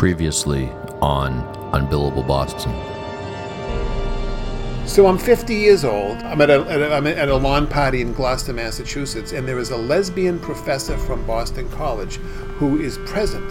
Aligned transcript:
Previously 0.00 0.70
on 1.02 1.42
Unbillable 1.74 2.26
Boston. 2.26 2.72
So 4.88 5.06
I'm 5.06 5.18
50 5.18 5.54
years 5.54 5.84
old. 5.84 6.16
I'm 6.22 6.40
at 6.40 6.48
a, 6.48 6.62
at 6.70 6.80
a, 6.80 6.94
I'm 6.94 7.06
at 7.06 7.28
a 7.28 7.36
lawn 7.36 7.66
party 7.66 8.00
in 8.00 8.14
Gloucester, 8.14 8.54
Massachusetts, 8.54 9.32
and 9.32 9.46
there 9.46 9.58
is 9.58 9.72
a 9.72 9.76
lesbian 9.76 10.38
professor 10.38 10.96
from 10.96 11.26
Boston 11.26 11.68
College 11.68 12.16
who 12.56 12.80
is 12.80 12.96
present. 13.04 13.44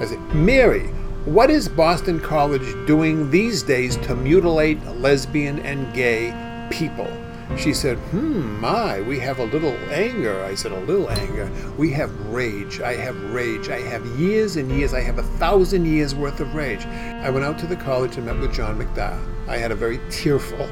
I 0.00 0.04
say, 0.04 0.18
Mary, 0.32 0.86
what 1.24 1.50
is 1.50 1.68
Boston 1.68 2.20
College 2.20 2.86
doing 2.86 3.28
these 3.32 3.64
days 3.64 3.96
to 4.06 4.14
mutilate 4.14 4.80
lesbian 4.86 5.58
and 5.66 5.92
gay 5.92 6.32
people? 6.70 7.10
She 7.56 7.72
said, 7.72 7.98
Hmm, 8.10 8.60
my, 8.60 9.00
we 9.02 9.18
have 9.20 9.38
a 9.38 9.44
little 9.44 9.76
anger. 9.90 10.42
I 10.44 10.54
said, 10.54 10.72
A 10.72 10.80
little 10.80 11.08
anger. 11.10 11.50
We 11.78 11.90
have 11.90 12.10
rage. 12.26 12.80
I 12.80 12.94
have 12.94 13.16
rage. 13.32 13.68
I 13.68 13.80
have 13.80 14.04
years 14.18 14.56
and 14.56 14.70
years. 14.70 14.94
I 14.94 15.00
have 15.00 15.18
a 15.18 15.22
thousand 15.22 15.86
years 15.86 16.14
worth 16.14 16.40
of 16.40 16.54
rage. 16.54 16.84
I 16.86 17.30
went 17.30 17.44
out 17.44 17.58
to 17.60 17.66
the 17.66 17.76
college 17.76 18.16
and 18.16 18.26
met 18.26 18.38
with 18.38 18.52
John 18.52 18.78
McDowell. 18.78 19.20
I 19.48 19.58
had 19.58 19.70
a 19.70 19.76
very 19.76 20.00
tearful 20.10 20.68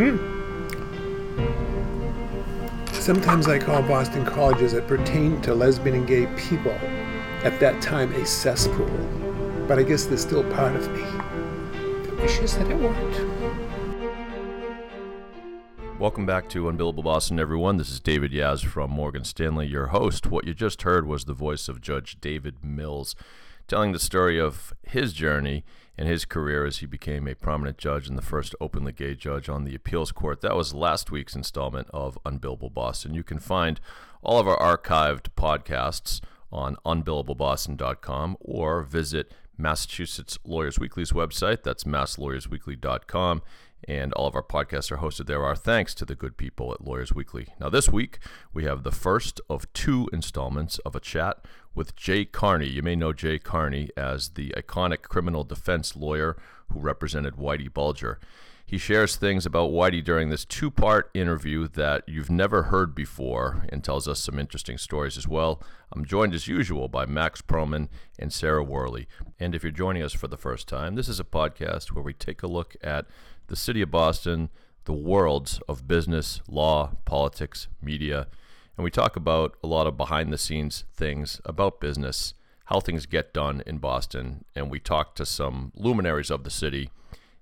Hmm. 0.00 0.16
Sometimes 2.92 3.48
I 3.48 3.58
call 3.58 3.82
Boston 3.82 4.24
colleges 4.24 4.72
that 4.72 4.86
pertain 4.86 5.42
to 5.42 5.54
lesbian 5.54 5.94
and 5.94 6.06
gay 6.06 6.26
people 6.38 6.72
at 7.44 7.60
that 7.60 7.82
time 7.82 8.10
a 8.12 8.24
cesspool 8.24 8.88
but 9.70 9.78
I 9.78 9.84
guess 9.84 10.06
there's 10.06 10.22
still 10.22 10.42
part 10.52 10.74
of 10.74 10.90
me 10.90 11.02
that 11.02 12.16
wishes 12.20 12.58
that 12.58 12.68
it 12.68 12.76
weren't. 12.76 13.20
Welcome 16.00 16.26
back 16.26 16.48
to 16.48 16.68
Unbillable 16.68 17.04
Boston, 17.04 17.38
everyone. 17.38 17.76
This 17.76 17.88
is 17.88 18.00
David 18.00 18.32
Yas 18.32 18.62
from 18.62 18.90
Morgan 18.90 19.22
Stanley, 19.22 19.68
your 19.68 19.86
host. 19.86 20.26
What 20.26 20.44
you 20.44 20.54
just 20.54 20.82
heard 20.82 21.06
was 21.06 21.24
the 21.24 21.34
voice 21.34 21.68
of 21.68 21.80
Judge 21.80 22.20
David 22.20 22.64
Mills 22.64 23.14
telling 23.68 23.92
the 23.92 24.00
story 24.00 24.40
of 24.40 24.72
his 24.82 25.12
journey 25.12 25.64
and 25.96 26.08
his 26.08 26.24
career 26.24 26.66
as 26.66 26.78
he 26.78 26.86
became 26.86 27.28
a 27.28 27.36
prominent 27.36 27.78
judge 27.78 28.08
and 28.08 28.18
the 28.18 28.22
first 28.22 28.56
openly 28.60 28.90
gay 28.90 29.14
judge 29.14 29.48
on 29.48 29.62
the 29.62 29.76
appeals 29.76 30.10
court. 30.10 30.40
That 30.40 30.56
was 30.56 30.74
last 30.74 31.12
week's 31.12 31.36
installment 31.36 31.86
of 31.94 32.18
Unbillable 32.26 32.74
Boston. 32.74 33.14
You 33.14 33.22
can 33.22 33.38
find 33.38 33.80
all 34.20 34.40
of 34.40 34.48
our 34.48 34.58
archived 34.58 35.28
podcasts 35.36 36.20
on 36.52 36.76
unbillableboston.com 36.84 38.36
or 38.40 38.82
visit 38.82 39.32
Massachusetts 39.60 40.38
Lawyers 40.44 40.78
Weekly's 40.78 41.12
website. 41.12 41.62
That's 41.62 41.84
masslawyersweekly.com. 41.84 43.42
And 43.88 44.12
all 44.12 44.26
of 44.26 44.34
our 44.34 44.42
podcasts 44.42 44.92
are 44.92 44.98
hosted 44.98 45.26
there. 45.26 45.42
Our 45.42 45.56
thanks 45.56 45.94
to 45.94 46.04
the 46.04 46.14
good 46.14 46.36
people 46.36 46.72
at 46.72 46.84
Lawyers 46.84 47.14
Weekly. 47.14 47.48
Now, 47.58 47.70
this 47.70 47.88
week, 47.88 48.18
we 48.52 48.64
have 48.64 48.82
the 48.82 48.92
first 48.92 49.40
of 49.48 49.72
two 49.72 50.08
installments 50.12 50.78
of 50.80 50.94
a 50.94 51.00
chat 51.00 51.44
with 51.74 51.96
Jay 51.96 52.24
Carney. 52.24 52.68
You 52.68 52.82
may 52.82 52.94
know 52.94 53.12
Jay 53.12 53.38
Carney 53.38 53.88
as 53.96 54.30
the 54.30 54.50
iconic 54.56 55.02
criminal 55.02 55.44
defense 55.44 55.96
lawyer 55.96 56.36
who 56.68 56.80
represented 56.80 57.34
Whitey 57.36 57.72
Bulger. 57.72 58.20
He 58.70 58.78
shares 58.78 59.16
things 59.16 59.46
about 59.46 59.72
Whitey 59.72 60.04
during 60.04 60.28
this 60.28 60.44
two 60.44 60.70
part 60.70 61.10
interview 61.12 61.66
that 61.66 62.04
you've 62.06 62.30
never 62.30 62.62
heard 62.62 62.94
before 62.94 63.66
and 63.68 63.82
tells 63.82 64.06
us 64.06 64.20
some 64.20 64.38
interesting 64.38 64.78
stories 64.78 65.18
as 65.18 65.26
well. 65.26 65.60
I'm 65.90 66.04
joined 66.04 66.34
as 66.34 66.46
usual 66.46 66.86
by 66.86 67.04
Max 67.04 67.42
Perlman 67.42 67.88
and 68.16 68.32
Sarah 68.32 68.62
Worley. 68.62 69.08
And 69.40 69.56
if 69.56 69.64
you're 69.64 69.72
joining 69.72 70.04
us 70.04 70.12
for 70.12 70.28
the 70.28 70.36
first 70.36 70.68
time, 70.68 70.94
this 70.94 71.08
is 71.08 71.18
a 71.18 71.24
podcast 71.24 71.90
where 71.90 72.04
we 72.04 72.12
take 72.12 72.44
a 72.44 72.46
look 72.46 72.76
at 72.80 73.06
the 73.48 73.56
city 73.56 73.82
of 73.82 73.90
Boston, 73.90 74.50
the 74.84 74.92
worlds 74.92 75.60
of 75.68 75.88
business, 75.88 76.40
law, 76.46 76.92
politics, 77.04 77.66
media, 77.82 78.28
and 78.76 78.84
we 78.84 78.90
talk 78.92 79.16
about 79.16 79.56
a 79.64 79.66
lot 79.66 79.88
of 79.88 79.96
behind 79.96 80.32
the 80.32 80.38
scenes 80.38 80.84
things 80.94 81.40
about 81.44 81.80
business, 81.80 82.34
how 82.66 82.78
things 82.78 83.06
get 83.06 83.34
done 83.34 83.64
in 83.66 83.78
Boston, 83.78 84.44
and 84.54 84.70
we 84.70 84.78
talk 84.78 85.16
to 85.16 85.26
some 85.26 85.72
luminaries 85.74 86.30
of 86.30 86.44
the 86.44 86.50
city. 86.50 86.90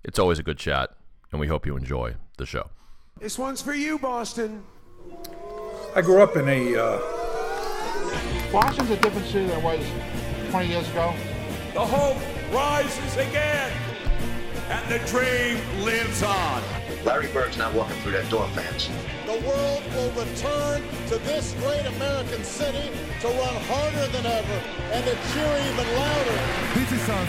It's 0.02 0.18
always 0.18 0.38
a 0.38 0.42
good 0.42 0.56
chat 0.56 0.94
and 1.32 1.40
we 1.40 1.46
hope 1.46 1.66
you 1.66 1.76
enjoy 1.76 2.14
the 2.36 2.46
show. 2.46 2.70
This 3.20 3.38
one's 3.38 3.60
for 3.60 3.74
you, 3.74 3.98
Boston. 3.98 4.62
I 5.94 6.02
grew 6.02 6.22
up 6.22 6.36
in 6.36 6.48
a. 6.48 6.76
Uh... 6.76 6.98
Boston's 8.52 8.90
a 8.90 8.96
different 8.96 9.26
city 9.26 9.46
than 9.46 9.58
it 9.58 9.64
was 9.64 9.84
20 10.50 10.68
years 10.68 10.88
ago. 10.90 11.14
The 11.74 11.84
hope 11.84 12.16
rises 12.52 13.16
again, 13.16 13.72
and 14.68 14.88
the 14.90 14.98
dream 15.06 15.58
lives 15.84 16.22
on. 16.22 16.62
Larry 17.04 17.28
Bird's 17.28 17.56
not 17.56 17.74
walking 17.74 17.96
through 18.02 18.12
that 18.12 18.28
door, 18.30 18.48
fans. 18.48 18.88
The 19.26 19.40
world 19.46 19.82
will 19.94 20.10
return 20.24 20.82
to 21.08 21.18
this 21.18 21.54
great 21.60 21.86
American 21.96 22.42
city 22.42 22.90
to 23.20 23.28
run 23.28 23.56
harder 23.68 24.06
than 24.08 24.26
ever 24.26 24.62
and 24.92 25.04
to 25.04 25.14
cheer 25.32 25.72
even 25.72 25.94
louder. 25.94 26.38
This 26.74 26.92
is 26.92 27.08
our 27.08 27.26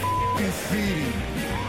city. 0.50 1.59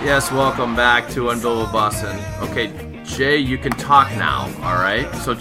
Yes, 0.00 0.30
welcome 0.30 0.76
back 0.76 1.08
to 1.10 1.30
Unbillable 1.30 1.72
Boston. 1.72 2.16
Okay, 2.40 3.02
Jay, 3.04 3.36
you 3.36 3.58
can 3.58 3.72
talk 3.72 4.08
now, 4.12 4.44
alright? 4.60 5.12
So, 5.16 5.34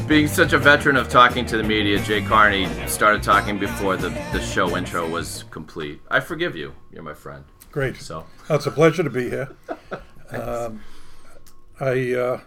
being 0.08 0.26
such 0.26 0.52
a 0.52 0.58
veteran 0.58 0.96
of 0.96 1.08
talking 1.08 1.46
to 1.46 1.56
the 1.56 1.62
media, 1.62 2.02
Jay 2.02 2.20
Carney 2.20 2.66
started 2.88 3.22
talking 3.22 3.60
before 3.60 3.96
the, 3.96 4.08
the 4.32 4.40
show 4.40 4.76
intro 4.76 5.08
was 5.08 5.44
complete. 5.52 6.00
I 6.10 6.18
forgive 6.18 6.56
you. 6.56 6.74
You're 6.92 7.04
my 7.04 7.14
friend. 7.14 7.44
Great. 7.70 7.96
So, 7.96 8.26
oh, 8.50 8.56
it's 8.56 8.66
a 8.66 8.72
pleasure 8.72 9.04
to 9.04 9.10
be 9.10 9.30
here. 9.30 9.50
um, 10.30 10.82
I 11.78 12.12
uh, 12.12 12.40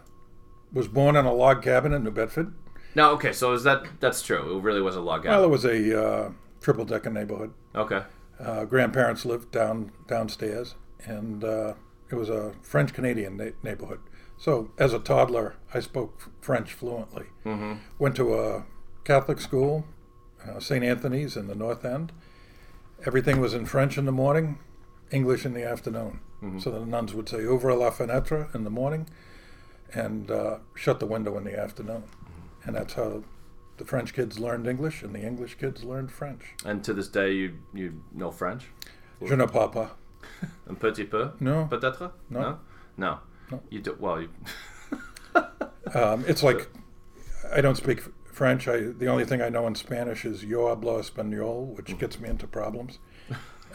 was 0.73 0.89
born 0.89 1.15
in 1.15 1.25
a 1.25 1.33
log 1.33 1.63
cabin 1.63 1.93
in 1.93 2.03
New 2.03 2.11
Bedford. 2.11 2.53
No, 2.95 3.11
okay, 3.11 3.31
so 3.31 3.53
is 3.53 3.63
that 3.63 3.85
that's 4.01 4.21
true? 4.21 4.57
It 4.57 4.61
really 4.61 4.81
was 4.81 4.97
a 4.97 5.01
log 5.01 5.23
cabin. 5.23 5.37
Well, 5.37 5.45
it 5.45 5.51
was 5.51 5.63
a 5.63 6.03
uh, 6.03 6.31
triple 6.59 6.83
decker 6.83 7.11
neighborhood. 7.11 7.53
Okay. 7.73 8.01
Uh, 8.39 8.65
grandparents 8.65 9.25
lived 9.25 9.51
down 9.51 9.91
downstairs, 10.07 10.75
and 11.03 11.43
uh, 11.43 11.73
it 12.09 12.15
was 12.15 12.29
a 12.29 12.53
French 12.61 12.93
Canadian 12.93 13.37
na- 13.37 13.51
neighborhood. 13.63 13.99
So 14.37 14.71
as 14.77 14.93
a 14.93 14.99
toddler, 14.99 15.55
I 15.73 15.79
spoke 15.79 16.31
French 16.41 16.73
fluently. 16.73 17.25
Mm-hmm. 17.45 17.73
Went 17.97 18.15
to 18.17 18.35
a 18.35 18.65
Catholic 19.03 19.39
school, 19.39 19.85
uh, 20.47 20.59
St. 20.59 20.83
Anthony's 20.83 21.35
in 21.35 21.47
the 21.47 21.55
North 21.55 21.83
End. 21.83 22.11
Everything 23.05 23.39
was 23.39 23.53
in 23.53 23.65
French 23.65 23.97
in 23.97 24.05
the 24.05 24.11
morning, 24.11 24.59
English 25.11 25.45
in 25.45 25.53
the 25.53 25.63
afternoon. 25.63 26.19
Mm-hmm. 26.43 26.59
So 26.59 26.71
the 26.71 26.85
nuns 26.85 27.13
would 27.13 27.27
say 27.27 27.39
"Ouvre 27.39 27.73
la 27.75 27.89
fenêtre" 27.89 28.53
in 28.53 28.63
the 28.63 28.69
morning, 28.69 29.09
and 29.93 30.29
uh, 30.29 30.57
shut 30.75 30.99
the 30.99 31.07
window 31.07 31.37
in 31.37 31.43
the 31.43 31.59
afternoon, 31.59 32.03
mm-hmm. 32.03 32.67
and 32.67 32.75
that's 32.75 32.93
how 32.93 33.23
the 33.77 33.85
French 33.85 34.13
kids 34.13 34.39
learned 34.39 34.67
English 34.67 35.03
and 35.03 35.13
the 35.13 35.21
English 35.21 35.55
kids 35.55 35.83
learned 35.83 36.11
French. 36.11 36.55
And 36.65 36.83
to 36.83 36.93
this 36.93 37.07
day, 37.07 37.31
you 37.31 37.59
you 37.73 38.03
know 38.13 38.31
French? 38.31 38.65
Je 39.25 39.35
ne 39.35 39.45
parle 39.45 39.69
pas. 39.69 39.89
Un 40.69 40.75
petit 40.75 41.05
peu? 41.05 41.31
No. 41.39 41.67
Peut-être? 41.69 42.11
No. 42.29 42.39
No. 42.39 42.59
No. 42.97 43.19
no. 43.51 43.61
You 43.69 43.79
do 43.79 43.95
well. 43.99 44.21
You 44.21 44.29
um, 45.93 46.25
it's 46.27 46.43
like 46.43 46.69
I 47.53 47.61
don't 47.61 47.77
speak 47.77 48.01
French. 48.31 48.67
I 48.67 48.77
the 48.79 49.07
only 49.07 49.25
thing 49.25 49.41
I 49.41 49.49
know 49.49 49.67
in 49.67 49.75
Spanish 49.75 50.25
is 50.25 50.43
Yo 50.43 50.75
hablo 50.75 50.99
español, 50.99 51.75
which 51.75 51.97
gets 51.97 52.19
me 52.19 52.29
into 52.29 52.47
problems. 52.47 52.99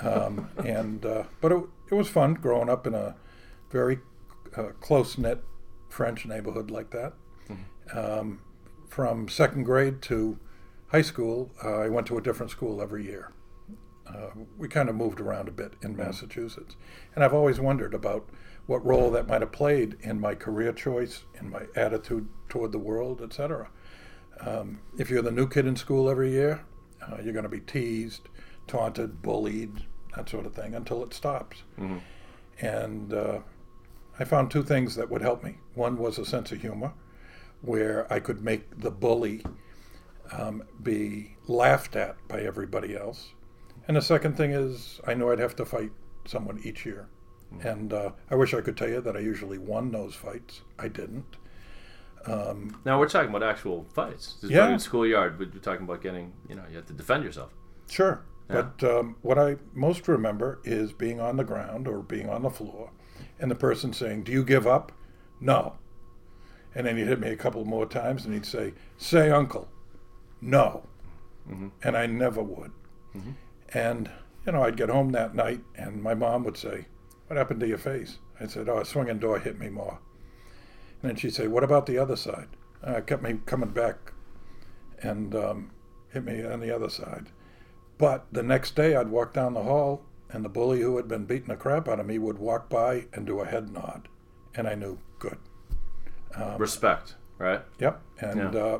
Um, 0.01 0.49
and 0.65 1.07
uh, 1.07 1.25
but 1.41 1.53
it, 1.53 1.65
it 1.91 1.95
was 1.95 2.09
fun 2.09 2.35
growing 2.35 2.69
up 2.69 2.87
in 2.87 2.95
a 2.95 3.15
very 3.71 4.01
uh, 4.57 4.71
close 4.81 5.17
knit 5.17 5.43
French 5.89 6.27
neighborhood 6.27 6.71
like 6.71 6.91
that. 6.91 7.15
Mm-hmm. 7.49 7.99
Um, 7.99 8.41
from 8.93 9.27
second 9.27 9.65
grade 9.65 10.03
to 10.03 10.39
high 10.89 11.01
school, 11.01 11.51
uh, 11.65 11.79
I 11.79 11.89
went 11.89 12.07
to 12.09 12.19
a 12.19 12.21
different 12.21 12.53
school 12.53 12.83
every 12.83 13.05
year. 13.05 13.33
Uh, 14.07 14.29
we 14.59 14.69
kind 14.69 14.91
of 14.91 14.95
moved 14.95 15.19
around 15.19 15.49
a 15.49 15.51
bit 15.51 15.73
in. 15.81 15.97
Massachusetts. 15.97 16.77
And 17.15 17.25
I've 17.25 17.33
always 17.33 17.59
wondered 17.59 17.95
about 17.95 18.29
what 18.67 18.85
role 18.85 19.11
that 19.13 19.27
might 19.27 19.41
have 19.41 19.51
played 19.51 19.97
in 20.03 20.21
my 20.21 20.35
career 20.35 20.75
choice, 20.75 21.25
in 21.41 21.49
my 21.49 21.63
attitude 21.75 22.29
toward 22.51 22.73
the 22.73 22.79
world, 22.79 23.23
etc. 23.23 23.71
Um, 24.41 24.81
if 24.99 25.09
you're 25.09 25.23
the 25.23 25.31
new 25.31 25.49
kid 25.49 25.67
in 25.67 25.75
school 25.75 26.11
every 26.11 26.31
year, 26.31 26.63
uh, 27.01 27.17
you're 27.23 27.33
going 27.33 27.45
to 27.45 27.49
be 27.49 27.61
teased, 27.61 28.29
taunted, 28.67 29.23
bullied, 29.23 29.87
that 30.15 30.29
sort 30.29 30.45
of 30.45 30.55
thing 30.55 30.75
until 30.75 31.03
it 31.03 31.15
stops. 31.15 31.63
Mm-hmm. 31.81 32.67
And 32.67 33.15
uh, 33.15 33.39
I 34.19 34.25
found 34.25 34.51
two 34.51 34.63
things 34.63 34.97
that 34.97 35.09
would 35.09 35.23
help 35.23 35.43
me. 35.43 35.57
One 35.75 35.97
was 35.97 36.19
a 36.19 36.27
sense 36.27 36.53
of 36.53 36.61
humor, 36.61 36.93
where 37.63 38.13
I 38.13 38.21
could 38.21 38.45
make 38.45 38.81
the 38.81 38.91
bully 38.91 39.43
um, 40.33 40.63
be 40.83 41.37
laughed 41.47 41.97
at 41.97 42.17
by 42.29 42.41
everybody 42.41 42.97
else. 42.97 43.33
And 43.89 43.97
the 43.97 44.03
second 44.03 44.37
thing 44.37 44.53
is, 44.53 45.01
I 45.07 45.15
know 45.15 45.31
I'd 45.31 45.39
have 45.39 45.57
to 45.57 45.65
fight 45.65 45.91
someone 46.27 46.61
each 46.65 46.85
year. 46.85 47.09
Mm-hmm. 47.53 47.69
And 47.69 47.93
uh, 47.93 48.11
I 48.31 48.35
wish 48.35 48.55
I 48.55 48.61
could 48.61 48.77
tell 48.77 48.89
you 48.89 49.01
that 49.01 49.17
I 49.17 49.21
usually 49.21 49.59
won 49.59 49.91
those 49.91 50.15
fights. 50.15 50.63
I 50.79 50.89
didn't. 50.89 51.37
Um, 52.27 52.81
now 52.85 53.01
we're 53.01 53.09
talking 53.09 53.31
about 53.31 53.43
actual 53.43 53.85
fights. 53.95 54.37
This 54.41 54.51
yeah. 54.51 54.77
schoolyard, 54.77 55.39
but 55.39 55.53
we're 55.53 55.61
talking 55.61 55.85
about 55.85 56.03
getting, 56.03 56.33
you 56.49 56.55
know, 56.55 56.63
you 56.71 56.77
have 56.77 56.87
to 56.87 56.93
defend 56.93 57.25
yourself. 57.25 57.53
Sure. 57.91 58.25
Yeah. 58.49 58.63
But 58.79 58.91
um, 58.91 59.17
what 59.23 59.39
I 59.39 59.57
most 59.73 60.07
remember 60.07 60.61
is 60.65 60.93
being 60.93 61.21
on 61.21 61.37
the 61.37 61.45
ground 61.45 61.89
or 61.89 62.01
being 62.01 62.29
on 62.29 62.43
the 62.43 62.51
floor 62.51 62.91
and 63.41 63.51
the 63.51 63.57
person 63.57 63.93
saying, 63.93 64.25
Do 64.25 64.33
you 64.33 64.45
give 64.45 64.67
up? 64.67 64.93
No 65.41 65.77
And 66.75 66.87
then 66.87 66.97
he'd 66.97 67.07
hit 67.07 67.21
me 67.21 67.29
a 67.29 67.37
couple 67.37 67.65
more 67.65 67.87
times 67.87 68.25
and 68.25 68.35
he'd 68.35 68.47
say, 68.47 68.73
Say, 68.97 69.31
uncle, 69.31 69.69
no. 70.41 70.85
Mm-hmm. 71.49 71.69
And 71.83 71.97
I 71.97 72.07
never 72.07 72.43
would. 72.43 72.73
Mm-hmm. 73.17 73.33
And, 73.75 74.11
you 74.47 74.53
know, 74.53 74.63
I'd 74.63 74.77
get 74.77 74.89
home 74.89 75.13
that 75.13 75.35
night 75.35 75.61
and 75.75 76.03
my 76.03 76.15
mom 76.15 76.45
would 76.45 76.57
say, 76.57 76.87
What 77.27 77.37
happened 77.37 77.61
to 77.61 77.69
your 77.69 77.79
face? 77.79 78.19
I 78.41 78.47
said, 78.47 78.69
Oh, 78.69 78.79
a 78.79 78.85
swinging 78.85 79.19
door 79.19 79.39
hit 79.39 79.59
me 79.59 79.69
more. 79.69 79.99
And 81.03 81.11
then 81.11 81.17
she'd 81.17 81.35
say, 81.35 81.47
What 81.47 81.65
about 81.65 81.87
the 81.87 81.99
other 81.99 82.17
side? 82.17 82.49
Uh, 82.83 83.01
kept 83.01 83.23
me 83.23 83.39
coming 83.47 83.71
back 83.71 84.13
and 85.03 85.35
um, 85.35 85.71
hit 86.13 86.25
me 86.25 86.45
on 86.45 86.61
the 86.61 86.75
other 86.75 86.89
side. 86.89 87.29
But 87.99 88.27
the 88.33 88.43
next 88.43 88.75
day, 88.75 88.97
I'd 88.97 89.09
walk 89.09 89.33
down 89.33 89.55
the 89.55 89.63
hall, 89.63 90.03
and 90.31 90.45
the 90.45 90.49
bully 90.49 90.81
who 90.81 90.97
had 90.97 91.09
been 91.09 91.25
beating 91.25 91.49
the 91.49 91.57
crap 91.57 91.89
out 91.89 92.01
of 92.01 92.07
me 92.07 92.19
would 92.19 92.39
walk 92.39 92.69
by 92.69 93.07
and 93.13 93.27
do 93.27 93.41
a 93.41 93.47
head 93.47 93.73
nod. 93.73 94.09
And 94.55 94.67
I 94.67 94.75
knew, 94.75 94.99
good. 95.19 95.39
Um, 96.35 96.59
Respect, 96.59 97.17
right? 97.39 97.61
Yep. 97.79 98.01
And 98.21 98.55
yeah. 98.55 98.61
uh, 98.61 98.79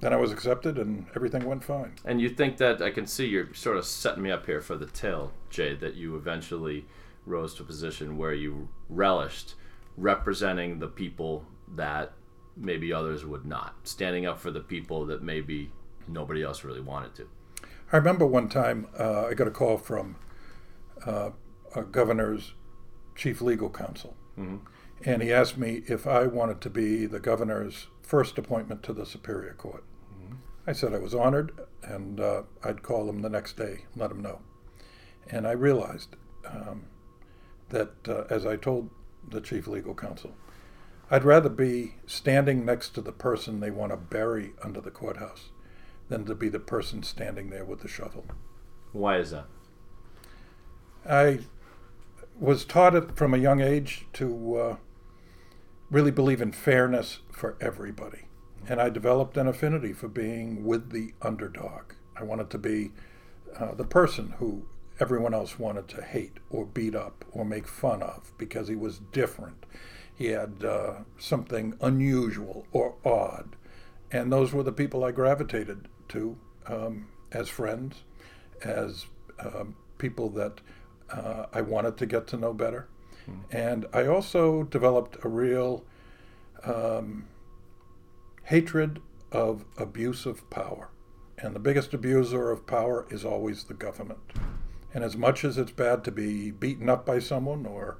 then 0.00 0.12
I 0.12 0.16
was 0.16 0.32
accepted, 0.32 0.78
and 0.78 1.06
everything 1.14 1.44
went 1.44 1.64
fine. 1.64 1.92
And 2.04 2.20
you 2.20 2.28
think 2.28 2.56
that 2.58 2.82
I 2.82 2.90
can 2.90 3.06
see 3.06 3.26
you're 3.26 3.52
sort 3.54 3.76
of 3.76 3.84
setting 3.84 4.22
me 4.22 4.30
up 4.30 4.46
here 4.46 4.60
for 4.60 4.76
the 4.76 4.86
tale, 4.86 5.32
Jay, 5.50 5.74
that 5.76 5.94
you 5.94 6.16
eventually 6.16 6.86
rose 7.26 7.54
to 7.54 7.62
a 7.62 7.66
position 7.66 8.18
where 8.18 8.34
you 8.34 8.68
relished 8.88 9.54
representing 9.96 10.78
the 10.78 10.88
people 10.88 11.44
that 11.76 12.12
maybe 12.56 12.92
others 12.92 13.24
would 13.24 13.44
not, 13.44 13.74
standing 13.84 14.26
up 14.26 14.38
for 14.38 14.50
the 14.50 14.60
people 14.60 15.06
that 15.06 15.22
maybe 15.22 15.70
nobody 16.08 16.42
else 16.42 16.64
really 16.64 16.80
wanted 16.80 17.14
to. 17.14 17.28
I 17.92 17.96
remember 17.96 18.26
one 18.26 18.48
time 18.48 18.88
uh, 18.98 19.26
I 19.26 19.34
got 19.34 19.46
a 19.46 19.50
call 19.50 19.78
from 19.78 20.16
uh, 21.06 21.30
a 21.74 21.82
governor's 21.82 22.52
chief 23.14 23.40
legal 23.40 23.70
counsel, 23.70 24.16
mm-hmm. 24.38 24.56
And 25.04 25.22
he 25.22 25.32
asked 25.32 25.58
me 25.58 25.82
if 25.86 26.06
I 26.06 26.26
wanted 26.26 26.60
to 26.62 26.70
be 26.70 27.06
the 27.06 27.20
governor's 27.20 27.88
first 28.02 28.38
appointment 28.38 28.82
to 28.84 28.92
the 28.92 29.04
Superior 29.04 29.54
Court. 29.54 29.84
Mm-hmm. 30.12 30.34
I 30.66 30.72
said 30.72 30.94
I 30.94 30.98
was 30.98 31.14
honored, 31.14 31.52
and 31.82 32.20
uh, 32.20 32.42
I'd 32.62 32.82
call 32.82 33.08
him 33.08 33.20
the 33.20 33.28
next 33.28 33.56
day, 33.56 33.84
let 33.94 34.10
him 34.10 34.22
know. 34.22 34.40
And 35.30 35.46
I 35.46 35.52
realized 35.52 36.16
um, 36.46 36.86
that, 37.68 37.92
uh, 38.08 38.24
as 38.30 38.46
I 38.46 38.56
told 38.56 38.90
the 39.28 39.40
chief 39.40 39.66
legal 39.66 39.94
counsel, 39.94 40.34
I'd 41.10 41.24
rather 41.24 41.50
be 41.50 41.96
standing 42.06 42.64
next 42.64 42.90
to 42.90 43.00
the 43.00 43.12
person 43.12 43.60
they 43.60 43.70
want 43.70 43.92
to 43.92 43.96
bury 43.96 44.52
under 44.62 44.80
the 44.80 44.90
courthouse 44.90 45.50
than 46.08 46.24
to 46.24 46.34
be 46.34 46.48
the 46.48 46.60
person 46.60 47.02
standing 47.02 47.50
there 47.50 47.64
with 47.64 47.80
the 47.80 47.88
shovel. 47.88 48.24
Why 48.92 49.18
is 49.18 49.30
that? 49.30 49.46
I 51.08 51.40
was 52.38 52.64
taught 52.64 52.94
it 52.94 53.16
from 53.16 53.34
a 53.34 53.38
young 53.38 53.60
age 53.60 54.06
to 54.14 54.56
uh, 54.56 54.76
really 55.94 56.10
believe 56.10 56.42
in 56.42 56.50
fairness 56.50 57.20
for 57.30 57.56
everybody. 57.60 58.22
And 58.68 58.80
I 58.80 58.88
developed 58.88 59.36
an 59.36 59.46
affinity 59.46 59.92
for 59.92 60.08
being 60.08 60.64
with 60.64 60.90
the 60.90 61.14
underdog. 61.22 61.92
I 62.16 62.24
wanted 62.24 62.50
to 62.50 62.58
be 62.58 62.90
uh, 63.56 63.76
the 63.76 63.84
person 63.84 64.34
who 64.38 64.66
everyone 64.98 65.32
else 65.32 65.56
wanted 65.56 65.86
to 65.90 66.02
hate 66.02 66.38
or 66.50 66.66
beat 66.66 66.96
up 66.96 67.24
or 67.30 67.44
make 67.44 67.68
fun 67.68 68.02
of 68.02 68.32
because 68.38 68.66
he 68.66 68.74
was 68.74 69.02
different. 69.12 69.66
He 70.12 70.26
had 70.26 70.64
uh, 70.64 70.94
something 71.16 71.76
unusual 71.80 72.66
or 72.72 72.96
odd. 73.04 73.54
And 74.10 74.32
those 74.32 74.52
were 74.52 74.64
the 74.64 74.72
people 74.72 75.04
I 75.04 75.12
gravitated 75.12 75.86
to 76.08 76.36
um, 76.66 77.06
as 77.30 77.48
friends, 77.48 78.02
as 78.64 79.06
um, 79.38 79.76
people 79.98 80.28
that 80.30 80.60
uh, 81.08 81.46
I 81.52 81.60
wanted 81.60 81.96
to 81.98 82.06
get 82.06 82.26
to 82.28 82.36
know 82.36 82.52
better. 82.52 82.88
And 83.50 83.86
I 83.92 84.06
also 84.06 84.64
developed 84.64 85.16
a 85.24 85.28
real 85.28 85.84
um, 86.64 87.26
hatred 88.44 89.00
of 89.32 89.64
abuse 89.76 90.26
of 90.26 90.48
power. 90.50 90.90
And 91.38 91.54
the 91.54 91.60
biggest 91.60 91.92
abuser 91.92 92.50
of 92.50 92.66
power 92.66 93.06
is 93.10 93.24
always 93.24 93.64
the 93.64 93.74
government. 93.74 94.32
And 94.92 95.02
as 95.02 95.16
much 95.16 95.44
as 95.44 95.58
it's 95.58 95.72
bad 95.72 96.04
to 96.04 96.12
be 96.12 96.50
beaten 96.52 96.88
up 96.88 97.04
by 97.04 97.18
someone 97.18 97.66
or 97.66 97.98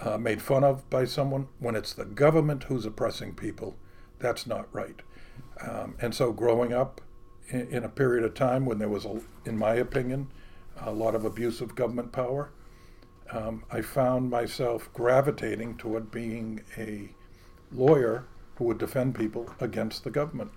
uh, 0.00 0.18
made 0.18 0.42
fun 0.42 0.64
of 0.64 0.88
by 0.90 1.04
someone, 1.04 1.48
when 1.60 1.76
it's 1.76 1.92
the 1.92 2.04
government 2.04 2.64
who's 2.64 2.84
oppressing 2.84 3.34
people, 3.34 3.76
that's 4.18 4.46
not 4.46 4.68
right. 4.72 5.00
Um, 5.60 5.96
and 6.00 6.14
so 6.14 6.32
growing 6.32 6.72
up 6.72 7.00
in, 7.48 7.68
in, 7.68 7.84
a 7.84 7.88
period 7.88 8.24
of 8.24 8.34
time 8.34 8.66
when 8.66 8.78
there 8.78 8.88
was, 8.88 9.04
a, 9.04 9.20
in 9.44 9.56
my 9.56 9.74
opinion, 9.74 10.32
a 10.80 10.90
lot 10.90 11.14
of 11.14 11.24
abuse 11.24 11.60
of 11.60 11.76
government 11.76 12.10
power, 12.10 12.50
um, 13.34 13.64
I 13.70 13.80
found 13.80 14.30
myself 14.30 14.88
gravitating 14.92 15.76
toward 15.76 16.10
being 16.10 16.62
a 16.78 17.10
lawyer 17.72 18.24
who 18.56 18.64
would 18.64 18.78
defend 18.78 19.16
people 19.16 19.52
against 19.60 20.04
the 20.04 20.10
government. 20.10 20.52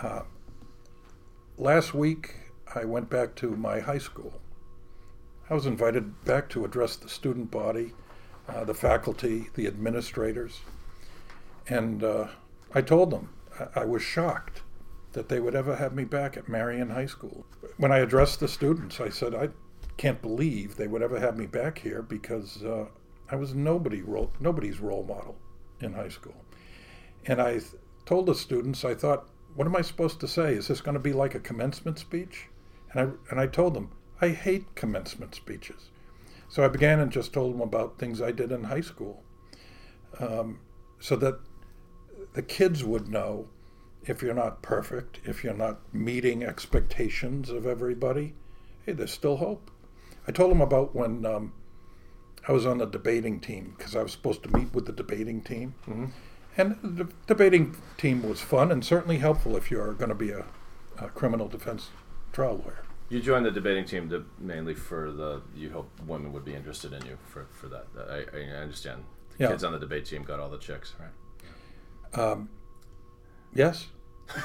Uh, 0.00 0.22
last 1.58 1.92
week, 1.92 2.36
I 2.74 2.84
went 2.84 3.10
back 3.10 3.34
to 3.36 3.56
my 3.56 3.80
high 3.80 3.98
school. 3.98 4.40
I 5.50 5.54
was 5.54 5.66
invited 5.66 6.24
back 6.24 6.48
to 6.50 6.64
address 6.64 6.96
the 6.96 7.08
student 7.08 7.50
body, 7.50 7.92
uh, 8.48 8.64
the 8.64 8.74
faculty, 8.74 9.50
the 9.54 9.66
administrators, 9.66 10.60
and 11.68 12.02
uh, 12.02 12.28
I 12.74 12.80
told 12.80 13.10
them 13.10 13.30
I-, 13.58 13.80
I 13.80 13.84
was 13.84 14.02
shocked 14.02 14.62
that 15.12 15.28
they 15.28 15.40
would 15.40 15.54
ever 15.54 15.76
have 15.76 15.94
me 15.94 16.04
back 16.04 16.36
at 16.36 16.48
Marian 16.48 16.90
High 16.90 17.06
School. 17.06 17.46
When 17.76 17.92
I 17.92 17.98
addressed 17.98 18.40
the 18.40 18.48
students, 18.48 19.00
I 19.00 19.08
said, 19.08 19.34
I 19.34 19.48
can't 19.98 20.22
believe 20.22 20.76
they 20.76 20.86
would 20.86 21.02
ever 21.02 21.20
have 21.20 21.36
me 21.36 21.44
back 21.44 21.78
here 21.78 22.00
because 22.00 22.64
uh, 22.64 22.86
I 23.30 23.36
was 23.36 23.52
nobody 23.52 24.00
role, 24.00 24.32
nobody's 24.40 24.80
role 24.80 25.04
model 25.04 25.36
in 25.80 25.92
high 25.92 26.08
school. 26.08 26.36
And 27.26 27.42
I 27.42 27.52
th- 27.52 27.74
told 28.06 28.26
the 28.26 28.34
students, 28.34 28.84
I 28.84 28.94
thought, 28.94 29.28
what 29.54 29.66
am 29.66 29.76
I 29.76 29.82
supposed 29.82 30.20
to 30.20 30.28
say? 30.28 30.54
Is 30.54 30.68
this 30.68 30.80
going 30.80 30.94
to 30.94 31.00
be 31.00 31.12
like 31.12 31.34
a 31.34 31.40
commencement 31.40 31.98
speech? 31.98 32.46
And 32.92 33.00
I, 33.00 33.30
and 33.30 33.40
I 33.40 33.46
told 33.46 33.74
them, 33.74 33.90
I 34.20 34.28
hate 34.28 34.74
commencement 34.74 35.34
speeches. 35.34 35.90
So 36.48 36.64
I 36.64 36.68
began 36.68 37.00
and 37.00 37.12
just 37.12 37.32
told 37.32 37.52
them 37.52 37.60
about 37.60 37.98
things 37.98 38.22
I 38.22 38.32
did 38.32 38.52
in 38.52 38.64
high 38.64 38.80
school 38.80 39.22
um, 40.18 40.60
so 41.00 41.16
that 41.16 41.40
the 42.32 42.42
kids 42.42 42.84
would 42.84 43.08
know 43.08 43.48
if 44.06 44.22
you're 44.22 44.32
not 44.32 44.62
perfect, 44.62 45.20
if 45.24 45.44
you're 45.44 45.54
not 45.54 45.80
meeting 45.92 46.42
expectations 46.42 47.50
of 47.50 47.66
everybody, 47.66 48.34
hey, 48.86 48.92
there's 48.92 49.12
still 49.12 49.36
hope. 49.36 49.70
I 50.28 50.30
told 50.30 50.50
them 50.50 50.60
about 50.60 50.94
when 50.94 51.24
um, 51.24 51.54
I 52.46 52.52
was 52.52 52.66
on 52.66 52.78
the 52.78 52.84
debating 52.84 53.40
team 53.40 53.74
because 53.76 53.96
I 53.96 54.02
was 54.02 54.12
supposed 54.12 54.42
to 54.42 54.54
meet 54.54 54.74
with 54.74 54.84
the 54.84 54.92
debating 54.92 55.40
team. 55.40 55.74
Mm-hmm. 55.88 56.06
And 56.58 56.78
the 56.82 57.08
debating 57.26 57.74
team 57.96 58.28
was 58.28 58.40
fun 58.40 58.70
and 58.70 58.84
certainly 58.84 59.18
helpful 59.18 59.56
if 59.56 59.70
you're 59.70 59.94
going 59.94 60.10
to 60.10 60.14
be 60.14 60.30
a, 60.30 60.44
a, 60.98 61.08
criminal 61.08 61.48
defense 61.48 61.88
trial 62.32 62.56
lawyer. 62.62 62.82
You 63.08 63.20
joined 63.20 63.46
the 63.46 63.50
debating 63.50 63.86
team 63.86 64.10
to, 64.10 64.26
mainly 64.38 64.74
for 64.74 65.10
the 65.12 65.40
you 65.56 65.70
hope 65.70 65.88
women 66.06 66.32
would 66.32 66.44
be 66.44 66.54
interested 66.54 66.92
in 66.92 67.06
you 67.06 67.16
for, 67.24 67.46
for 67.50 67.68
that. 67.68 67.86
I, 67.96 68.26
I 68.36 68.40
understand. 68.60 69.04
The 69.38 69.44
yeah. 69.44 69.50
kids 69.50 69.64
on 69.64 69.72
the 69.72 69.78
debate 69.78 70.04
team 70.04 70.24
got 70.24 70.40
all 70.40 70.50
the 70.50 70.58
chicks, 70.58 70.94
right? 70.98 72.20
Um, 72.20 72.50
yes. 73.54 73.86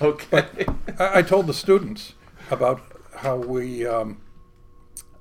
okay. 0.00 0.46
I, 0.98 1.18
I, 1.18 1.22
told 1.22 1.46
the 1.46 1.54
students 1.54 2.14
about 2.50 2.80
how 3.20 3.36
we 3.36 3.86
um, 3.86 4.18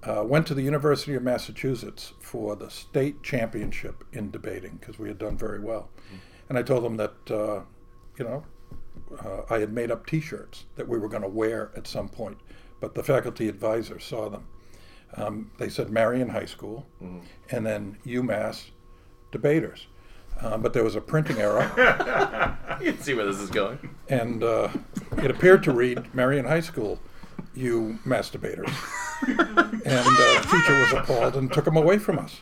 uh, 0.03 0.23
went 0.25 0.47
to 0.47 0.53
the 0.53 0.61
University 0.61 1.15
of 1.15 1.21
Massachusetts 1.21 2.13
for 2.21 2.55
the 2.55 2.69
state 2.69 3.21
championship 3.23 4.05
in 4.13 4.31
debating 4.31 4.77
because 4.79 4.97
we 4.97 5.09
had 5.09 5.17
done 5.17 5.37
very 5.37 5.59
well. 5.59 5.89
Mm-hmm. 6.07 6.15
And 6.47 6.57
I 6.57 6.63
told 6.63 6.85
them 6.85 6.95
that, 6.95 7.15
uh, 7.29 7.61
you 8.17 8.23
know, 8.23 8.45
uh, 9.19 9.41
I 9.49 9.59
had 9.59 9.73
made 9.73 9.91
up 9.91 10.05
t 10.05 10.21
shirts 10.21 10.65
that 10.77 10.87
we 10.87 10.97
were 10.97 11.09
going 11.09 11.23
to 11.23 11.27
wear 11.29 11.71
at 11.75 11.87
some 11.87 12.07
point, 12.07 12.37
but 12.79 12.95
the 12.95 13.03
faculty 13.03 13.49
advisor 13.49 13.99
saw 13.99 14.29
them. 14.29 14.47
Um, 15.15 15.51
they 15.57 15.67
said 15.67 15.89
Marian 15.89 16.29
High 16.29 16.45
School 16.45 16.85
mm-hmm. 17.03 17.19
and 17.49 17.65
then 17.65 17.97
UMass 18.05 18.69
debaters. 19.31 19.87
Um, 20.39 20.61
but 20.61 20.71
there 20.71 20.85
was 20.85 20.95
a 20.95 21.01
printing 21.01 21.39
error. 21.39 21.69
you 22.81 22.93
can 22.93 23.01
see 23.01 23.13
where 23.13 23.25
this 23.25 23.39
is 23.39 23.49
going. 23.49 23.93
And 24.07 24.41
uh, 24.41 24.69
it 25.17 25.29
appeared 25.31 25.63
to 25.63 25.73
read 25.73 26.15
Marian 26.15 26.45
High 26.45 26.61
School 26.61 26.97
you 27.53 27.99
masturbators. 28.05 28.73
and 29.27 29.39
uh, 29.39 30.41
the 30.41 30.47
teacher 30.49 30.79
was 30.79 30.93
appalled 30.93 31.35
and 31.35 31.51
took 31.51 31.65
them 31.65 31.77
away 31.77 31.97
from 31.97 32.19
us. 32.19 32.41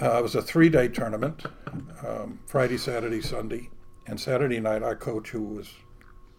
Uh, 0.00 0.18
it 0.18 0.22
was 0.22 0.34
a 0.34 0.42
three 0.42 0.68
day 0.68 0.88
tournament 0.88 1.44
um, 2.06 2.38
Friday, 2.46 2.76
Saturday, 2.76 3.20
Sunday. 3.20 3.70
And 4.06 4.20
Saturday 4.20 4.60
night, 4.60 4.82
our 4.82 4.94
coach, 4.94 5.30
who 5.30 5.42
was 5.42 5.70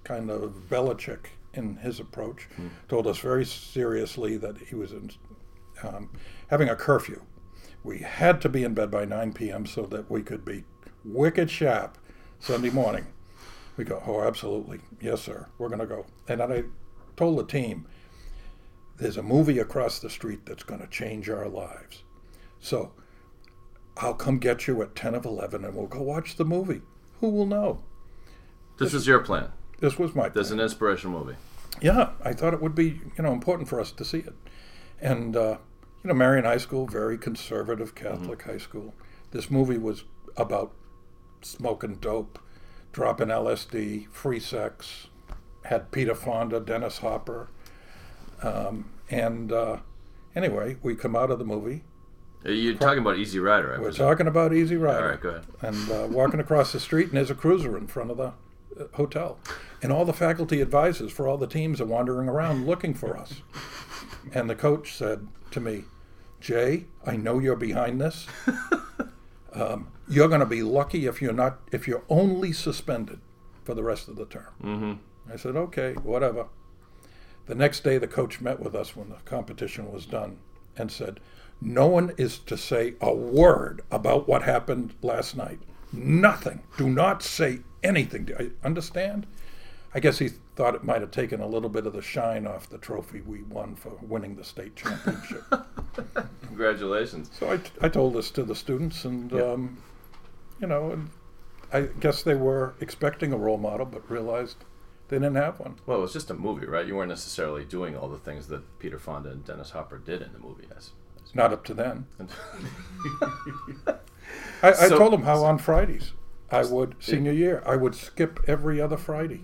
kind 0.03 0.29
of 0.29 0.69
Belichick 0.69 1.27
in 1.53 1.75
his 1.77 1.99
approach, 1.99 2.47
mm. 2.57 2.69
told 2.87 3.07
us 3.07 3.17
very 3.17 3.45
seriously 3.45 4.37
that 4.37 4.57
he 4.57 4.75
was 4.75 4.93
in, 4.93 5.11
um, 5.83 6.09
having 6.47 6.69
a 6.69 6.75
curfew. 6.75 7.21
We 7.83 7.99
had 7.99 8.41
to 8.41 8.49
be 8.49 8.63
in 8.63 8.73
bed 8.73 8.89
by 8.89 9.05
9 9.05 9.33
p.m. 9.33 9.65
so 9.65 9.81
that 9.87 10.09
we 10.09 10.23
could 10.23 10.45
be 10.45 10.63
wicked 11.03 11.49
sharp 11.49 11.97
Sunday 12.39 12.69
morning. 12.69 13.07
We 13.75 13.83
go, 13.83 14.01
oh, 14.07 14.21
absolutely. 14.21 14.79
Yes, 15.01 15.21
sir. 15.21 15.47
We're 15.57 15.69
going 15.69 15.79
to 15.79 15.85
go. 15.85 16.05
And 16.27 16.41
I 16.41 16.63
told 17.17 17.39
the 17.39 17.43
team, 17.43 17.85
there's 18.97 19.17
a 19.17 19.23
movie 19.23 19.59
across 19.59 19.99
the 19.99 20.09
street 20.09 20.45
that's 20.45 20.63
going 20.63 20.79
to 20.79 20.87
change 20.87 21.29
our 21.29 21.49
lives. 21.49 22.03
So 22.59 22.93
I'll 23.97 24.13
come 24.13 24.37
get 24.37 24.67
you 24.67 24.81
at 24.81 24.95
10 24.95 25.15
of 25.15 25.25
11 25.25 25.65
and 25.65 25.75
we'll 25.75 25.87
go 25.87 26.01
watch 26.01 26.35
the 26.35 26.45
movie. 26.45 26.81
Who 27.19 27.29
will 27.29 27.45
know? 27.45 27.83
This 28.79 28.93
is 28.93 29.07
your 29.07 29.19
plan. 29.19 29.49
This 29.79 29.97
was 29.97 30.15
my 30.15 30.29
This 30.29 30.47
is 30.47 30.51
an 30.51 30.59
inspirational 30.59 31.19
movie. 31.19 31.37
Yeah, 31.81 32.11
I 32.23 32.33
thought 32.33 32.53
it 32.53 32.61
would 32.61 32.75
be, 32.75 33.01
you 33.17 33.23
know, 33.23 33.33
important 33.33 33.69
for 33.69 33.79
us 33.79 33.91
to 33.91 34.05
see 34.05 34.19
it. 34.19 34.33
And, 34.99 35.35
uh, 35.35 35.57
you 36.03 36.07
know, 36.07 36.13
Marian 36.13 36.45
High 36.45 36.57
School, 36.57 36.87
very 36.87 37.17
conservative 37.17 37.93
Catholic 37.93 38.43
high 38.43 38.57
school. 38.57 38.93
This 39.31 39.51
movie 39.51 39.77
was 39.77 40.05
about 40.35 40.73
smoking 41.41 41.95
dope, 41.95 42.39
dropping 42.91 43.27
LSD, 43.27 44.07
free 44.11 44.39
sex, 44.39 45.07
had 45.67 45.91
Peter 45.91 46.15
Fonda, 46.15 46.59
Dennis 46.59 46.99
Hopper. 46.99 47.49
Um, 48.41 48.89
and 49.09 49.51
uh, 49.51 49.77
anyway, 50.35 50.77
we 50.81 50.95
come 50.95 51.15
out 51.15 51.31
of 51.31 51.39
the 51.39 51.45
movie. 51.45 51.83
You're 52.43 52.75
talking 52.75 52.99
about 52.99 53.17
Easy 53.17 53.39
Rider? 53.39 53.75
I 53.75 53.79
We're 53.79 53.91
talking 53.91 54.27
about 54.27 54.53
Easy 54.53 54.77
Rider. 54.77 55.03
All 55.03 55.09
right, 55.09 55.21
go 55.21 55.29
ahead. 55.29 55.45
And 55.61 55.91
uh, 55.91 56.07
walking 56.09 56.39
across 56.39 56.71
the 56.71 56.79
street, 56.79 57.07
and 57.07 57.17
there's 57.17 57.31
a 57.31 57.35
cruiser 57.35 57.77
in 57.77 57.87
front 57.87 58.11
of 58.11 58.17
the 58.17 58.33
uh, 58.79 58.87
hotel. 58.93 59.39
And 59.81 59.91
all 59.91 60.05
the 60.05 60.13
faculty 60.13 60.61
advisors 60.61 61.11
for 61.11 61.27
all 61.27 61.37
the 61.37 61.47
teams 61.47 61.81
are 61.81 61.85
wandering 61.85 62.29
around 62.29 62.65
looking 62.65 62.93
for 62.93 63.17
us. 63.17 63.41
And 64.33 64.49
the 64.49 64.55
coach 64.55 64.95
said 64.95 65.27
to 65.51 65.59
me, 65.59 65.85
Jay, 66.39 66.85
I 67.05 67.17
know 67.17 67.39
you're 67.39 67.55
behind 67.55 67.99
this. 67.99 68.27
Um, 69.53 69.87
you're 70.07 70.27
going 70.27 70.41
to 70.41 70.45
be 70.45 70.61
lucky 70.61 71.07
if 71.07 71.21
you're 71.21 71.33
not, 71.33 71.59
if 71.71 71.87
you're 71.87 72.03
only 72.09 72.53
suspended 72.53 73.19
for 73.63 73.73
the 73.73 73.83
rest 73.83 74.07
of 74.07 74.15
the 74.15 74.25
term. 74.25 74.53
Mm-hmm. 74.63 74.93
I 75.31 75.35
said, 75.35 75.55
okay, 75.55 75.93
whatever. 75.93 76.47
The 77.47 77.55
next 77.55 77.83
day, 77.83 77.97
the 77.97 78.07
coach 78.07 78.41
met 78.41 78.59
with 78.59 78.75
us 78.75 78.95
when 78.95 79.09
the 79.09 79.15
competition 79.25 79.91
was 79.91 80.05
done 80.05 80.37
and 80.75 80.91
said, 80.91 81.19
No 81.61 81.87
one 81.87 82.13
is 82.17 82.39
to 82.39 82.57
say 82.57 82.95
a 82.99 83.13
word 83.13 83.81
about 83.89 84.27
what 84.27 84.43
happened 84.43 84.93
last 85.01 85.35
night. 85.35 85.59
Nothing. 85.93 86.61
Do 86.77 86.89
not 86.89 87.23
say 87.23 87.59
anything. 87.83 88.25
Do 88.25 88.35
you 88.37 88.53
understand? 88.63 89.25
I 89.93 90.01
guess 90.01 90.19
he 90.19 90.29
thought 90.57 90.75
it 90.75 90.83
might 90.83 91.01
have 91.01 91.11
taken 91.11 91.39
a 91.39 91.47
little 91.47 91.69
bit 91.69 91.87
of 91.87 91.93
the 91.93 92.01
shine 92.01 92.45
off 92.45 92.69
the 92.69 92.77
trophy 92.77 93.21
we 93.21 93.43
won 93.43 93.75
for 93.75 93.97
winning 94.01 94.35
the 94.35 94.43
state 94.43 94.75
championship. 94.75 95.43
Congratulations. 96.45 97.31
so 97.33 97.53
I, 97.53 97.85
I 97.85 97.89
told 97.89 98.13
this 98.13 98.29
to 98.31 98.43
the 98.43 98.55
students, 98.55 99.05
and, 99.05 99.31
um, 99.33 99.77
you 100.59 100.67
know, 100.67 100.91
and 100.91 101.09
I 101.71 101.81
guess 101.99 102.23
they 102.23 102.35
were 102.35 102.75
expecting 102.81 103.31
a 103.31 103.37
role 103.37 103.57
model, 103.57 103.85
but 103.85 104.09
realized 104.11 104.57
they 105.09 105.17
didn't 105.17 105.35
have 105.35 105.59
one. 105.59 105.75
Well, 105.85 105.99
it 105.99 106.01
was 106.01 106.13
just 106.13 106.29
a 106.29 106.33
movie, 106.33 106.65
right? 106.65 106.85
You 106.85 106.95
weren't 106.95 107.09
necessarily 107.09 107.63
doing 107.65 107.95
all 107.95 108.07
the 108.09 108.17
things 108.17 108.47
that 108.47 108.79
Peter 108.79 108.99
Fonda 108.99 109.29
and 109.31 109.45
Dennis 109.45 109.71
Hopper 109.71 109.97
did 109.99 110.21
in 110.21 110.33
the 110.33 110.39
movie. 110.39 110.67
As, 110.75 110.91
as 111.25 111.33
Not 111.35 111.53
up 111.53 111.63
to 111.65 111.73
then. 111.73 112.05
I, 113.87 114.69
I 114.69 114.71
So- 114.73 114.97
told 114.97 115.13
them 115.13 115.23
how 115.23 115.43
on 115.43 115.57
Fridays 115.57 116.13
I 116.51 116.63
would 116.65 116.95
senior 116.99 117.31
year 117.33 117.61
I 117.65 117.75
would 117.75 117.95
skip 117.95 118.39
every 118.47 118.79
other 118.81 118.97
Friday. 118.97 119.43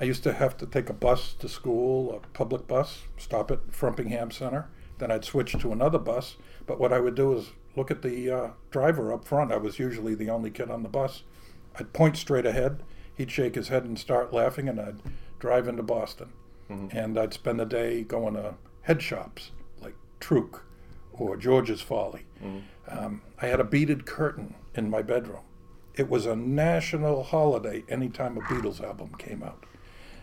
I 0.00 0.04
used 0.04 0.22
to 0.22 0.32
have 0.32 0.56
to 0.58 0.66
take 0.66 0.88
a 0.88 0.94
bus 0.94 1.34
to 1.34 1.48
school, 1.48 2.14
a 2.14 2.20
public 2.28 2.66
bus, 2.66 3.02
stop 3.18 3.50
at 3.50 3.74
Framingham 3.74 4.30
Center. 4.30 4.68
Then 4.98 5.10
I'd 5.10 5.24
switch 5.26 5.52
to 5.52 5.72
another 5.72 5.98
bus. 5.98 6.36
But 6.66 6.80
what 6.80 6.92
I 6.92 7.00
would 7.00 7.14
do 7.14 7.36
is 7.36 7.50
look 7.76 7.90
at 7.90 8.00
the 8.02 8.30
uh, 8.30 8.48
driver 8.70 9.12
up 9.12 9.26
front. 9.26 9.52
I 9.52 9.56
was 9.58 9.78
usually 9.78 10.14
the 10.14 10.30
only 10.30 10.50
kid 10.50 10.70
on 10.70 10.82
the 10.82 10.88
bus. 10.88 11.22
I'd 11.78 11.92
point 11.92 12.16
straight 12.16 12.46
ahead. 12.46 12.82
He'd 13.20 13.30
shake 13.30 13.54
his 13.54 13.68
head 13.68 13.84
and 13.84 13.98
start 13.98 14.32
laughing, 14.32 14.66
and 14.66 14.80
I'd 14.80 15.02
drive 15.38 15.68
into 15.68 15.82
Boston. 15.82 16.32
And 16.96 17.18
I'd 17.18 17.34
spend 17.34 17.60
the 17.60 17.66
day 17.66 18.02
going 18.02 18.32
to 18.32 18.54
head 18.80 19.02
shops 19.02 19.50
like 19.78 19.94
Truk 20.20 20.64
or 21.12 21.36
George's 21.36 21.82
Folly. 21.82 22.24
Um, 22.88 23.20
I 23.38 23.48
had 23.48 23.60
a 23.60 23.64
beaded 23.64 24.06
curtain 24.06 24.54
in 24.74 24.88
my 24.88 25.02
bedroom. 25.02 25.42
It 25.94 26.08
was 26.08 26.24
a 26.24 26.34
national 26.34 27.24
holiday 27.24 27.84
anytime 27.90 28.38
a 28.38 28.40
Beatles 28.40 28.82
album 28.82 29.14
came 29.18 29.42
out. 29.42 29.66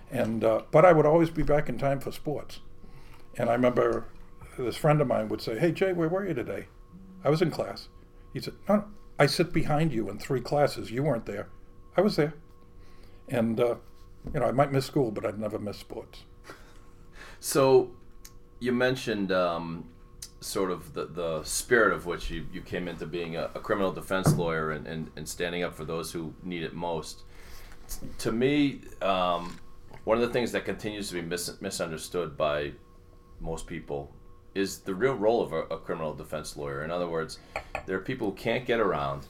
And 0.10 0.44
uh, 0.44 0.63
but 0.72 0.84
I 0.84 0.92
would 0.92 1.06
always 1.06 1.30
be 1.30 1.44
back 1.44 1.70
in 1.70 1.77
time 1.77 2.00
for 2.00 2.12
sports. 2.12 2.62
And 3.38 3.48
I 3.48 3.54
remember 3.54 4.06
this 4.58 4.75
friend 4.75 5.01
of 5.01 5.08
mine 5.08 5.30
would 5.30 5.42
say, 5.42 5.60
"Hey 5.60 5.72
Jay, 5.72 5.94
where 5.94 6.10
were 6.10 6.27
you 6.27 6.34
today?" 6.34 6.66
I 7.24 7.30
was 7.30 7.44
in 7.44 7.51
class. 7.51 7.89
He 8.34 8.39
said, 8.39 8.56
"No, 8.68 8.77
no 8.77 8.86
I 9.20 9.27
sit 9.27 9.54
behind 9.54 9.94
you 9.94 10.10
in 10.10 10.18
three 10.18 10.42
classes. 10.42 10.89
You 10.89 11.04
weren't 11.04 11.27
there. 11.27 11.50
I 11.96 12.01
was 12.01 12.16
there." 12.16 12.34
And 13.29 13.60
uh, 13.60 13.75
you 14.34 14.39
know, 14.39 14.46
I 14.46 14.51
might 14.51 14.72
miss 14.72 14.86
school, 14.86 15.12
but 15.12 15.25
I'd 15.25 15.39
never 15.39 15.60
miss 15.60 15.77
sports. 15.77 16.24
So, 17.39 17.91
you 18.60 18.72
mentioned 18.72 19.31
um, 19.31 19.88
sort 20.39 20.72
of 20.72 20.93
the, 20.93 21.05
the 21.05 21.43
spirit 21.43 21.93
of 21.93 22.07
which 22.07 22.31
you, 22.31 22.48
you 22.51 22.62
came 22.62 22.88
into 22.88 23.05
being 23.05 23.36
a, 23.36 23.51
a 23.53 23.60
criminal 23.60 23.91
defense 23.91 24.34
lawyer 24.36 24.72
and, 24.72 24.88
and, 24.88 25.12
and 25.15 25.29
standing 25.29 25.63
up 25.63 25.75
for 25.75 25.86
those 25.86 26.12
who 26.12 26.34
need 26.43 26.63
it 26.63 26.74
most. 26.74 27.22
To 28.19 28.31
me, 28.31 28.81
um, 29.03 29.60
one 30.03 30.17
of 30.17 30.27
the 30.27 30.34
things 30.34 30.51
that 30.53 30.65
continues 30.65 31.10
to 31.10 31.15
be 31.15 31.22
mis- 31.22 31.62
misunderstood 31.62 32.38
by 32.38 32.72
most 33.39 33.67
people 33.67 34.12
is 34.55 34.79
the 34.79 34.96
real 34.96 35.13
role 35.13 35.41
of 35.41 35.53
a, 35.53 35.62
a 35.63 35.77
criminal 35.77 36.13
defense 36.13 36.57
lawyer. 36.57 36.84
In 36.84 36.91
other 36.91 37.07
words, 37.07 37.39
there 37.86 37.98
are 37.98 38.01
people 38.01 38.31
who 38.31 38.36
can't 38.36 38.65
get 38.65 38.79
around. 38.79 39.27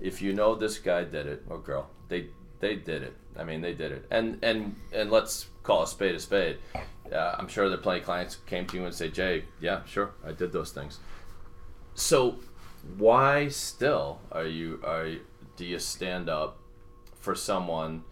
If 0.00 0.22
you 0.22 0.32
know 0.32 0.54
this 0.54 0.78
guy 0.78 1.04
did 1.04 1.26
it 1.26 1.44
or 1.48 1.58
girl, 1.58 1.90
they 2.08 2.28
they 2.60 2.76
did 2.76 3.02
it. 3.02 3.14
I 3.36 3.44
mean, 3.44 3.60
they 3.60 3.74
did 3.74 3.92
it. 3.92 4.06
And 4.10 4.38
and 4.42 4.76
and 4.92 5.10
let's 5.10 5.46
call 5.62 5.82
a 5.82 5.86
spade 5.86 6.14
a 6.14 6.20
spade. 6.20 6.58
Uh, 7.12 7.36
I'm 7.38 7.48
sure 7.48 7.68
there 7.68 7.78
are 7.78 7.82
plenty 7.82 8.00
of 8.00 8.04
clients 8.04 8.36
came 8.46 8.66
to 8.66 8.76
you 8.76 8.84
and 8.84 8.94
say, 8.94 9.08
Jay, 9.08 9.44
yeah, 9.60 9.84
sure, 9.86 10.12
I 10.26 10.32
did 10.32 10.52
those 10.52 10.72
things. 10.72 10.98
So 11.94 12.38
why 12.96 13.48
still 13.48 14.20
are 14.30 14.46
you 14.46 14.80
are 14.84 15.14
do 15.56 15.64
you 15.64 15.78
stand 15.78 16.28
up 16.28 16.58
for 17.20 17.34
someone 17.34 18.04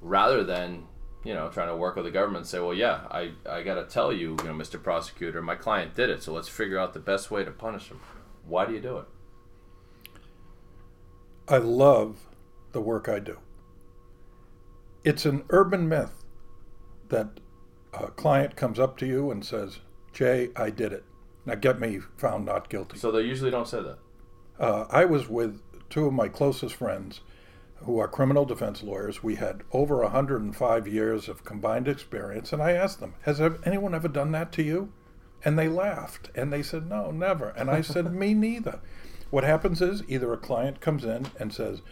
rather 0.00 0.44
than 0.44 0.86
you 1.24 1.34
know 1.34 1.48
trying 1.48 1.68
to 1.68 1.76
work 1.76 1.96
with 1.96 2.04
the 2.04 2.10
government 2.10 2.42
and 2.42 2.46
say, 2.46 2.60
well, 2.60 2.74
yeah, 2.74 3.00
I 3.10 3.32
I 3.48 3.62
got 3.62 3.74
to 3.74 3.84
tell 3.84 4.12
you, 4.12 4.36
you 4.40 4.44
know, 4.44 4.54
Mr. 4.54 4.82
Prosecutor, 4.82 5.42
my 5.42 5.56
client 5.56 5.94
did 5.94 6.10
it, 6.10 6.22
so 6.22 6.32
let's 6.32 6.48
figure 6.48 6.78
out 6.78 6.94
the 6.94 7.00
best 7.00 7.30
way 7.30 7.44
to 7.44 7.50
punish 7.50 7.88
him. 7.88 8.00
Why 8.46 8.66
do 8.66 8.72
you 8.72 8.80
do 8.80 8.98
it? 8.98 9.06
I 11.48 11.58
love 11.58 12.26
the 12.72 12.80
work 12.80 13.08
I 13.08 13.18
do. 13.18 13.38
It's 15.04 15.26
an 15.26 15.44
urban 15.50 15.88
myth 15.88 16.24
that 17.10 17.28
a 17.92 18.08
client 18.08 18.56
comes 18.56 18.78
up 18.78 18.96
to 18.98 19.06
you 19.06 19.30
and 19.30 19.44
says, 19.44 19.78
Jay, 20.12 20.50
I 20.56 20.70
did 20.70 20.92
it. 20.92 21.04
Now 21.46 21.54
get 21.56 21.78
me 21.78 22.00
found 22.16 22.46
not 22.46 22.70
guilty. 22.70 22.98
So 22.98 23.12
they 23.12 23.20
usually 23.20 23.50
don't 23.50 23.68
say 23.68 23.82
that. 23.82 23.98
Uh, 24.58 24.86
I 24.88 25.04
was 25.04 25.28
with 25.28 25.60
two 25.90 26.06
of 26.06 26.12
my 26.12 26.28
closest 26.28 26.74
friends 26.74 27.20
who 27.84 27.98
are 27.98 28.08
criminal 28.08 28.44
defense 28.44 28.82
lawyers. 28.82 29.22
We 29.22 29.34
had 29.34 29.62
over 29.72 29.98
105 29.98 30.88
years 30.88 31.28
of 31.28 31.44
combined 31.44 31.86
experience, 31.86 32.52
and 32.52 32.62
I 32.62 32.72
asked 32.72 33.00
them, 33.00 33.14
Has 33.22 33.40
anyone 33.40 33.94
ever 33.94 34.08
done 34.08 34.32
that 34.32 34.52
to 34.52 34.62
you? 34.62 34.92
And 35.44 35.58
they 35.58 35.68
laughed 35.68 36.30
and 36.34 36.50
they 36.50 36.62
said, 36.62 36.88
No, 36.88 37.10
never. 37.10 37.50
And 37.50 37.70
I 37.70 37.82
said, 37.82 38.14
Me 38.14 38.32
neither. 38.32 38.80
What 39.30 39.44
happens 39.44 39.82
is 39.82 40.02
either 40.08 40.32
a 40.32 40.38
client 40.38 40.80
comes 40.80 41.04
in 41.04 41.26
and 41.38 41.52
says, 41.52 41.82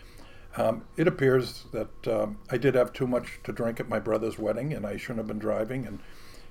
um, 0.57 0.85
It 0.97 1.09
appears 1.09 1.65
that 1.73 2.09
um, 2.09 2.39
I 2.51 2.59
did 2.59 2.75
have 2.75 2.93
too 2.93 3.07
much 3.07 3.41
to 3.45 3.53
drink 3.53 3.81
at 3.81 3.89
my 3.89 3.99
brother's 3.99 4.39
wedding 4.39 4.73
and 4.73 4.87
I 4.87 4.97
shouldn't 4.97 5.19
have 5.19 5.27
been 5.27 5.39
driving, 5.39 5.87
and 5.87 6.01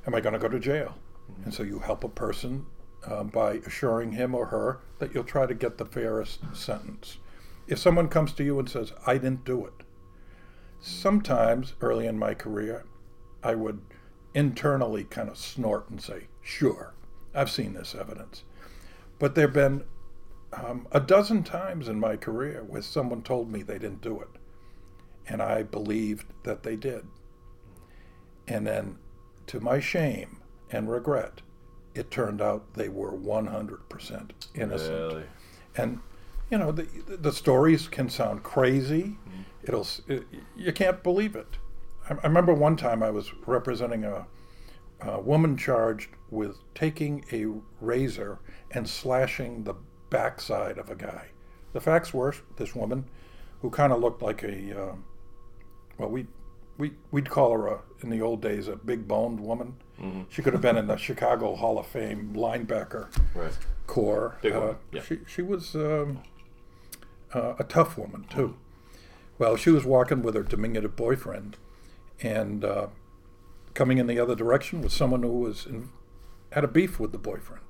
am 0.08 0.16
I 0.16 0.22
going 0.22 0.34
to 0.34 0.40
go 0.40 0.50
to 0.50 0.60
jail? 0.60 0.98
And 1.44 1.54
so 1.54 1.64
you 1.64 1.80
help 1.80 2.04
a 2.04 2.10
person 2.10 2.66
um, 3.06 3.28
by 3.28 3.54
assuring 3.66 4.12
him 4.12 4.36
or 4.36 4.48
her 4.48 4.80
that 5.00 5.14
you'll 5.14 5.24
try 5.24 5.46
to 5.46 5.54
get 5.54 5.78
the 5.78 5.86
fairest 5.86 6.40
sentence. 6.56 7.18
If 7.68 7.80
someone 7.80 8.08
comes 8.08 8.34
to 8.34 8.44
you 8.44 8.60
and 8.60 8.70
says, 8.70 8.94
I 9.06 9.14
didn't 9.14 9.46
do 9.46 9.66
it, 9.66 9.86
sometimes 10.80 11.74
early 11.82 12.08
in 12.08 12.18
my 12.20 12.34
career, 12.34 12.86
I 13.44 13.56
would 13.56 13.82
internally 14.34 15.04
kind 15.06 15.30
of 15.30 15.38
snort 15.38 15.90
and 15.90 16.02
say, 16.02 16.28
Sure, 16.42 16.94
I've 17.34 17.52
seen 17.52 17.74
this 17.74 17.96
evidence. 17.96 18.44
But 19.20 19.36
there 19.36 19.48
have 19.48 19.54
been 19.54 19.84
um, 20.54 20.88
a 20.92 21.00
dozen 21.00 21.44
times 21.44 21.88
in 21.88 22.00
my 22.00 22.18
career 22.18 22.64
where 22.68 22.82
someone 22.82 23.22
told 23.22 23.52
me 23.52 23.64
they 23.64 23.80
didn't 23.80 24.02
do 24.02 24.20
it, 24.20 24.30
and 25.28 25.42
I 25.42 25.64
believed 25.64 26.26
that 26.44 26.64
they 26.64 26.76
did. 26.76 27.06
And 28.48 28.68
then, 28.68 28.98
to 29.48 29.60
my 29.60 29.80
shame 29.80 30.42
and 30.72 30.90
regret, 30.90 31.42
it 31.94 32.12
turned 32.12 32.42
out 32.42 32.74
they 32.74 32.90
were 32.90 33.12
100% 33.12 34.32
innocent. 34.56 34.92
Really? 34.92 35.24
And 35.76 36.00
you 36.50 36.58
know 36.58 36.72
the 36.72 36.86
the 37.08 37.32
stories 37.32 37.88
can 37.88 38.10
sound 38.10 38.44
crazy. 38.44 39.18
It'll 39.64 39.88
it, 40.08 40.26
you 40.56 40.74
can't 40.74 41.02
believe 41.02 41.36
it. 41.36 41.58
I, 42.10 42.14
I 42.14 42.28
remember 42.28 42.54
one 42.54 42.76
time 42.76 43.02
I 43.02 43.10
was 43.10 43.32
representing 43.48 44.04
a, 44.04 44.28
a 45.00 45.20
woman 45.20 45.56
charged 45.56 46.10
with 46.30 46.58
taking 46.76 47.24
a 47.32 47.48
razor 47.84 48.40
and 48.72 48.88
slashing 48.88 49.64
the 49.64 49.76
backside 50.12 50.78
of 50.78 50.92
a 50.92 50.96
guy. 50.96 51.30
The 51.74 51.82
facts 51.82 52.14
were 52.14 52.36
this 52.58 52.76
woman, 52.76 53.06
who 53.64 53.72
kind 53.72 53.92
of 53.92 54.00
looked 54.00 54.22
like 54.22 54.44
a 54.44 54.80
uh, 54.92 54.96
well 55.98 56.10
we. 56.10 56.28
We, 56.78 56.94
we'd 57.12 57.30
call 57.30 57.52
her 57.52 57.68
a, 57.68 57.82
in 58.02 58.10
the 58.10 58.22
old 58.22 58.42
days 58.42 58.68
a 58.68 58.76
big 58.76 59.08
boned 59.08 59.40
woman. 59.40 59.76
She 60.30 60.42
could 60.42 60.54
have 60.54 60.64
been 60.64 60.78
in 60.78 60.88
the 60.88 60.96
Chicago 61.08 61.54
Hall 61.56 61.78
of 61.78 61.86
Fame 61.86 62.34
linebacker 62.36 63.10
Right. 63.36 63.56
core. 63.86 64.38
Big 64.42 64.54
Uh, 64.54 64.76
yeah. 64.92 65.02
She 65.04 65.20
she 65.28 65.44
was 65.44 65.76
um, 65.76 66.24
uh, 67.36 67.54
a 67.60 67.64
tough 67.66 68.00
woman, 68.00 68.26
too. 68.32 68.56
Well, 69.38 69.58
she 69.58 69.70
was 69.70 69.86
walking 69.86 70.24
with 70.24 70.34
her 70.34 70.42
diminutive 70.42 70.96
boyfriend 70.96 71.58
and 72.24 72.66
uh, 72.66 72.88
coming 73.76 74.00
in 74.00 74.08
the 74.08 74.18
other 74.18 74.34
direction 74.34 74.82
was 74.82 74.94
someone 74.94 75.22
who 75.22 75.40
was 75.42 75.68
in, 75.68 75.90
had 76.54 76.64
a 76.64 76.68
beef 76.70 77.00
with 77.00 77.12
the 77.12 77.20
boyfriend. 77.20 77.66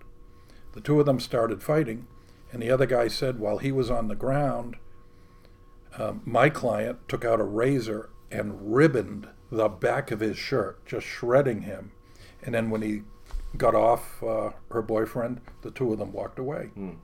The 0.71 0.79
two 0.79 1.01
of 1.01 1.05
them 1.05 1.19
started 1.19 1.61
fighting, 1.61 2.07
and 2.51 2.61
the 2.61 2.71
other 2.71 2.85
guy 2.85 3.07
said 3.07 3.39
while 3.39 3.57
he 3.57 3.71
was 3.71 3.89
on 3.89 4.07
the 4.07 4.15
ground, 4.15 4.75
um, 5.97 6.21
my 6.25 6.49
client 6.49 6.99
took 7.07 7.25
out 7.25 7.39
a 7.39 7.43
razor 7.43 8.09
and 8.29 8.73
ribboned 8.73 9.27
the 9.51 9.67
back 9.67 10.11
of 10.11 10.21
his 10.21 10.37
shirt, 10.37 10.85
just 10.85 11.05
shredding 11.05 11.61
him. 11.61 11.91
And 12.43 12.55
then 12.55 12.69
when 12.69 12.81
he 12.81 13.03
got 13.57 13.75
off 13.75 14.23
uh, 14.23 14.51
her 14.71 14.81
boyfriend, 14.81 15.41
the 15.61 15.71
two 15.71 15.91
of 15.91 15.99
them 15.99 16.13
walked 16.13 16.39
away. 16.39 16.71
Mm. 16.77 16.97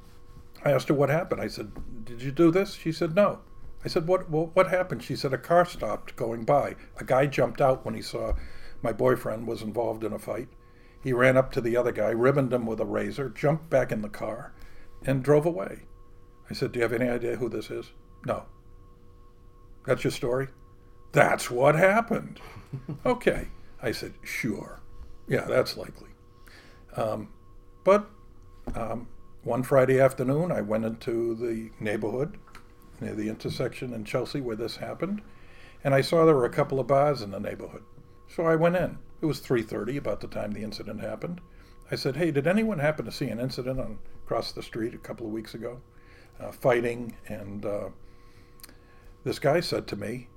I 0.63 0.71
asked 0.71 0.87
her 0.87 0.93
what 0.93 1.09
happened. 1.09 1.41
I 1.41 1.47
said, 1.47 1.71
"Did 2.05 2.21
you 2.21 2.31
do 2.31 2.51
this?" 2.51 2.73
She 2.73 2.91
said, 2.91 3.15
"No." 3.15 3.39
I 3.85 3.89
said, 3.89 4.07
"What? 4.07 4.29
What, 4.29 4.55
what 4.55 4.69
happened?" 4.69 5.03
She 5.03 5.15
said, 5.15 5.33
"A 5.33 5.37
car 5.37 5.65
stopped 5.65 6.15
going 6.15 6.45
by. 6.45 6.75
A 6.97 7.03
guy 7.03 7.25
jumped 7.27 7.61
out 7.61 7.85
when 7.85 7.93
he 7.93 8.01
saw 8.01 8.33
my 8.81 8.91
boyfriend 8.91 9.47
was 9.47 9.61
involved 9.61 10.03
in 10.03 10.13
a 10.13 10.19
fight. 10.19 10.47
He 11.03 11.13
ran 11.13 11.37
up 11.37 11.51
to 11.53 11.61
the 11.61 11.77
other 11.77 11.91
guy, 11.91 12.09
ribboned 12.09 12.53
him 12.53 12.65
with 12.65 12.79
a 12.79 12.85
razor, 12.85 13.29
jumped 13.29 13.69
back 13.69 13.91
in 13.91 14.01
the 14.01 14.09
car, 14.09 14.53
and 15.07 15.23
drove 15.23 15.47
away." 15.47 15.79
I 16.49 16.53
said, 16.53 16.71
"Do 16.71 16.79
you 16.79 16.83
have 16.83 16.93
any 16.93 17.09
idea 17.09 17.37
who 17.37 17.49
this 17.49 17.71
is?" 17.71 17.91
"No." 18.25 18.45
That's 19.87 20.03
your 20.03 20.11
story? 20.11 20.49
That's 21.13 21.49
what 21.49 21.75
happened. 21.75 22.41
okay. 23.05 23.47
I 23.81 23.91
said, 23.91 24.13
sure. 24.21 24.81
Yeah, 25.27 25.45
that's 25.45 25.77
likely. 25.77 26.09
Um, 26.95 27.29
but 27.85 28.09
um, 28.75 29.07
one 29.43 29.63
Friday 29.63 29.99
afternoon, 29.99 30.51
I 30.51 30.61
went 30.61 30.83
into 30.83 31.35
the 31.35 31.71
neighborhood 31.79 32.37
near 32.99 33.15
the 33.15 33.29
intersection 33.29 33.93
in 33.93 34.03
Chelsea 34.03 34.41
where 34.41 34.55
this 34.57 34.75
happened, 34.75 35.21
and 35.83 35.93
I 35.93 36.01
saw 36.01 36.25
there 36.25 36.35
were 36.35 36.45
a 36.45 36.49
couple 36.49 36.79
of 36.79 36.87
bars 36.87 37.21
in 37.21 37.31
the 37.31 37.39
neighborhood. 37.39 37.83
So 38.27 38.45
I 38.45 38.55
went 38.55 38.75
in. 38.75 38.97
It 39.21 39.25
was 39.25 39.39
3:30 39.39 39.97
about 39.97 40.19
the 40.19 40.27
time 40.27 40.51
the 40.51 40.63
incident 40.63 40.99
happened. 40.99 41.39
I 41.89 41.95
said, 41.95 42.17
"Hey, 42.17 42.31
did 42.31 42.47
anyone 42.47 42.79
happen 42.79 43.05
to 43.05 43.11
see 43.11 43.29
an 43.29 43.39
incident 43.39 43.79
on 43.79 43.99
across 44.27 44.51
the 44.51 44.61
street 44.61 44.93
a 44.93 44.97
couple 44.97 45.25
of 45.25 45.31
weeks 45.31 45.53
ago, 45.53 45.79
uh, 46.37 46.51
fighting?" 46.51 47.15
And 47.27 47.65
uh, 47.65 47.89
this 49.23 49.39
guy 49.39 49.61
said 49.61 49.87
to 49.87 49.95
me, 49.95 50.27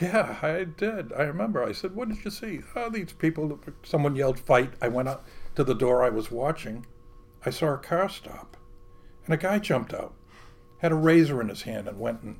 "Yeah, 0.00 0.38
I 0.42 0.64
did. 0.64 1.14
I 1.14 1.22
remember." 1.22 1.64
I 1.64 1.72
said, 1.72 1.96
"What 1.96 2.10
did 2.10 2.24
you 2.24 2.30
see?" 2.30 2.60
Oh, 2.74 2.90
these 2.90 3.14
people. 3.14 3.58
Someone 3.82 4.16
yelled, 4.16 4.38
"Fight!" 4.38 4.74
I 4.82 4.88
went 4.88 5.08
out 5.08 5.24
to 5.54 5.64
the 5.64 5.74
door 5.74 6.04
I 6.04 6.10
was 6.10 6.30
watching. 6.30 6.84
I 7.44 7.50
saw 7.50 7.72
a 7.72 7.78
car 7.78 8.10
stop, 8.10 8.58
and 9.24 9.32
a 9.32 9.38
guy 9.38 9.60
jumped 9.60 9.94
out, 9.94 10.14
had 10.78 10.92
a 10.92 10.96
razor 10.96 11.40
in 11.40 11.48
his 11.48 11.62
hand, 11.62 11.88
and 11.88 11.98
went 11.98 12.20
and 12.22 12.38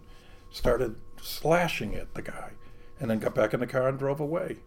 started 0.51 0.97
slashing 1.23 1.95
at 1.95 2.15
the 2.15 2.23
guy, 2.23 2.51
and 3.01 3.11
then 3.11 3.19
got 3.19 3.35
back 3.35 3.55
in 3.55 3.61
the 3.61 3.67
car 3.67 3.89
and 3.89 3.99
drove 3.99 4.21
away. 4.21 4.59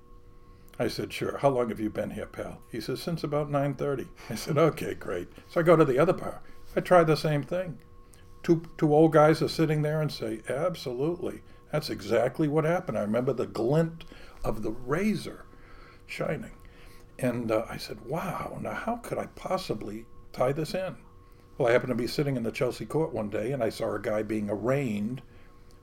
I 0.82 0.88
said, 0.88 1.12
"Sure. 1.12 1.38
How 1.40 1.50
long 1.50 1.68
have 1.70 1.82
you 1.82 1.90
been 1.90 2.12
here, 2.12 2.26
pal?" 2.26 2.62
He 2.72 2.80
says, 2.80 3.02
"Since 3.02 3.22
about 3.22 3.52
9:30." 3.52 4.08
I 4.30 4.36
said, 4.36 4.58
"Okay, 4.58 4.94
great." 4.94 5.28
So 5.50 5.60
I 5.60 5.64
go 5.64 5.76
to 5.76 5.84
the 5.84 6.00
other 6.00 6.14
bar. 6.14 6.42
I 6.74 6.80
try 6.80 7.04
the 7.04 7.18
same 7.18 7.44
thing. 7.44 7.80
Two 8.44 8.62
two 8.78 8.94
old 8.96 9.12
guys 9.12 9.42
are 9.42 9.50
sitting 9.50 9.82
there 9.82 10.02
and 10.02 10.10
say, 10.10 10.42
"Absolutely, 10.48 11.42
that's 11.70 11.90
exactly 11.90 12.48
what 12.48 12.64
happened." 12.64 12.98
I 12.98 13.02
remember 13.02 13.34
the 13.34 13.46
glint 13.46 14.06
of 14.44 14.64
the 14.64 14.72
razor 14.72 15.44
shining, 16.08 16.56
and 17.18 17.52
uh, 17.52 17.66
I 17.70 17.76
said, 17.76 18.06
"Wow! 18.06 18.58
Now 18.62 18.74
how 18.74 18.96
could 18.96 19.18
I 19.18 19.26
possibly 19.36 20.06
tie 20.32 20.54
this 20.54 20.74
in?" 20.74 20.96
Well, 21.58 21.68
I 21.68 21.74
happened 21.74 21.90
to 21.90 21.96
be 21.96 22.08
sitting 22.08 22.38
in 22.38 22.44
the 22.44 22.52
Chelsea 22.54 22.86
court 22.86 23.12
one 23.12 23.30
day, 23.30 23.52
and 23.52 23.62
I 23.62 23.68
saw 23.68 23.94
a 23.94 24.00
guy 24.00 24.24
being 24.24 24.50
arraigned 24.50 25.22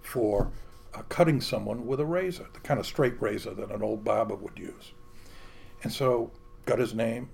for 0.01 0.53
Uh, 0.97 1.03
cutting 1.11 1.43
someone 1.43 1.87
with 1.87 2.01
a 2.01 2.07
razor, 2.07 2.47
the 2.55 2.61
kind 2.61 2.81
of 2.81 2.87
straight 2.87 3.21
razor 3.21 3.53
that 3.53 3.71
an 3.71 3.83
old 3.83 4.03
barber 4.03 4.35
would 4.35 4.59
use. 4.59 4.93
And 5.83 5.93
so, 5.93 6.31
got 6.65 6.79
his 6.79 6.95
name, 6.95 7.29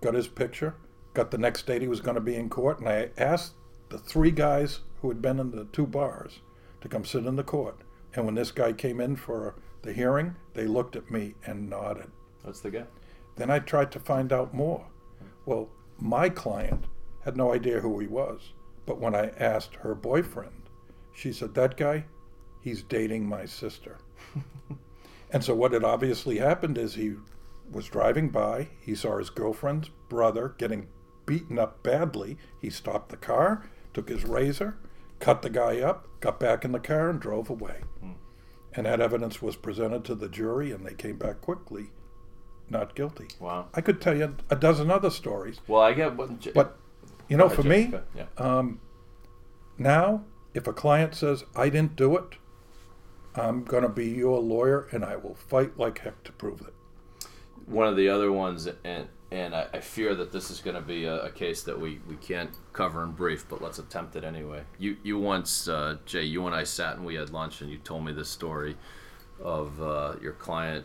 got 0.00 0.14
his 0.14 0.28
picture, 0.28 0.76
got 1.12 1.32
the 1.32 1.38
next 1.38 1.66
date 1.66 1.82
he 1.82 1.88
was 1.88 2.00
going 2.00 2.14
to 2.14 2.20
be 2.20 2.36
in 2.36 2.48
court, 2.48 2.78
and 2.78 2.88
I 2.88 3.10
asked 3.18 3.54
the 3.88 3.98
three 3.98 4.30
guys 4.30 4.80
who 5.00 5.08
had 5.08 5.20
been 5.20 5.40
in 5.40 5.50
the 5.50 5.64
two 5.72 5.88
bars 5.88 6.38
to 6.82 6.88
come 6.88 7.04
sit 7.04 7.26
in 7.26 7.34
the 7.34 7.42
court. 7.42 7.80
And 8.14 8.26
when 8.26 8.36
this 8.36 8.52
guy 8.52 8.72
came 8.72 9.00
in 9.00 9.16
for 9.16 9.56
the 9.82 9.92
hearing, 9.92 10.36
they 10.54 10.66
looked 10.66 10.94
at 10.94 11.10
me 11.10 11.34
and 11.44 11.68
nodded. 11.68 12.12
That's 12.44 12.60
the 12.60 12.70
guy. 12.70 12.84
Then 13.34 13.50
I 13.50 13.58
tried 13.58 13.90
to 13.92 13.98
find 13.98 14.32
out 14.32 14.54
more. 14.54 14.86
Well, 15.46 15.68
my 15.98 16.28
client 16.28 16.84
had 17.24 17.36
no 17.36 17.52
idea 17.52 17.80
who 17.80 17.98
he 17.98 18.06
was. 18.06 18.52
But 18.86 19.00
when 19.00 19.16
I 19.16 19.30
asked 19.30 19.74
her 19.76 19.96
boyfriend, 19.96 20.68
she 21.12 21.32
said, 21.32 21.54
That 21.54 21.76
guy, 21.76 22.04
he's 22.60 22.82
dating 22.82 23.26
my 23.28 23.44
sister. 23.46 23.98
and 25.30 25.42
so 25.44 25.54
what 25.54 25.72
had 25.72 25.84
obviously 25.84 26.38
happened 26.38 26.78
is 26.78 26.94
he 26.94 27.14
was 27.70 27.86
driving 27.86 28.28
by, 28.30 28.68
he 28.80 28.94
saw 28.94 29.18
his 29.18 29.30
girlfriend's 29.30 29.90
brother 30.08 30.54
getting 30.58 30.88
beaten 31.26 31.58
up 31.58 31.82
badly. 31.82 32.36
He 32.60 32.70
stopped 32.70 33.10
the 33.10 33.16
car, 33.16 33.68
took 33.94 34.08
his 34.08 34.24
razor, 34.24 34.76
cut 35.20 35.42
the 35.42 35.50
guy 35.50 35.80
up, 35.80 36.08
got 36.20 36.40
back 36.40 36.64
in 36.64 36.72
the 36.72 36.80
car, 36.80 37.10
and 37.10 37.20
drove 37.20 37.48
away. 37.48 37.82
Hmm. 38.00 38.12
And 38.74 38.86
that 38.86 39.00
evidence 39.00 39.40
was 39.40 39.56
presented 39.56 40.04
to 40.06 40.14
the 40.14 40.28
jury, 40.28 40.72
and 40.72 40.84
they 40.84 40.94
came 40.94 41.16
back 41.16 41.40
quickly 41.40 41.90
not 42.70 42.94
guilty. 42.94 43.26
Wow. 43.38 43.68
I 43.74 43.80
could 43.80 44.00
tell 44.00 44.16
you 44.16 44.36
a 44.48 44.56
dozen 44.56 44.90
other 44.90 45.10
stories. 45.10 45.60
Well, 45.66 45.82
I 45.82 45.92
get 45.92 46.16
what. 46.16 46.54
But, 46.54 46.78
you 47.28 47.36
know, 47.36 47.48
for 47.48 47.62
ahead, 47.62 47.92
me, 47.92 47.98
Yeah. 48.14 48.26
um, 48.38 48.80
now, 49.76 50.24
if 50.54 50.66
a 50.66 50.72
client 50.72 51.14
says, 51.14 51.44
I 51.56 51.68
didn't 51.68 51.96
do 51.96 52.16
it, 52.16 52.36
I'm 53.34 53.64
going 53.64 53.82
to 53.84 53.88
be 53.88 54.06
your 54.08 54.40
lawyer 54.40 54.88
and 54.92 55.04
I 55.04 55.16
will 55.16 55.34
fight 55.34 55.78
like 55.78 56.00
heck 56.00 56.24
to 56.24 56.32
prove 56.32 56.60
it. 56.62 56.74
one 57.66 57.86
of 57.86 57.96
the 57.96 58.08
other 58.08 58.32
ones, 58.32 58.68
and 58.84 59.06
and 59.32 59.54
I, 59.54 59.68
I 59.72 59.78
fear 59.78 60.12
that 60.16 60.32
this 60.32 60.50
is 60.50 60.60
going 60.60 60.74
to 60.74 60.82
be 60.82 61.04
a, 61.04 61.26
a 61.26 61.30
case 61.30 61.62
that 61.62 61.78
we, 61.78 62.00
we 62.08 62.16
can't 62.16 62.50
cover 62.72 63.04
in 63.04 63.12
brief, 63.12 63.48
but 63.48 63.62
let's 63.62 63.78
attempt 63.78 64.16
it 64.16 64.24
anyway. 64.24 64.62
You 64.78 64.96
you 65.04 65.18
once, 65.18 65.68
uh, 65.68 65.98
Jay, 66.04 66.24
you 66.24 66.46
and 66.46 66.54
I 66.54 66.64
sat 66.64 66.96
and 66.96 67.04
we 67.06 67.14
had 67.14 67.30
lunch, 67.30 67.60
and 67.60 67.70
you 67.70 67.78
told 67.78 68.04
me 68.04 68.12
this 68.12 68.28
story 68.28 68.76
of 69.40 69.80
uh, 69.80 70.14
your 70.20 70.32
client, 70.32 70.84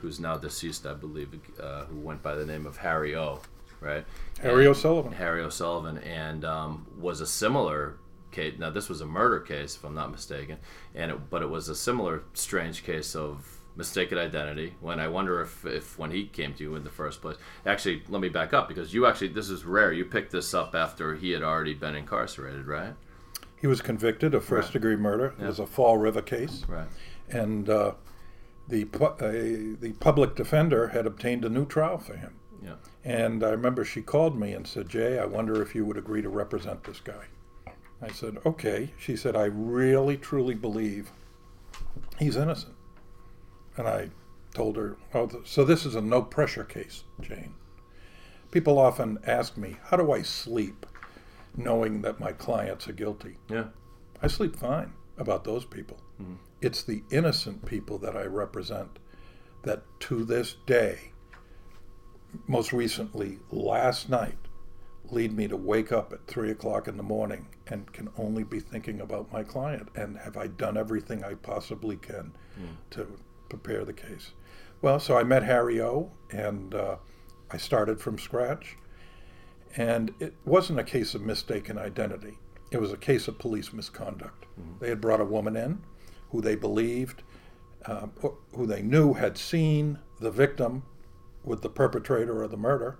who's 0.00 0.20
now 0.20 0.36
deceased, 0.38 0.86
I 0.86 0.94
believe, 0.94 1.30
uh, 1.60 1.86
who 1.86 1.96
went 1.98 2.22
by 2.22 2.36
the 2.36 2.46
name 2.46 2.66
of 2.66 2.76
Harry 2.78 3.16
O. 3.16 3.40
Right? 3.80 4.06
Harry 4.40 4.66
And- 4.66 4.70
O'Sullivan. 4.70 5.12
Harry 5.12 5.42
O'Sullivan, 5.42 5.98
and 5.98 6.44
um, 6.44 6.86
was 7.00 7.20
a 7.20 7.26
similar 7.26 7.98
case. 8.30 8.54
Now, 8.58 8.70
this 8.70 8.88
was 8.88 9.00
a 9.00 9.06
murder 9.06 9.40
case, 9.40 9.76
if 9.76 9.84
I'm 9.84 9.94
not 9.94 10.10
mistaken, 10.10 10.58
and 10.94 11.10
it, 11.10 11.30
but 11.30 11.42
it 11.42 11.50
was 11.50 11.68
a 11.68 11.74
similar 11.74 12.22
strange 12.34 12.84
case 12.84 13.14
of 13.14 13.60
mistaken 13.76 14.18
identity. 14.18 14.74
When 14.80 14.98
I 15.00 15.08
wonder 15.08 15.40
if, 15.40 15.64
if 15.66 15.98
when 15.98 16.10
he 16.10 16.26
came 16.26 16.54
to 16.54 16.62
you 16.62 16.76
in 16.76 16.84
the 16.84 16.90
first 16.90 17.20
place. 17.20 17.36
Actually, 17.64 18.02
let 18.08 18.20
me 18.20 18.28
back 18.28 18.54
up 18.54 18.68
because 18.68 18.94
you 18.94 19.06
actually 19.06 19.28
this 19.28 19.50
is 19.50 19.64
rare. 19.64 19.92
You 19.92 20.04
picked 20.04 20.32
this 20.32 20.54
up 20.54 20.74
after 20.74 21.14
he 21.14 21.30
had 21.30 21.42
already 21.42 21.74
been 21.74 21.94
incarcerated, 21.94 22.66
right? 22.66 22.94
He 23.58 23.66
was 23.66 23.80
convicted 23.80 24.34
of 24.34 24.44
first 24.44 24.72
degree 24.72 24.96
murder. 24.96 25.34
It 25.38 25.46
was 25.46 25.58
a 25.58 25.66
Fall 25.66 25.96
River 25.96 26.22
case. 26.22 26.64
Right. 26.68 26.86
And 27.28 27.68
uh, 27.68 27.92
the, 28.68 28.84
pu- 28.84 29.04
uh, 29.04 29.76
the 29.80 29.94
public 29.98 30.34
defender 30.34 30.88
had 30.88 31.06
obtained 31.06 31.44
a 31.44 31.48
new 31.48 31.64
trial 31.64 31.98
for 31.98 32.16
him. 32.16 32.34
Yeah. 32.62 32.74
And 33.04 33.42
I 33.42 33.50
remember 33.50 33.84
she 33.84 34.02
called 34.02 34.38
me 34.38 34.52
and 34.52 34.66
said, 34.66 34.88
Jay, 34.88 35.18
I 35.18 35.24
wonder 35.24 35.62
if 35.62 35.74
you 35.74 35.84
would 35.86 35.96
agree 35.96 36.22
to 36.22 36.28
represent 36.28 36.84
this 36.84 37.00
guy. 37.00 37.24
I 38.02 38.08
said, 38.10 38.38
okay. 38.44 38.90
She 38.98 39.16
said, 39.16 39.36
I 39.36 39.44
really, 39.44 40.16
truly 40.16 40.54
believe 40.54 41.10
he's 42.18 42.36
innocent. 42.36 42.74
And 43.76 43.88
I 43.88 44.10
told 44.54 44.76
her, 44.76 44.96
oh, 45.14 45.42
so 45.44 45.64
this 45.64 45.84
is 45.84 45.94
a 45.94 46.00
no 46.00 46.22
pressure 46.22 46.64
case, 46.64 47.04
Jane. 47.20 47.54
People 48.50 48.78
often 48.78 49.18
ask 49.26 49.56
me, 49.56 49.76
how 49.84 49.96
do 49.96 50.12
I 50.12 50.22
sleep 50.22 50.86
knowing 51.56 52.02
that 52.02 52.20
my 52.20 52.32
clients 52.32 52.88
are 52.88 52.92
guilty? 52.92 53.36
Yeah. 53.50 53.66
I 54.22 54.28
sleep 54.28 54.56
fine 54.56 54.92
about 55.18 55.44
those 55.44 55.64
people. 55.64 55.98
Mm-hmm. 56.20 56.34
It's 56.62 56.82
the 56.82 57.02
innocent 57.10 57.66
people 57.66 57.98
that 57.98 58.16
I 58.16 58.24
represent 58.24 58.98
that 59.62 59.82
to 60.00 60.24
this 60.24 60.56
day, 60.66 61.12
most 62.46 62.72
recently 62.72 63.38
last 63.50 64.08
night, 64.08 64.38
lead 65.10 65.32
me 65.32 65.46
to 65.48 65.56
wake 65.56 65.92
up 65.92 66.12
at 66.12 66.26
three 66.26 66.50
o'clock 66.50 66.88
in 66.88 66.96
the 66.96 67.02
morning 67.02 67.46
and 67.68 67.92
can 67.92 68.08
only 68.18 68.42
be 68.44 68.60
thinking 68.60 69.00
about 69.00 69.32
my 69.32 69.42
client 69.42 69.88
and 69.94 70.16
have 70.18 70.36
I 70.36 70.46
done 70.48 70.76
everything 70.76 71.22
I 71.24 71.34
possibly 71.34 71.96
can 71.96 72.32
to 72.90 73.06
prepare 73.48 73.84
the 73.84 73.92
case. 73.92 74.32
Well, 74.82 74.98
so 74.98 75.16
I 75.16 75.22
met 75.24 75.42
Harry 75.44 75.80
O 75.80 76.10
and 76.30 76.74
uh, 76.74 76.96
I 77.50 77.56
started 77.56 78.00
from 78.00 78.18
scratch. 78.18 78.76
And 79.76 80.14
it 80.20 80.34
wasn't 80.44 80.78
a 80.80 80.84
case 80.84 81.14
of 81.14 81.20
mistaken 81.22 81.76
identity. 81.78 82.38
It 82.70 82.80
was 82.80 82.92
a 82.92 82.96
case 82.96 83.28
of 83.28 83.38
police 83.38 83.72
misconduct. 83.74 84.46
They 84.80 84.88
had 84.88 85.00
brought 85.02 85.20
a 85.20 85.24
woman 85.24 85.54
in 85.54 85.82
who 86.30 86.40
they 86.40 86.54
believed, 86.56 87.22
um, 87.84 88.12
who- 88.20 88.38
who 88.54 88.66
they 88.66 88.80
knew 88.82 89.12
had 89.14 89.36
seen 89.36 89.98
the 90.18 90.30
victim 90.30 90.82
with 91.44 91.60
the 91.62 91.68
perpetrator 91.68 92.42
of 92.42 92.50
the 92.50 92.56
murder, 92.56 92.96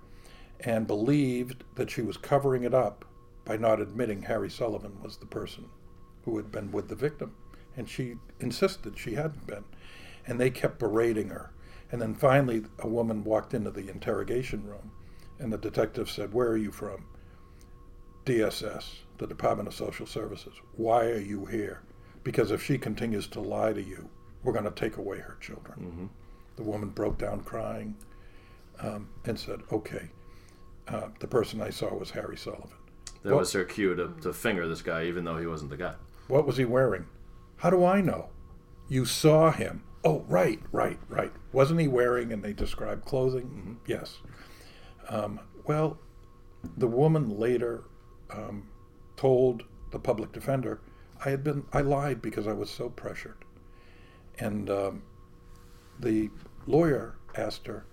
and 0.61 0.87
believed 0.87 1.65
that 1.75 1.91
she 1.91 2.03
was 2.03 2.17
covering 2.17 2.65
it 2.65 2.75
up 2.75 3.05
by 3.45 3.57
not 3.57 3.81
admitting 3.81 4.23
Harry 4.23 4.51
Sullivan 4.51 5.01
was 5.03 5.17
the 5.17 5.27
person 5.27 5.67
who 6.25 6.37
had 6.37 6.51
been 6.51 6.73
with 6.73 6.89
the 6.89 6.95
victim, 6.95 7.35
and 7.77 7.89
she 7.89 8.17
insisted 8.41 8.99
she 8.99 9.15
hadn't 9.15 9.47
been. 9.47 9.65
And 10.27 10.41
they 10.41 10.51
kept 10.51 10.81
berating 10.81 11.29
her. 11.29 11.53
And 11.93 12.03
then 12.03 12.15
finally, 12.15 12.65
a 12.81 12.89
woman 12.89 13.23
walked 13.23 13.55
into 13.55 13.71
the 13.71 13.89
interrogation 13.89 14.67
room, 14.67 14.91
and 15.39 15.53
the 15.53 15.59
detective 15.59 16.11
said, 16.11 16.35
Where 16.35 16.49
are 16.49 16.57
you 16.57 16.73
from? 16.73 17.07
DSS, 18.25 18.97
the 19.19 19.27
Department 19.27 19.69
of 19.69 19.75
Social 19.75 20.07
Services. 20.07 20.55
Why 20.75 21.07
are 21.07 21.21
you 21.21 21.45
here? 21.47 21.83
Because 22.25 22.51
if 22.51 22.61
she 22.61 22.77
continues 22.77 23.29
to 23.29 23.41
lie 23.41 23.73
to 23.73 23.83
you, 23.83 24.11
we're 24.43 24.53
going 24.53 24.65
to 24.65 24.71
take 24.73 24.97
away 24.97 25.19
her 25.19 25.37
children. 25.41 25.79
Mm-hmm. 25.79 26.07
The 26.57 26.63
woman 26.65 26.89
broke 26.89 27.19
down 27.19 27.43
crying 27.43 27.95
um, 28.81 29.09
and 29.25 29.39
said, 29.39 29.61
Okay. 29.71 30.11
Uh, 30.89 31.09
the 31.19 31.27
person 31.27 31.61
I 31.61 31.71
saw 31.71 31.93
was 31.95 32.11
Harry 32.11 32.37
Sullivan. 32.37 32.71
That 33.23 33.33
What- 33.33 33.41
was 33.41 33.53
her 33.53 33.65
cue 33.65 33.95
to, 33.97 34.13
to 34.23 34.33
finger 34.33 34.69
this 34.69 34.83
guy, 34.83 35.05
even 35.07 35.25
though 35.25 35.37
he 35.37 35.47
wasn't 35.47 35.71
the 35.71 35.77
guy. 35.77 35.95
What 36.29 36.47
was 36.47 36.57
he 36.57 36.65
wearing? 36.65 37.07
How 37.57 37.71
do 37.71 37.85
I 37.85 38.01
know? 38.01 38.29
You 38.89 39.05
saw 39.05 39.51
him. 39.51 39.83
Oh, 40.05 40.25
right, 40.29 40.61
right, 40.71 40.99
right. 41.09 41.33
Wasn't 41.53 41.81
he 41.81 41.89
wearing, 41.89 42.33
and 42.33 42.43
they 42.43 42.53
described 42.53 43.05
clothing? 43.05 43.79
Yes. 43.87 44.19
Um, 45.09 45.41
well, 45.67 45.99
the 46.77 46.87
woman 46.87 47.31
later 47.31 47.85
um, 48.31 48.69
told 49.17 49.65
the 49.91 49.99
public 49.99 50.31
defender, 50.33 50.81
I 51.25 51.31
had 51.31 51.43
been, 51.43 51.65
I 51.73 51.81
lied 51.81 52.23
because 52.23 52.47
I 52.47 52.53
was 52.53 52.71
so 52.71 52.89
pressured. 52.91 53.45
And 54.39 54.71
um, 54.71 55.03
the 55.99 56.31
lawyer 56.67 57.17
asked 57.35 57.67
her, 57.67 57.87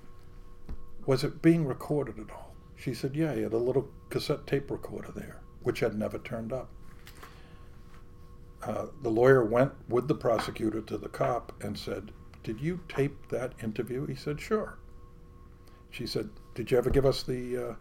was 1.07 1.23
it 1.23 1.41
being 1.41 1.65
recorded 1.65 2.19
at 2.19 2.29
all? 2.29 2.52
She 2.83 2.93
said, 2.93 3.15
yeah, 3.15 3.33
he 3.33 3.43
had 3.43 3.53
a 3.53 3.57
little 3.57 3.87
cassette 4.09 4.45
tape 4.45 4.69
recorder 4.69 5.13
there, 5.15 5.39
which 5.61 5.79
had 5.79 5.97
never 5.97 6.17
turned 6.17 6.51
up. 6.51 6.69
Uh, 8.61 8.87
the 9.01 9.09
lawyer 9.09 9.45
went 9.45 9.71
with 9.87 10.09
the 10.09 10.15
prosecutor 10.15 10.81
to 10.81 10.97
the 10.97 11.07
cop 11.07 11.53
and 11.63 11.79
said, 11.79 12.11
Did 12.43 12.59
you 12.59 12.81
tape 12.89 13.29
that 13.29 13.53
interview? 13.63 14.05
He 14.05 14.15
said, 14.15 14.41
Sure. 14.41 14.79
She 15.91 16.05
said, 16.05 16.29
Did 16.55 16.71
you 16.71 16.77
ever 16.77 16.89
give 16.89 17.05
us 17.05 17.23
the, 17.23 17.69
uh, 17.69 17.75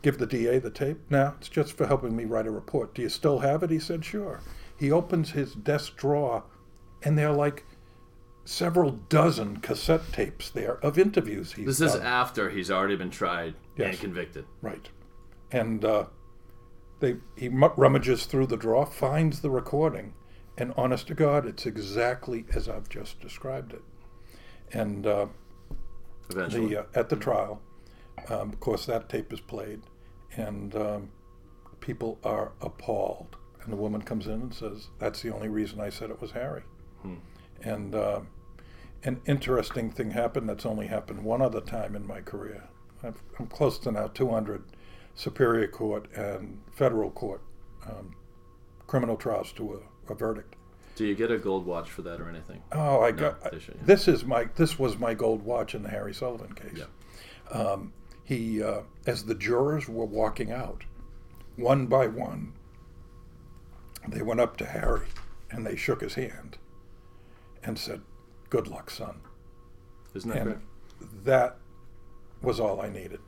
give 0.00 0.16
the 0.16 0.26
DA 0.26 0.58
the 0.58 0.70
tape? 0.70 0.98
No, 1.10 1.34
it's 1.38 1.50
just 1.50 1.74
for 1.74 1.86
helping 1.86 2.16
me 2.16 2.24
write 2.24 2.46
a 2.46 2.50
report. 2.50 2.94
Do 2.94 3.02
you 3.02 3.10
still 3.10 3.40
have 3.40 3.62
it? 3.62 3.68
He 3.68 3.78
said, 3.78 4.06
Sure. 4.06 4.40
He 4.78 4.90
opens 4.90 5.32
his 5.32 5.52
desk 5.52 5.96
drawer, 5.96 6.44
and 7.02 7.18
there 7.18 7.28
are 7.28 7.36
like 7.36 7.64
several 8.46 8.92
dozen 8.92 9.58
cassette 9.58 10.12
tapes 10.12 10.50
there 10.50 10.78
of 10.84 10.98
interviews 10.98 11.52
he's 11.52 11.66
This 11.66 11.80
is 11.80 11.94
after 11.94 12.50
he's 12.50 12.70
already 12.70 12.96
been 12.96 13.10
tried 13.10 13.54
and 13.88 13.98
convicted. 13.98 14.44
Right. 14.62 14.88
And 15.52 15.84
uh, 15.84 16.06
they 17.00 17.16
he 17.36 17.48
rummages 17.48 18.26
through 18.26 18.46
the 18.46 18.56
drawer, 18.56 18.86
finds 18.86 19.40
the 19.40 19.50
recording, 19.50 20.14
and 20.56 20.72
honest 20.76 21.08
to 21.08 21.14
God, 21.14 21.46
it's 21.46 21.66
exactly 21.66 22.44
as 22.54 22.68
I've 22.68 22.88
just 22.88 23.20
described 23.20 23.72
it. 23.72 23.82
And 24.72 25.06
uh, 25.06 25.26
Eventually. 26.30 26.68
the 26.68 26.80
uh, 26.80 26.84
at 26.94 27.08
the 27.08 27.16
trial, 27.16 27.60
um, 28.28 28.50
of 28.50 28.60
course, 28.60 28.86
that 28.86 29.08
tape 29.08 29.32
is 29.32 29.40
played, 29.40 29.82
and 30.36 30.74
um, 30.76 31.10
people 31.80 32.18
are 32.22 32.52
appalled. 32.60 33.36
And 33.62 33.72
the 33.72 33.76
woman 33.76 34.02
comes 34.02 34.26
in 34.26 34.32
and 34.32 34.54
says, 34.54 34.88
"That's 34.98 35.22
the 35.22 35.34
only 35.34 35.48
reason 35.48 35.80
I 35.80 35.90
said 35.90 36.10
it 36.10 36.20
was 36.20 36.30
Harry." 36.32 36.62
And 37.62 37.94
uh, 37.94 38.20
an 39.04 39.20
interesting 39.26 39.90
thing 39.90 40.12
happened 40.12 40.48
that's 40.48 40.66
only 40.66 40.86
happened 40.86 41.24
one 41.24 41.42
other 41.42 41.60
time 41.60 41.94
in 41.96 42.06
my 42.06 42.20
career. 42.20 42.68
I'm 43.02 43.46
close 43.46 43.78
to 43.80 43.92
now 43.92 44.08
200 44.08 44.62
Superior 45.14 45.68
Court 45.68 46.06
and 46.14 46.60
Federal 46.72 47.10
Court 47.10 47.40
um, 47.86 48.14
criminal 48.86 49.16
trials 49.16 49.52
to 49.52 49.80
a, 50.08 50.12
a 50.12 50.14
verdict. 50.14 50.56
Do 50.96 51.06
you 51.06 51.14
get 51.14 51.30
a 51.30 51.38
gold 51.38 51.64
watch 51.64 51.90
for 51.90 52.02
that 52.02 52.20
or 52.20 52.28
anything? 52.28 52.62
Oh, 52.72 53.00
I 53.00 53.10
No, 53.10 53.16
got 53.16 53.52
should, 53.60 53.74
yeah. 53.76 53.82
this 53.84 54.06
is 54.08 54.24
my 54.24 54.44
this 54.56 54.78
was 54.78 54.98
my 54.98 55.14
gold 55.14 55.42
watch 55.42 55.74
in 55.74 55.82
the 55.82 55.88
Harry 55.88 56.12
Sullivan 56.12 56.52
case. 56.54 56.78
Yeah. 56.78 57.58
Um, 57.58 57.92
he, 58.24 58.62
uh, 58.62 58.82
as 59.06 59.24
the 59.24 59.34
jurors 59.34 59.88
were 59.88 60.04
walking 60.04 60.52
out, 60.52 60.84
one 61.56 61.86
by 61.86 62.06
one, 62.06 62.52
they 64.08 64.22
went 64.22 64.40
up 64.40 64.56
to 64.58 64.66
Harry 64.66 65.06
and 65.50 65.66
they 65.66 65.74
shook 65.74 66.00
his 66.02 66.14
hand 66.14 66.58
and 67.62 67.78
said, 67.78 68.02
"Good 68.50 68.68
luck, 68.68 68.90
son." 68.90 69.20
Isn't 70.14 70.30
that 70.30 70.38
and 70.38 70.46
great? 70.46 71.24
that 71.24 71.56
was 72.42 72.60
all 72.60 72.80
I 72.80 72.88
needed. 72.88 73.20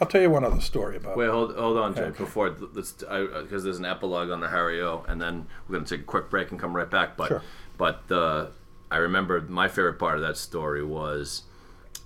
I'll 0.00 0.06
tell 0.06 0.22
you 0.22 0.30
one 0.30 0.44
other 0.44 0.60
story 0.62 0.96
about. 0.96 1.16
Wait, 1.16 1.28
hold, 1.28 1.54
hold 1.54 1.76
on, 1.76 1.94
Jay. 1.94 2.02
Okay. 2.04 2.18
Before 2.18 2.56
let's, 2.74 2.92
because 2.92 3.64
there's 3.64 3.78
an 3.78 3.84
epilogue 3.84 4.30
on 4.30 4.40
the 4.40 4.48
Harry 4.48 4.80
O, 4.80 5.04
and 5.06 5.20
then 5.20 5.46
we're 5.68 5.74
gonna 5.76 5.86
take 5.86 6.00
a 6.00 6.04
quick 6.04 6.30
break 6.30 6.50
and 6.50 6.58
come 6.58 6.74
right 6.74 6.90
back. 6.90 7.16
But, 7.18 7.28
Sure. 7.28 7.42
but 7.76 8.10
uh, 8.10 8.46
I 8.90 8.96
remember 8.96 9.40
my 9.42 9.68
favorite 9.68 9.98
part 9.98 10.16
of 10.16 10.22
that 10.22 10.38
story 10.38 10.82
was 10.82 11.42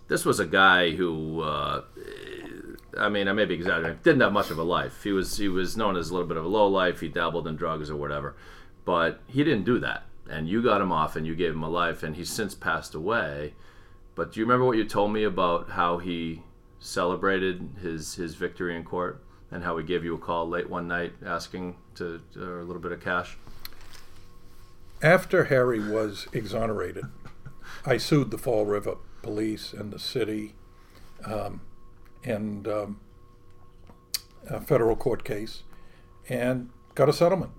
this 0.09 0.25
was 0.25 0.41
a 0.41 0.47
guy 0.47 0.91
who, 0.91 1.41
uh, 1.43 1.83
I 2.99 3.09
mean, 3.09 3.29
I 3.29 3.33
may 3.33 3.45
be 3.45 3.55
exaggerating, 3.55 4.01
didn't 4.03 4.21
have 4.23 4.33
much 4.33 4.51
of 4.51 4.59
a 4.59 4.63
life. 4.65 5.05
He 5.05 5.13
was 5.13 5.37
he 5.37 5.49
was 5.49 5.77
known 5.77 5.97
as 5.97 6.11
a 6.11 6.13
little 6.15 6.27
bit 6.29 6.37
of 6.37 6.45
a 6.45 6.49
low 6.49 6.67
life. 6.67 6.99
He 6.99 7.09
dabbled 7.09 7.47
in 7.47 7.55
drugs 7.55 7.91
or 7.91 7.97
whatever, 7.97 8.35
but 8.85 9.21
he 9.29 9.45
didn't 9.45 9.65
do 9.65 9.79
that. 9.79 10.03
And 10.29 10.49
you 10.49 10.63
got 10.63 10.81
him 10.81 10.91
off, 10.91 11.15
and 11.15 11.27
you 11.27 11.37
gave 11.37 11.53
him 11.53 11.63
a 11.63 11.69
life, 11.69 12.03
and 12.03 12.17
he's 12.17 12.31
since 12.31 12.55
passed 12.57 12.95
away. 12.95 13.55
But 14.15 14.33
do 14.33 14.41
you 14.41 14.47
remember 14.47 14.65
what 14.65 14.77
you 14.77 14.85
told 14.85 15.13
me 15.13 15.25
about 15.25 15.71
how 15.71 15.99
he 15.99 16.43
celebrated 16.79 17.71
his 17.81 18.15
his 18.15 18.35
victory 18.35 18.77
in 18.77 18.85
court 18.85 19.25
and 19.51 19.65
how 19.65 19.77
he 19.79 19.85
gave 19.85 20.05
you 20.05 20.15
a 20.15 20.19
call 20.19 20.49
late 20.49 20.69
one 20.69 20.87
night 20.87 21.15
asking 21.25 21.77
to 21.97 22.21
a 22.37 22.39
little 22.39 22.81
bit 22.81 22.93
of 22.93 23.01
cash? 23.01 23.37
After 25.03 25.45
Harry 25.45 25.81
was 25.81 26.29
exonerated, 26.33 27.05
I 27.85 27.97
sued 27.99 28.31
the 28.31 28.39
Fall 28.39 28.65
River 28.65 28.97
Police 29.23 29.73
and 29.73 29.93
the 29.93 29.99
city, 29.99 30.55
um, 31.25 31.61
and 32.23 32.67
um, 32.69 33.01
a 34.49 34.61
federal 34.61 34.97
court 34.97 35.25
case, 35.25 35.63
and 36.29 36.71
got 36.95 37.09
a 37.09 37.13
settlement. 37.13 37.53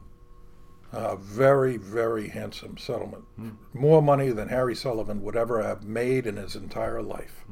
A 0.97 1.17
very, 1.17 1.75
very 1.75 2.29
handsome 2.29 2.77
settlement. 2.77 3.25
More 3.73 4.01
money 4.01 4.29
than 4.29 4.47
Harry 4.47 4.75
Sullivan 4.75 5.21
would 5.23 5.35
ever 5.35 5.61
have 5.61 5.83
made 5.83 6.25
in 6.25 6.37
his 6.37 6.55
entire 6.55 7.01
life. 7.01 7.43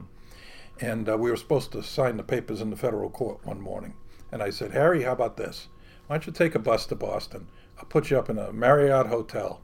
And 0.80 1.10
uh, 1.10 1.18
we 1.18 1.30
were 1.30 1.36
supposed 1.36 1.74
to 1.74 1.84
sign 1.84 2.16
the 2.16 2.24
papers 2.24 2.62
in 2.62 2.70
the 2.70 2.78
federal 2.78 3.10
court 3.10 3.46
one 3.46 3.60
morning. 3.60 3.96
And 4.32 4.42
I 4.42 4.50
said, 4.50 4.72
Harry, 4.72 5.04
how 5.04 5.12
about 5.12 5.36
this? 5.36 5.68
Why 6.08 6.16
don't 6.16 6.26
you 6.26 6.32
take 6.32 6.56
a 6.56 6.60
bus 6.60 6.86
to 6.88 6.96
Boston? 6.96 7.48
I'll 7.78 7.86
put 7.86 8.10
you 8.10 8.18
up 8.18 8.30
in 8.30 8.38
a 8.38 8.54
Marriott 8.54 9.08
hotel 9.08 9.62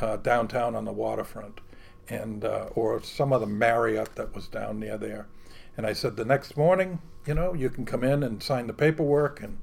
uh, 0.00 0.18
downtown 0.18 0.76
on 0.76 0.84
the 0.84 0.92
waterfront, 0.92 1.60
and 2.08 2.44
uh, 2.44 2.68
or 2.74 3.02
some 3.02 3.32
other 3.32 3.46
Marriott 3.46 4.14
that 4.16 4.34
was 4.34 4.46
down 4.46 4.78
near 4.78 4.98
there. 4.98 5.26
And 5.76 5.86
I 5.86 5.94
said, 5.94 6.16
the 6.16 6.24
next 6.24 6.56
morning, 6.56 7.00
you 7.26 7.34
know, 7.34 7.54
you 7.54 7.70
can 7.70 7.86
come 7.86 8.04
in 8.04 8.22
and 8.22 8.42
sign 8.42 8.66
the 8.66 8.72
paperwork, 8.72 9.42
and 9.42 9.58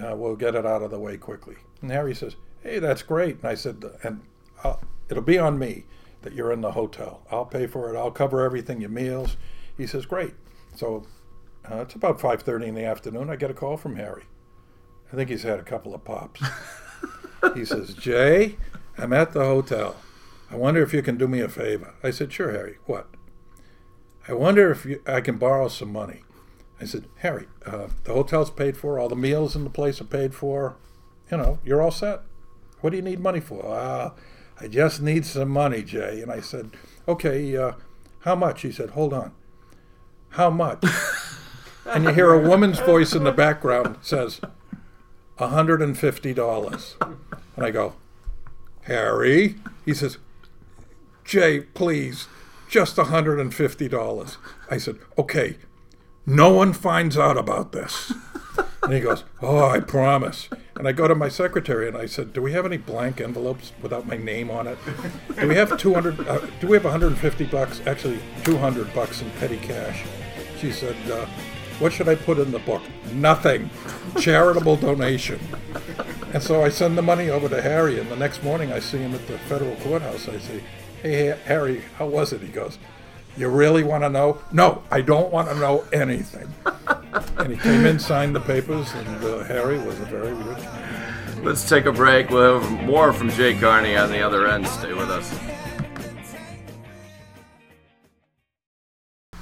uh, 0.00 0.14
we'll 0.16 0.36
get 0.36 0.54
it 0.54 0.64
out 0.64 0.82
of 0.82 0.90
the 0.90 1.00
way 1.00 1.16
quickly. 1.16 1.56
And 1.82 1.90
Harry 1.90 2.14
says, 2.14 2.36
hey, 2.66 2.78
that's 2.80 3.02
great. 3.02 3.36
And 3.36 3.46
I 3.46 3.54
said, 3.54 3.84
and 4.02 4.22
I'll, 4.64 4.80
it'll 5.08 5.22
be 5.22 5.38
on 5.38 5.58
me 5.58 5.84
that 6.22 6.32
you're 6.32 6.52
in 6.52 6.60
the 6.60 6.72
hotel. 6.72 7.22
I'll 7.30 7.44
pay 7.44 7.66
for 7.66 7.92
it. 7.92 7.96
I'll 7.96 8.10
cover 8.10 8.44
everything, 8.44 8.80
your 8.80 8.90
meals. 8.90 9.36
He 9.76 9.86
says, 9.86 10.06
great. 10.06 10.34
So 10.74 11.06
uh, 11.70 11.76
it's 11.78 11.94
about 11.94 12.18
5.30 12.18 12.66
in 12.66 12.74
the 12.74 12.84
afternoon. 12.84 13.30
I 13.30 13.36
get 13.36 13.50
a 13.50 13.54
call 13.54 13.76
from 13.76 13.96
Harry. 13.96 14.24
I 15.12 15.16
think 15.16 15.30
he's 15.30 15.44
had 15.44 15.60
a 15.60 15.62
couple 15.62 15.94
of 15.94 16.04
pops. 16.04 16.42
he 17.54 17.64
says, 17.64 17.94
Jay, 17.94 18.56
I'm 18.98 19.12
at 19.12 19.32
the 19.32 19.44
hotel. 19.44 19.96
I 20.50 20.56
wonder 20.56 20.82
if 20.82 20.92
you 20.92 21.02
can 21.02 21.16
do 21.16 21.28
me 21.28 21.40
a 21.40 21.48
favor. 21.48 21.94
I 22.02 22.10
said, 22.10 22.32
sure, 22.32 22.50
Harry. 22.50 22.78
What? 22.86 23.08
I 24.28 24.32
wonder 24.32 24.72
if 24.72 24.84
you, 24.84 25.00
I 25.06 25.20
can 25.20 25.38
borrow 25.38 25.68
some 25.68 25.92
money. 25.92 26.24
I 26.80 26.84
said, 26.84 27.04
Harry, 27.18 27.46
uh, 27.64 27.88
the 28.04 28.12
hotel's 28.12 28.50
paid 28.50 28.76
for. 28.76 28.98
All 28.98 29.08
the 29.08 29.16
meals 29.16 29.54
in 29.54 29.62
the 29.62 29.70
place 29.70 30.00
are 30.00 30.04
paid 30.04 30.34
for. 30.34 30.76
You 31.30 31.36
know, 31.36 31.58
you're 31.64 31.80
all 31.80 31.92
set. 31.92 32.22
What 32.80 32.90
do 32.90 32.96
you 32.96 33.02
need 33.02 33.20
money 33.20 33.40
for? 33.40 33.64
Ah, 33.66 34.12
I 34.60 34.68
just 34.68 35.00
need 35.00 35.26
some 35.26 35.48
money, 35.48 35.82
Jay. 35.82 36.20
And 36.22 36.30
I 36.30 36.40
said, 36.40 36.70
okay, 37.06 37.56
uh, 37.56 37.72
how 38.20 38.34
much? 38.34 38.62
He 38.62 38.72
said, 38.72 38.90
hold 38.90 39.12
on. 39.12 39.32
How 40.30 40.50
much? 40.50 40.84
and 41.86 42.04
you 42.04 42.10
hear 42.10 42.32
a 42.32 42.48
woman's 42.48 42.78
voice 42.80 43.14
in 43.14 43.24
the 43.24 43.32
background 43.32 43.98
says, 44.02 44.40
$150. 45.38 47.16
And 47.56 47.64
I 47.64 47.70
go, 47.70 47.94
Harry? 48.82 49.56
He 49.84 49.94
says, 49.94 50.18
Jay, 51.24 51.60
please, 51.60 52.28
just 52.68 52.96
$150. 52.96 54.36
I 54.70 54.78
said, 54.78 54.98
okay, 55.18 55.56
no 56.24 56.52
one 56.52 56.72
finds 56.72 57.16
out 57.16 57.36
about 57.36 57.72
this. 57.72 58.12
And 58.86 58.94
he 58.94 59.00
goes, 59.00 59.24
oh, 59.42 59.68
I 59.68 59.80
promise. 59.80 60.48
And 60.76 60.86
I 60.86 60.92
go 60.92 61.08
to 61.08 61.16
my 61.16 61.28
secretary 61.28 61.88
and 61.88 61.96
I 61.96 62.06
said, 62.06 62.32
do 62.32 62.40
we 62.40 62.52
have 62.52 62.64
any 62.64 62.76
blank 62.76 63.20
envelopes 63.20 63.72
without 63.82 64.06
my 64.06 64.16
name 64.16 64.48
on 64.48 64.68
it? 64.68 64.78
Do 65.40 65.48
we 65.48 65.56
have 65.56 65.76
200, 65.76 66.20
uh, 66.28 66.38
do 66.60 66.68
we 66.68 66.76
have 66.76 66.84
150 66.84 67.46
bucks? 67.46 67.80
Actually, 67.84 68.20
200 68.44 68.94
bucks 68.94 69.22
in 69.22 69.30
petty 69.32 69.56
cash. 69.56 70.04
She 70.60 70.70
said, 70.70 70.94
uh, 71.10 71.26
what 71.80 71.92
should 71.92 72.08
I 72.08 72.14
put 72.14 72.38
in 72.38 72.52
the 72.52 72.60
book? 72.60 72.80
Nothing. 73.12 73.70
Charitable 74.20 74.76
donation. 74.76 75.40
And 76.32 76.40
so 76.40 76.62
I 76.62 76.68
send 76.68 76.96
the 76.96 77.02
money 77.02 77.28
over 77.28 77.48
to 77.48 77.60
Harry, 77.60 77.98
and 77.98 78.08
the 78.08 78.16
next 78.16 78.44
morning 78.44 78.72
I 78.72 78.78
see 78.78 78.98
him 78.98 79.16
at 79.16 79.26
the 79.26 79.36
federal 79.40 79.74
courthouse. 79.76 80.28
I 80.28 80.38
say, 80.38 80.62
Hey, 81.02 81.36
Harry, 81.44 81.82
how 81.98 82.06
was 82.06 82.32
it? 82.32 82.40
He 82.40 82.48
goes, 82.48 82.78
You 83.36 83.48
really 83.48 83.82
want 83.82 84.04
to 84.04 84.08
know? 84.08 84.40
No, 84.52 84.84
I 84.92 85.00
don't 85.00 85.32
want 85.32 85.48
to 85.48 85.56
know 85.56 85.84
anything. 85.92 86.54
And 87.38 87.52
he 87.52 87.58
came 87.58 87.86
in, 87.86 87.98
signed 87.98 88.34
the 88.34 88.40
papers, 88.40 88.92
and 88.94 89.24
uh, 89.24 89.44
Harry 89.44 89.78
was 89.78 89.98
a 90.00 90.04
very 90.04 90.32
rich 90.32 90.58
man. 90.58 91.44
Let's 91.44 91.68
take 91.68 91.86
a 91.86 91.92
break. 91.92 92.30
We'll 92.30 92.60
have 92.60 92.84
more 92.84 93.12
from 93.12 93.30
Jay 93.30 93.58
Carney 93.58 93.96
on 93.96 94.10
the 94.10 94.20
other 94.20 94.46
end. 94.46 94.66
Stay 94.66 94.92
with 94.92 95.10
us. 95.10 95.30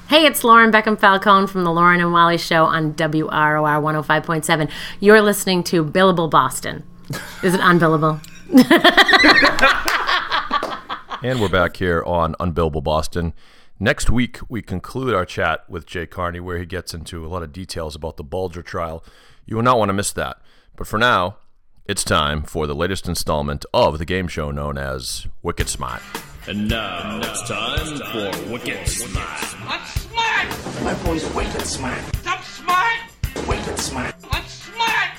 Hey, 0.09 0.27
it's 0.27 0.45
Lauren 0.45 0.71
Beckham 0.71 0.99
Falcone 0.99 1.47
from 1.47 1.65
the 1.65 1.73
Lauren 1.73 2.01
and 2.01 2.13
Wally 2.13 2.39
Show 2.39 2.65
on 2.65 2.95
WROR 2.95 3.83
105.7. 3.83 4.71
You're 5.01 5.23
listening 5.23 5.65
to 5.65 5.85
Billable 5.85 6.31
Boston. 6.31 6.85
Is 7.43 7.55
it 7.55 7.61
unbillable? 7.61 8.21
And 11.25 11.41
we're 11.41 11.49
back 11.49 11.79
here 11.79 12.03
on 12.05 12.35
Unbillable 12.39 12.83
Boston. 12.83 13.33
Next 13.81 14.09
week, 14.09 14.39
we 14.49 14.63
conclude 14.63 15.15
our 15.15 15.25
chat 15.25 15.69
with 15.69 15.85
Jay 15.85 16.07
Carney, 16.07 16.39
where 16.39 16.59
he 16.59 16.65
gets 16.65 16.95
into 16.95 17.27
a 17.27 17.29
lot 17.29 17.43
of 17.43 17.53
details 17.53 17.97
about 17.97 18.17
the 18.17 18.23
Bulger 18.23 18.63
trial. 18.63 19.05
You 19.47 19.57
will 19.57 19.65
not 19.65 19.79
want 19.79 19.89
to 19.89 19.93
miss 19.93 20.13
that. 20.13 20.37
But 20.77 20.87
for 20.87 20.97
now, 20.97 21.39
it's 21.85 22.05
time 22.05 22.45
for 22.45 22.69
the 22.69 22.75
latest 22.75 23.09
installment 23.09 23.67
of 23.75 23.99
the 23.99 24.05
game 24.05 24.29
show 24.29 24.53
known 24.53 24.79
as 24.79 25.27
Wicked 25.43 25.69
Smart. 25.69 26.03
And 26.47 26.69
now 26.69 27.19
it's 27.21 27.49
time 27.49 27.99
for 28.13 28.53
Wicked 28.53 28.87
Smart. 28.87 29.57
I'm 29.69 29.85
smart! 29.87 30.85
My 30.85 30.95
boy's 31.05 31.35
wicked 31.35 31.63
smart. 31.63 31.99
I'm 32.27 32.43
smart! 32.45 33.49
Wicked 33.49 33.79
smart. 33.81 34.15
I'm 34.31 34.45
smart! 34.47 35.11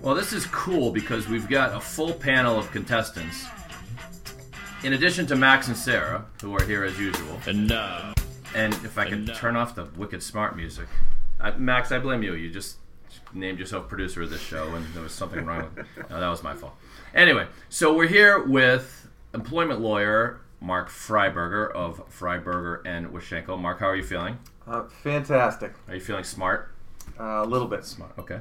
Well, 0.00 0.14
this 0.14 0.32
is 0.32 0.46
cool 0.46 0.90
because 0.90 1.28
we've 1.28 1.48
got 1.48 1.76
a 1.76 1.80
full 1.80 2.14
panel 2.14 2.58
of 2.58 2.70
contestants. 2.70 3.44
In 4.84 4.94
addition 4.94 5.26
to 5.28 5.36
Max 5.36 5.68
and 5.68 5.76
Sarah, 5.76 6.24
who 6.40 6.56
are 6.56 6.64
here 6.64 6.82
as 6.82 6.98
usual. 6.98 7.38
And 7.46 7.68
now, 7.68 8.14
And 8.54 8.74
if 8.74 8.98
I 8.98 9.08
could 9.08 9.32
turn 9.34 9.54
off 9.54 9.76
the 9.76 9.84
wicked 9.96 10.22
smart 10.22 10.56
music. 10.56 10.88
I, 11.40 11.52
Max, 11.52 11.92
I 11.92 11.98
blame 12.00 12.22
you. 12.22 12.34
You 12.34 12.50
just 12.50 12.78
named 13.32 13.58
yourself 13.60 13.88
producer 13.88 14.22
of 14.22 14.30
this 14.30 14.40
show, 14.40 14.74
and 14.74 14.84
there 14.92 15.02
was 15.02 15.12
something 15.12 15.44
wrong 15.44 15.70
with 15.74 15.86
No, 16.10 16.18
that 16.20 16.28
was 16.28 16.42
my 16.42 16.54
fault. 16.54 16.74
Anyway, 17.14 17.46
so 17.68 17.94
we're 17.94 18.08
here 18.08 18.42
with 18.42 19.08
employment 19.32 19.80
lawyer 19.80 20.40
Mark 20.60 20.88
Freiberger 20.88 21.70
of 21.72 22.08
Freiberger 22.10 22.82
and 22.84 23.08
Washenko. 23.08 23.60
Mark, 23.60 23.80
how 23.80 23.86
are 23.86 23.96
you 23.96 24.04
feeling? 24.04 24.38
Uh, 24.66 24.84
fantastic. 25.02 25.74
Are 25.88 25.94
you 25.94 26.00
feeling 26.00 26.24
smart? 26.24 26.74
Uh, 27.18 27.42
a 27.42 27.46
little 27.46 27.68
bit. 27.68 27.84
Smart, 27.84 28.12
okay. 28.18 28.40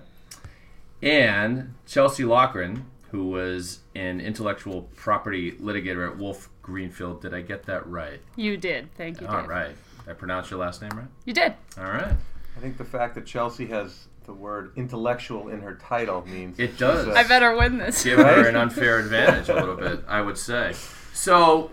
And 1.02 1.74
Chelsea 1.88 2.24
Loughran, 2.24 2.86
who 3.12 3.26
was 3.30 3.80
an 3.96 4.20
intellectual 4.22 4.84
property 4.96 5.52
litigator 5.54 6.10
at 6.10 6.18
Wolf 6.18 6.50
Greenfield. 6.62 7.22
Did 7.22 7.34
I 7.34 7.42
get 7.42 7.64
that 7.64 7.86
right? 7.88 8.20
You 8.36 8.58
did. 8.58 8.94
Thank 8.96 9.22
you. 9.22 9.28
All 9.28 9.42
Dave. 9.42 9.50
right. 9.50 9.76
Did 10.06 10.10
I 10.12 10.14
pronounce 10.14 10.50
your 10.50 10.60
last 10.60 10.82
name 10.82 10.92
right? 10.96 11.08
You 11.26 11.34
did. 11.34 11.54
All 11.78 11.84
right. 11.86 12.14
I 12.58 12.60
think 12.60 12.78
the 12.78 12.86
fact 12.86 13.16
that 13.16 13.26
Chelsea 13.26 13.68
has 13.68 14.08
the 14.26 14.34
word 14.34 14.72
intellectual 14.76 15.50
in 15.50 15.62
her 15.62 15.76
title 15.76 16.26
means 16.28 16.60
It 16.60 16.78
does. 16.78 17.08
uh, 17.08 17.12
I 17.12 17.24
better 17.24 17.56
win 17.58 17.78
this. 17.78 18.04
give 18.04 18.20
her 18.20 18.48
an 18.48 18.56
unfair 18.56 19.00
advantage 19.00 19.50
a 19.50 19.56
little 19.56 19.76
bit, 19.76 20.04
I 20.08 20.22
would 20.22 20.38
say. 20.38 20.74
So, 21.14 21.72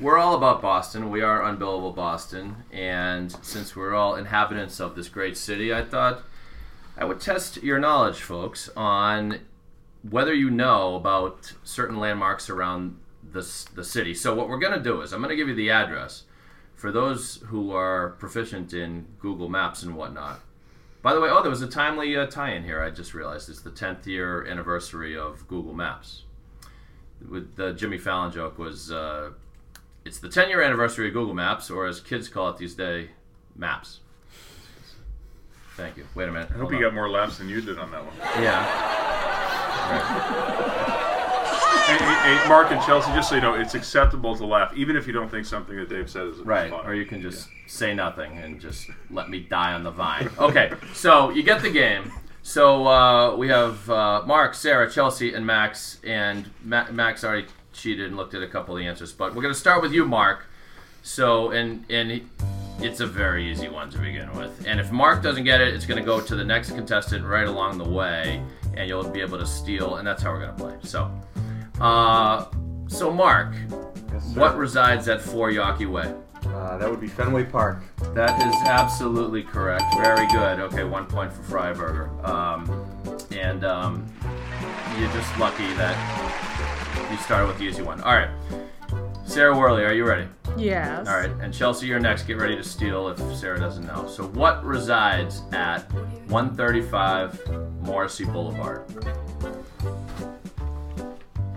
we're 0.00 0.18
all 0.18 0.34
about 0.36 0.60
Boston. 0.60 1.10
We 1.10 1.22
are 1.22 1.40
unbillable 1.40 1.94
Boston, 1.96 2.56
and 2.70 3.32
since 3.42 3.74
we're 3.74 3.94
all 3.94 4.14
inhabitants 4.14 4.78
of 4.78 4.94
this 4.94 5.08
great 5.08 5.36
city, 5.38 5.72
I 5.72 5.82
thought 5.84 6.22
I 6.98 7.04
would 7.06 7.18
test 7.20 7.62
your 7.62 7.78
knowledge, 7.78 8.20
folks, 8.20 8.68
on 8.76 9.40
whether 10.02 10.34
you 10.34 10.50
know 10.50 10.94
about 10.94 11.52
certain 11.62 11.98
landmarks 11.98 12.48
around 12.48 12.98
this 13.22 13.64
the 13.64 13.84
city. 13.84 14.14
So, 14.14 14.34
what 14.34 14.48
we're 14.48 14.58
going 14.58 14.76
to 14.76 14.82
do 14.82 15.00
is 15.00 15.12
I'm 15.12 15.20
going 15.20 15.30
to 15.30 15.36
give 15.36 15.48
you 15.48 15.54
the 15.54 15.70
address 15.70 16.24
for 16.74 16.92
those 16.92 17.36
who 17.46 17.72
are 17.72 18.10
proficient 18.10 18.72
in 18.72 19.06
Google 19.18 19.48
Maps 19.48 19.82
and 19.82 19.96
whatnot. 19.96 20.40
By 21.02 21.14
the 21.14 21.20
way, 21.20 21.28
oh, 21.30 21.40
there 21.40 21.50
was 21.50 21.62
a 21.62 21.68
timely 21.68 22.16
uh, 22.16 22.26
tie-in 22.26 22.64
here. 22.64 22.82
I 22.82 22.90
just 22.90 23.14
realized 23.14 23.48
it's 23.48 23.60
the 23.60 23.70
10th 23.70 24.06
year 24.06 24.44
anniversary 24.44 25.16
of 25.16 25.46
Google 25.46 25.72
Maps. 25.72 26.24
With 27.26 27.56
the 27.56 27.72
Jimmy 27.72 27.96
Fallon 27.96 28.32
joke 28.32 28.58
was, 28.58 28.90
uh, 28.90 29.30
it's 30.04 30.18
the 30.18 30.28
10 30.28 30.48
year 30.48 30.60
anniversary 30.60 31.08
of 31.08 31.14
Google 31.14 31.34
Maps, 31.34 31.70
or 31.70 31.86
as 31.86 32.00
kids 32.00 32.28
call 32.28 32.50
it 32.50 32.58
these 32.58 32.74
days, 32.74 33.08
Maps. 33.54 34.00
Thank 35.76 35.96
you. 35.96 36.06
Wait 36.14 36.28
a 36.28 36.32
minute. 36.32 36.48
I 36.50 36.54
hope 36.54 36.62
Hold 36.62 36.72
you 36.72 36.78
on. 36.78 36.82
got 36.84 36.94
more 36.94 37.08
laughs 37.08 37.38
than 37.38 37.48
you 37.48 37.60
did 37.60 37.78
on 37.78 37.90
that 37.90 38.04
one. 38.04 38.14
Yeah. 38.42 39.34
Hey, 41.86 41.96
hey, 41.98 42.36
hey, 42.38 42.48
Mark 42.48 42.72
and 42.72 42.82
Chelsea, 42.82 43.12
just 43.12 43.28
so 43.28 43.36
you 43.36 43.40
know, 43.40 43.54
it's 43.54 43.74
acceptable 43.74 44.34
to 44.36 44.44
laugh, 44.44 44.72
even 44.74 44.96
if 44.96 45.06
you 45.06 45.12
don't 45.12 45.30
think 45.30 45.46
something 45.46 45.76
that 45.76 45.88
Dave 45.88 46.10
said 46.10 46.26
is 46.26 46.38
Right, 46.40 46.70
funny. 46.70 46.88
or 46.88 46.94
you 46.94 47.06
can 47.06 47.22
just 47.22 47.48
say 47.68 47.94
nothing 47.94 48.36
and 48.38 48.60
just 48.60 48.88
let 49.10 49.30
me 49.30 49.40
die 49.40 49.72
on 49.72 49.84
the 49.84 49.90
vine. 49.92 50.28
Okay, 50.38 50.72
so 50.92 51.30
you 51.30 51.42
get 51.44 51.62
the 51.62 51.70
game. 51.70 52.10
So 52.42 52.86
uh, 52.88 53.36
we 53.36 53.48
have 53.48 53.88
uh, 53.88 54.22
Mark, 54.26 54.54
Sarah, 54.54 54.90
Chelsea, 54.90 55.32
and 55.34 55.46
Max. 55.46 56.00
And 56.04 56.50
Ma- 56.64 56.90
Max 56.90 57.22
already 57.24 57.46
cheated 57.72 58.06
and 58.06 58.16
looked 58.16 58.34
at 58.34 58.42
a 58.42 58.48
couple 58.48 58.76
of 58.76 58.80
the 58.80 58.86
answers, 58.88 59.12
but 59.12 59.34
we're 59.34 59.42
going 59.42 59.54
to 59.54 59.58
start 59.60 59.80
with 59.82 59.92
you, 59.92 60.04
Mark. 60.04 60.46
So, 61.02 61.50
and 61.52 61.84
and 61.90 62.10
he, 62.10 62.24
it's 62.80 62.98
a 63.00 63.06
very 63.06 63.48
easy 63.50 63.68
one 63.68 63.90
to 63.90 63.98
begin 63.98 64.32
with. 64.36 64.64
And 64.66 64.80
if 64.80 64.90
Mark 64.90 65.22
doesn't 65.22 65.44
get 65.44 65.60
it, 65.60 65.72
it's 65.74 65.86
going 65.86 65.98
to 66.00 66.04
go 66.06 66.20
to 66.20 66.34
the 66.34 66.44
next 66.44 66.70
contestant 66.72 67.24
right 67.24 67.46
along 67.46 67.78
the 67.78 67.88
way, 67.88 68.42
and 68.76 68.88
you'll 68.88 69.08
be 69.08 69.20
able 69.20 69.38
to 69.38 69.46
steal. 69.46 69.96
And 69.96 70.06
that's 70.06 70.22
how 70.22 70.32
we're 70.32 70.40
to 70.46 70.52
play. 70.52 70.76
So, 70.82 71.10
uh, 71.80 72.46
so 72.88 73.12
Mark, 73.12 73.54
sir. 73.54 74.40
what 74.40 74.56
resides 74.56 75.08
at 75.08 75.20
Four 75.20 75.50
Yawkey 75.50 75.90
Way? 75.90 76.14
Uh, 76.46 76.78
that 76.78 76.88
would 76.88 77.00
be 77.00 77.08
Fenway 77.08 77.44
Park. 77.44 77.82
That 78.14 78.40
is 78.46 78.54
absolutely 78.66 79.42
correct. 79.42 79.84
Very 79.96 80.26
good. 80.28 80.60
Okay, 80.60 80.84
one 80.84 81.06
point 81.06 81.32
for 81.32 81.42
Freiberger. 81.42 82.24
Um, 82.26 82.70
and 83.32 83.64
um, 83.64 84.06
you're 84.98 85.10
just 85.12 85.38
lucky 85.38 85.66
that 85.74 85.96
you 87.10 87.16
started 87.18 87.46
with 87.48 87.58
the 87.58 87.64
easy 87.64 87.82
one. 87.82 88.00
All 88.02 88.14
right. 88.14 88.30
Sarah 89.26 89.56
Worley, 89.58 89.84
are 89.84 89.92
you 89.92 90.06
ready? 90.06 90.26
Yes. 90.56 91.06
All 91.08 91.14
right. 91.16 91.30
And 91.40 91.52
Chelsea, 91.52 91.86
you're 91.86 92.00
next. 92.00 92.22
Get 92.26 92.38
ready 92.38 92.56
to 92.56 92.62
steal 92.62 93.08
if 93.08 93.18
Sarah 93.36 93.58
doesn't 93.58 93.84
know. 93.86 94.06
So, 94.06 94.24
what 94.28 94.64
resides 94.64 95.42
at 95.52 95.92
135 96.28 97.46
Morrissey 97.82 98.24
Boulevard? 98.24 98.84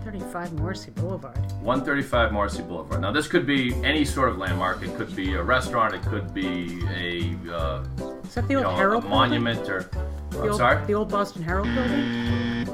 35 0.04 0.52
Morrissey 0.54 0.90
Boulevard. 0.90 1.36
135 1.62 2.32
Morrissey 2.32 2.62
Boulevard. 2.62 3.00
Now, 3.00 3.12
this 3.12 3.28
could 3.28 3.46
be 3.46 3.72
any 3.84 4.04
sort 4.04 4.28
of 4.28 4.36
landmark. 4.38 4.82
It 4.82 4.94
could 4.96 5.14
be 5.16 5.34
a 5.34 5.42
restaurant. 5.42 5.94
It 5.94 6.02
could 6.02 6.34
be 6.34 6.80
a, 6.90 7.34
uh, 7.54 7.84
Is 8.24 8.34
that 8.34 8.46
the 8.48 8.54
you 8.54 8.58
old 8.58 8.64
know, 8.64 8.70
a 8.72 8.76
Herald 8.76 9.02
building? 9.04 9.10
monument 9.18 9.68
or. 9.68 9.88
The 10.30 10.38
I'm 10.42 10.48
old, 10.50 10.56
sorry. 10.58 10.84
The 10.86 10.92
old 10.94 11.08
Boston 11.10 11.42
Herald 11.42 11.68
building? 11.74 12.66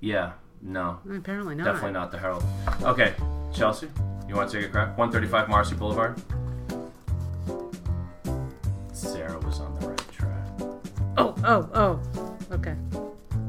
Yeah. 0.00 0.32
No. 0.62 0.98
Apparently 1.14 1.54
not. 1.54 1.64
Definitely 1.64 1.92
not 1.92 2.10
the 2.12 2.18
Herald. 2.18 2.44
Okay, 2.82 3.14
Chelsea, 3.52 3.88
you 4.28 4.34
want 4.34 4.50
to 4.50 4.58
take 4.60 4.66
a 4.68 4.70
crack? 4.70 4.96
135 4.98 5.48
Marcy 5.48 5.74
Boulevard. 5.74 6.20
Sarah 8.92 9.38
was 9.40 9.60
on 9.60 9.78
the 9.80 9.88
right 9.88 10.12
track. 10.12 10.46
Oh, 11.16 11.34
oh, 11.44 11.70
oh. 11.74 12.00
Okay. 12.52 12.74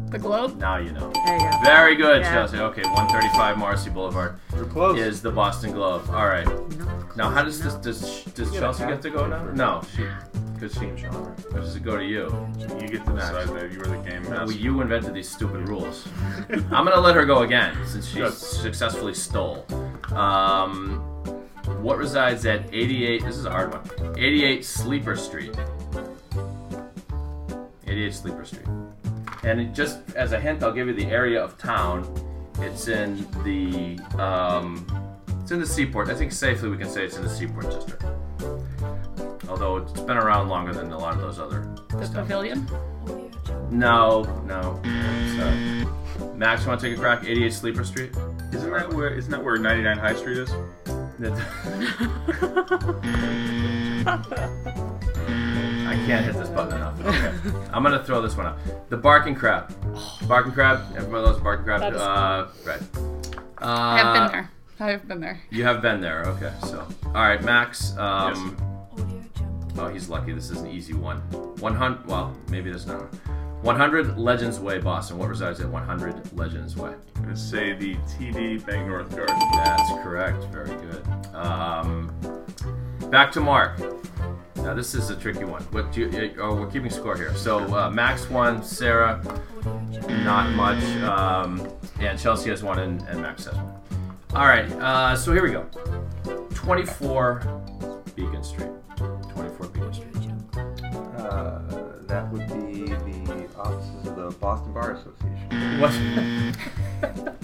The 0.10 0.20
Globe? 0.20 0.58
Now 0.58 0.78
you 0.78 0.92
know. 0.92 1.12
There 1.26 1.36
you 1.38 1.52
go. 1.52 1.58
Very 1.64 1.96
good, 1.96 2.22
Yeah. 2.22 2.34
Chelsea. 2.34 2.58
Okay, 2.58 2.82
135 2.84 3.58
Marcy 3.58 3.90
Boulevard 3.90 4.38
close. 4.70 4.98
is 5.00 5.22
the 5.22 5.32
Boston 5.32 5.72
Globe. 5.72 6.04
All 6.10 6.28
right. 6.28 6.48
Now, 7.16 7.30
how 7.30 7.44
does 7.44 7.62
this 7.62 7.76
does 7.76 8.24
does 8.34 8.52
Chelsea 8.54 8.86
get 8.86 9.02
to 9.04 9.10
go 9.10 9.26
now? 9.28 9.44
No, 9.52 9.82
she 9.96 10.06
because 10.62 10.78
she. 10.78 11.02
Sean. 11.02 11.36
Or 11.54 11.60
does 11.60 11.76
it 11.76 11.84
go 11.84 11.98
to 11.98 12.06
you? 12.06 12.30
You 12.80 12.88
get 12.88 13.06
to 13.06 13.14
decide 13.14 13.48
that 13.50 13.72
you 13.72 13.80
were 13.80 13.88
the 13.88 14.10
game 14.10 14.30
master. 14.30 14.54
you 14.54 14.80
invented 14.82 15.14
these 15.14 15.30
stupid 15.30 15.68
rules. 15.68 16.08
I'm 16.50 16.86
gonna 16.86 17.00
let 17.00 17.16
her 17.16 17.26
go 17.26 17.42
again 17.42 17.76
since 17.88 18.08
she 18.08 18.20
Good. 18.20 18.34
successfully 18.34 19.14
stole. 19.16 19.66
Um, 20.14 21.00
what 21.82 21.98
resides 21.98 22.46
at 22.46 22.72
88? 22.74 23.24
This 23.24 23.38
is 23.38 23.46
a 23.46 23.52
hard 23.52 23.74
one. 23.74 24.16
88 24.18 24.64
Sleeper 24.64 25.16
Street. 25.16 25.56
88 27.88 28.14
Sleeper 28.14 28.46
Street. 28.46 28.68
And 29.44 29.60
it 29.60 29.74
just 29.74 30.00
as 30.16 30.34
a 30.34 30.40
hint, 30.40 30.62
I'll 30.62 30.72
give 30.72 30.88
you 30.88 30.94
the 30.94 31.08
area 31.08 31.44
of 31.44 31.58
town. 31.58 32.06
It's 32.60 32.88
in 32.88 33.26
the 33.44 34.00
um, 34.22 34.86
it's 35.42 35.52
in 35.52 35.60
the 35.60 35.66
seaport. 35.66 36.10
I 36.10 36.14
think 36.14 36.32
safely 36.32 36.70
we 36.70 36.78
can 36.78 36.90
say 36.90 37.04
it's 37.04 37.18
in 37.18 37.24
the 37.24 37.30
seaport 37.30 37.72
district. 37.72 38.04
Although 39.52 39.78
it's 39.78 39.92
been 40.00 40.18
around 40.18 40.48
longer 40.48 40.74
than 40.74 40.92
a 40.94 40.98
lot 40.98 41.14
of 41.14 41.20
those 41.22 41.38
other. 41.38 41.76
The 41.90 42.10
Pavilion? 42.14 42.66
No, 43.70 44.24
no. 44.46 44.80
Uh, 44.86 46.26
Max, 46.36 46.62
you 46.64 46.70
want 46.70 46.80
to 46.80 46.88
take 46.90 46.98
a 46.98 47.00
crack? 47.02 47.26
88 47.26 47.52
Sleeper 47.54 47.84
Street. 47.84 48.12
Isn't 48.54 48.72
that 48.72 48.94
where? 48.94 49.10
Isn't 49.14 49.30
that 49.32 49.44
where 49.44 49.58
99 49.58 49.98
High 49.98 50.16
Street 50.16 50.38
is? 50.38 50.50
I 50.52 50.56
I 55.88 55.96
can't 56.06 56.26
hit 56.26 56.34
this 56.36 56.48
button 56.50 56.78
enough. 56.78 57.00
Okay. 57.06 57.34
I'm 57.74 57.84
gonna 57.84 58.04
throw 58.04 58.22
this 58.22 58.38
one 58.38 58.46
up. 58.46 58.58
The 58.90 58.96
barking 58.98 59.36
crab. 59.36 59.74
Barking 60.28 60.54
crab. 60.54 60.82
Everybody 60.96 61.24
loves 61.26 61.40
barking 61.42 61.66
crab. 61.66 61.82
That 61.82 61.94
is- 61.94 62.02
Uh, 62.02 62.48
right. 62.66 62.82
Uh, 63.62 63.66
I 63.66 63.98
have 63.98 64.14
been 64.14 64.32
there. 64.32 64.50
I 64.80 64.92
have 64.92 65.08
been 65.08 65.20
there. 65.20 65.42
You 65.50 65.64
have 65.66 65.82
been 65.82 66.00
there. 66.02 66.24
Okay. 66.26 66.52
So, 66.64 66.88
all 67.08 67.12
right, 67.14 67.44
Max. 67.44 67.96
Um, 67.98 68.56
Oh, 69.78 69.88
he's 69.88 70.10
lucky. 70.10 70.34
This 70.34 70.50
is 70.50 70.62
an 70.62 70.70
easy 70.70 70.94
one. 70.94 71.20
100. 71.60 72.08
Well, 72.08 72.36
maybe 72.50 72.70
there's 72.70 72.88
not. 72.88 73.14
100 73.62 74.18
Legends 74.18 74.60
Way, 74.60 74.80
Boston. 74.80 75.18
What 75.18 75.30
resides 75.30 75.60
at 75.60 75.70
100 75.70 76.38
Legends 76.38 76.76
Way? 76.76 76.94
I'm 77.16 77.22
gonna 77.22 77.38
say 77.38 77.74
the 77.74 77.96
TD 77.96 78.62
Banknorth 78.62 79.16
Garden. 79.16 79.38
That's 79.54 79.90
correct. 80.04 80.44
Very 80.46 80.70
good. 80.70 81.36
Um, 81.36 82.12
back 83.12 83.32
to 83.34 83.40
Mark. 83.40 83.80
Now 84.58 84.74
this 84.74 84.96
is 84.96 85.10
a 85.10 85.16
tricky 85.16 85.44
one. 85.44 85.62
What 85.66 85.92
do 85.92 86.02
you? 86.02 86.36
Oh, 86.40 86.56
we're 86.56 86.70
keeping 86.72 86.90
score 86.90 87.16
here. 87.16 87.36
So 87.36 87.60
uh, 87.76 87.90
Max 87.90 88.30
won, 88.30 88.64
Sarah, 88.64 89.22
not 90.08 90.52
much, 90.52 90.84
um, 91.04 91.68
and 92.00 92.20
Chelsea 92.20 92.50
has 92.50 92.64
one, 92.64 92.80
and, 92.80 93.02
and 93.04 93.22
Max 93.22 93.46
has 93.46 93.56
one. 93.56 93.76
All 94.34 94.46
right. 94.46 94.72
Uh, 94.74 95.16
so 95.16 95.34
here 95.34 95.44
we 95.44 95.52
go. 95.52 95.66
24 96.54 98.04
Beacon 98.16 98.44
Street. 98.44 98.70
That 102.12 102.30
would 102.32 102.48
be 102.50 102.86
the 102.86 103.48
offices 103.58 104.08
of 104.08 104.16
the 104.16 104.30
Boston 104.40 104.74
Bar 104.74 104.92
Association. 104.94 105.80
What? 105.80 105.94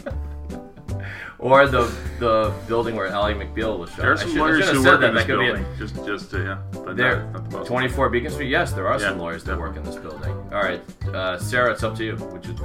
or 1.39 1.67
the 1.67 1.83
the 2.19 2.53
building 2.67 2.95
where 2.95 3.07
Ally 3.07 3.33
McBeal 3.33 3.79
was 3.79 3.89
shot. 3.91 3.97
There 3.99 4.11
are 4.11 4.15
I 4.15 4.17
some 4.17 4.29
should- 4.31 4.37
I 4.37 4.41
lawyers 4.41 4.65
should 4.65 4.67
have 4.67 4.75
who 4.77 4.83
said 4.83 4.91
work 4.91 5.01
that. 5.01 5.09
in 5.09 5.15
this 5.15 5.25
could 5.25 5.39
be 5.39 5.47
a- 5.47 5.53
building. 5.53 5.65
Just, 5.77 5.95
just 6.05 6.33
uh, 6.33 6.37
yeah. 6.43 6.57
But 6.73 6.97
There, 6.97 7.23
not, 7.31 7.51
not 7.51 7.63
the 7.63 7.65
24 7.65 8.09
Beacon 8.09 8.31
Street. 8.31 8.49
Yes, 8.49 8.73
there 8.73 8.87
are 8.87 8.99
some 8.99 9.15
Yeah, 9.17 9.21
lawyers 9.23 9.43
that 9.45 9.57
work 9.57 9.77
in 9.77 9.83
this 9.83 9.95
building. 9.95 10.31
All 10.51 10.61
right, 10.61 10.81
uh, 11.13 11.37
Sarah, 11.39 11.71
it's 11.71 11.83
up 11.83 11.95
to 11.97 12.03
you. 12.03 12.15
Which 12.17 12.47
is 12.47 12.59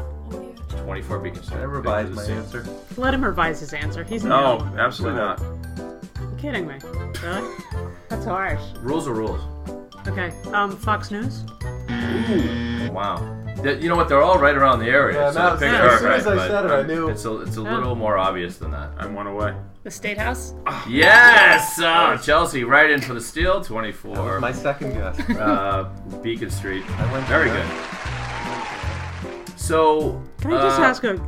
24 0.82 1.18
Beacon 1.20 1.42
Street. 1.42 1.58
I 1.58 1.62
revised 1.64 2.12
my 2.14 2.24
answer. 2.24 2.66
Let 2.96 3.14
him 3.14 3.24
revise 3.24 3.60
his 3.60 3.72
answer. 3.74 4.02
He's 4.02 4.24
No, 4.24 4.58
new. 4.58 4.78
absolutely 4.78 5.20
not. 5.20 5.40
You 5.40 6.36
kidding 6.38 6.66
me? 6.66 6.74
Really? 7.22 7.56
That's 8.08 8.24
harsh. 8.24 8.60
Rules 8.80 9.06
are 9.06 9.14
rules. 9.14 9.40
Okay. 10.08 10.32
Um, 10.52 10.76
Fox 10.76 11.10
News. 11.12 11.44
Ooh, 12.02 12.90
wow. 12.92 13.38
Th- 13.62 13.80
You 13.82 13.88
know 13.88 13.96
what? 13.96 14.08
They're 14.08 14.22
all 14.22 14.38
right 14.38 14.56
around 14.56 14.80
the 14.80 14.86
area. 14.88 15.18
Yeah, 15.20 15.30
so 15.30 15.38
no, 15.40 15.56
the 15.56 15.66
picture 15.66 15.88
as 15.88 15.94
is 15.94 16.00
soon 16.00 16.12
as 16.12 16.26
I 16.26 16.34
but 16.36 16.48
said 16.48 16.64
it, 16.64 16.70
I 16.70 16.82
knew. 16.86 17.08
It's 17.08 17.24
a, 17.24 17.40
it's 17.42 17.56
a 17.56 17.62
Yeah. 17.62 17.74
little 17.78 17.94
more 17.94 18.18
obvious 18.18 18.56
than 18.56 18.70
that. 18.72 18.90
I'm 18.98 19.14
one 19.14 19.26
away. 19.26 19.54
The 19.84 19.90
State 19.90 20.18
House. 20.18 20.54
Yes! 20.88 21.78
Uh, 21.80 22.16
Chelsea, 22.18 22.64
right 22.64 22.90
in 22.90 23.00
for 23.00 23.14
the 23.14 23.20
steal. 23.20 23.62
24. 23.62 24.40
My 24.40 24.52
second 24.52 24.92
guess. 24.94 25.18
uh, 25.30 25.88
Beacon 26.22 26.50
Street. 26.50 26.84
I 26.98 27.12
went 27.12 27.26
Very 27.26 27.48
for 27.50 27.56
good. 27.56 29.58
So. 29.58 30.22
Can 30.40 30.52
I 30.54 30.62
just 30.62 30.80
uh, 30.80 30.84
ask 30.84 31.04
a 31.04 31.18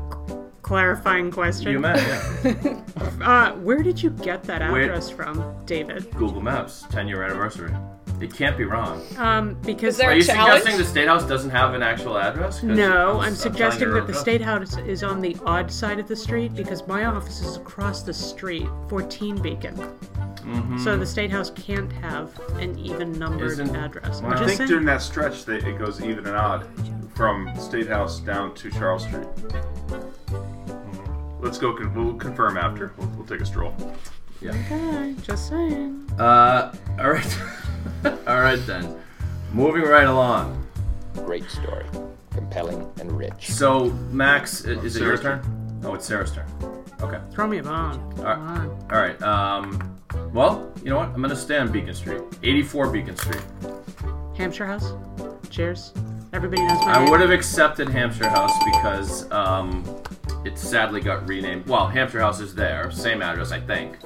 clarifying 0.63 1.31
question? 1.31 1.73
You 1.73 1.79
may, 1.81 1.95
yeah. 1.97 2.81
uh, 3.23 3.53
where 3.57 3.83
did 3.83 4.03
you 4.03 4.11
get 4.11 4.43
that 4.45 4.61
Where- 4.73 4.83
address 4.83 5.11
from, 5.11 5.55
David? 5.67 6.11
Google 6.13 6.41
Maps, 6.41 6.85
10 6.91 7.07
year 7.09 7.23
anniversary. 7.23 7.73
It 8.21 8.33
can't 8.33 8.57
be 8.57 8.65
wrong. 8.65 9.03
Um, 9.19 9.55
because 9.67 10.01
Are 10.01 10.15
you 10.15 10.23
suggesting 10.23 10.79
the 10.79 10.85
State 10.85 11.09
House 11.09 11.27
doesn't 11.27 11.51
have 11.51 11.75
an 11.75 11.83
actual 11.83 12.17
address? 12.17 12.61
'Cause 12.61 12.69
No, 12.71 13.19
I 13.21 13.27
I'm 13.27 13.35
suggesting 13.35 13.93
that 13.93 14.07
the 14.07 14.15
State 14.15 14.41
House 14.41 14.77
is 14.79 15.03
on 15.03 15.21
the 15.21 15.37
odd 15.45 15.71
side 15.71 15.99
of 15.99 16.07
the 16.09 16.17
street 16.17 16.55
because 16.55 16.87
my 16.87 17.05
office 17.07 17.41
is 17.43 17.57
across 17.57 18.03
the 18.03 18.15
street, 18.15 18.69
14 18.89 19.37
Beacon. 19.43 19.75
Mhm. 20.45 20.79
So 20.81 20.97
the 20.97 21.07
State 21.07 21.31
House 21.31 21.51
can't 21.51 21.91
have 21.95 22.39
an 22.61 22.79
even 22.79 23.13
numbered 23.19 23.53
Isn't- 23.53 23.75
address. 23.75 24.21
I'm 24.21 24.27
I 24.27 24.31
just 24.37 24.45
think 24.45 24.59
saying. 24.59 24.69
during 24.69 24.85
that 24.87 25.03
stretch, 25.03 25.45
they, 25.45 25.57
it 25.57 25.79
goes 25.79 26.03
even 26.03 26.27
and 26.27 26.37
odd 26.37 26.67
from 27.15 27.49
State 27.59 27.89
House 27.89 28.21
down 28.21 28.55
to 28.55 28.71
Charles 28.71 29.05
Street. 29.05 29.27
Let's 31.41 31.59
go. 31.59 31.75
Con- 31.75 31.93
we'll 31.95 32.15
confirm 32.15 32.57
after. 32.57 32.93
We'll, 32.97 33.09
we'll 33.17 33.27
take 33.27 33.41
a 33.41 33.47
stroll. 33.47 33.75
Yeah. 34.45 34.51
Okay, 34.67 35.15
just 35.23 35.49
saying. 35.49 36.07
Uh, 36.19 36.75
all 36.99 37.11
right. 37.13 37.39
all 38.05 38.41
right 38.41 38.61
then. 38.67 38.95
Moving 39.55 39.83
right 39.83 40.07
along. 40.07 40.67
Great 41.15 41.49
story. 41.49 41.87
Compelling 42.33 42.91
and 43.01 43.11
rich. 43.17 43.51
So, 43.53 43.87
Max, 44.11 44.67
i- 44.67 44.71
is 44.73 44.97
it 44.97 45.03
your 45.03 45.17
Sarah's 45.17 45.21
turn? 45.43 45.81
Oh, 45.85 45.95
it's 45.95 46.05
Sarah's 46.05 46.33
turn. 46.33 46.47
Okay. 47.01 47.21
Throw 47.33 47.47
me 47.47 47.59
a 47.59 47.63
bone. 47.63 48.13
Come 48.17 48.19
All 48.19 48.25
right. 48.25 48.39
on. 48.39 48.87
All 48.93 48.99
right. 49.01 49.23
Um, 49.23 49.99
well, 50.35 50.71
you 50.83 50.91
know 50.91 50.97
what? 50.99 51.09
I'm 51.09 51.23
gonna 51.23 51.35
stay 51.37 51.57
on 51.57 51.73
Beacon 51.73 51.95
Street. 51.95 52.21
84 52.43 52.91
Beacon 52.91 53.17
Street. 53.17 53.43
Hampshire 54.37 54.67
House. 54.67 54.93
Cheers. 55.49 55.93
Everybody 56.35 56.63
knows 56.67 56.81
my 56.81 56.93
I 56.95 56.99
name. 57.01 57.11
would 57.11 57.21
have 57.21 57.31
accepted 57.31 57.89
Hampshire 57.89 58.29
House 58.29 58.53
because 58.65 59.31
um, 59.31 59.85
it 60.45 60.59
sadly 60.59 61.01
got 61.01 61.27
renamed. 61.29 61.67
Well, 61.67 61.87
Hampshire 61.87 62.21
House 62.21 62.41
is 62.41 62.55
there, 62.55 62.91
same 62.91 63.23
address, 63.23 63.53
I 63.53 63.61
think. 63.61 63.97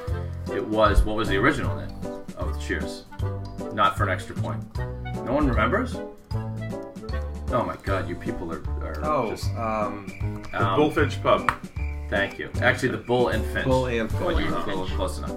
It 0.54 0.66
was 0.66 1.02
what 1.02 1.16
was 1.16 1.28
the 1.28 1.36
original 1.36 1.76
name 1.76 1.90
of 2.36 2.52
the 2.54 2.58
Cheers? 2.60 3.04
Not 3.72 3.96
for 3.96 4.04
an 4.04 4.10
extra 4.10 4.34
point. 4.34 4.62
No 5.24 5.32
one 5.32 5.46
remembers. 5.46 5.96
Oh 7.50 7.64
my 7.64 7.76
God, 7.82 8.08
you 8.08 8.14
people 8.14 8.52
are, 8.52 8.62
are 8.84 9.00
Oh, 9.04 9.30
just 9.30 9.50
um, 9.54 10.06
The 10.52 10.58
Bullfinch 10.76 11.22
Pub. 11.22 11.50
Thank 12.10 12.38
you. 12.38 12.50
Actually, 12.62 12.90
the 12.90 12.96
Bull 12.98 13.28
and 13.28 13.44
Finch. 13.52 13.64
Bull 13.66 13.86
and 13.86 14.10
Finch. 14.10 14.22
But 14.22 14.38
you 14.38 14.46
Bull 14.48 14.56
and 14.56 14.66
were 14.80 14.84
Finch. 14.86 14.96
close 14.96 15.18
enough. 15.18 15.36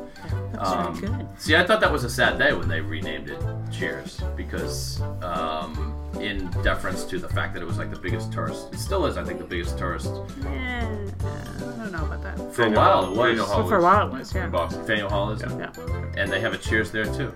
That's 0.54 0.70
Um, 0.70 1.00
good. 1.00 1.28
See, 1.38 1.56
I 1.56 1.66
thought 1.66 1.82
that 1.82 1.92
was 1.92 2.04
a 2.06 2.10
sad 2.10 2.38
day 2.40 2.54
when 2.54 2.68
they 2.70 2.80
renamed 2.82 3.30
it 3.30 3.42
Cheers 3.72 4.22
because, 4.38 5.02
um, 5.22 5.91
in 6.22 6.50
deference 6.64 7.04
to 7.06 7.18
the 7.20 7.28
fact 7.30 7.54
that 7.54 7.62
it 7.62 7.66
was 7.66 7.78
like 7.78 7.90
the 7.92 8.00
biggest 8.00 8.32
tourist, 8.32 8.74
it 8.74 8.80
still 8.80 9.06
is, 9.06 9.18
I 9.18 9.24
think, 9.24 9.40
the 9.40 9.46
biggest 9.46 9.78
tourist. 9.78 10.12
Yeah, 10.44 10.88
I 11.22 11.60
don't 11.78 11.92
know 11.92 12.06
about 12.06 12.24
that. 12.24 12.54
For 12.54 12.64
a 12.66 12.70
while, 12.72 13.06
it 13.06 13.10
was. 13.10 13.18
Faneuil 13.18 13.46
Hall 13.46 13.60
Well, 13.60 13.68
for 13.68 13.78
a 13.78 13.82
while 13.82 14.08
it 14.08 14.14
was, 14.14 14.34
yeah. 14.34 14.46
in 14.46 14.52
Boston. 14.52 14.86
Faneuil 14.86 15.10
Hall 15.10 15.32
is, 15.32 15.42
Yeah. 15.42 15.72
and 16.18 16.32
they 16.32 16.40
have 16.40 16.54
a 16.54 16.58
Cheers 16.58 16.92
there 16.92 17.06
too. 17.06 17.34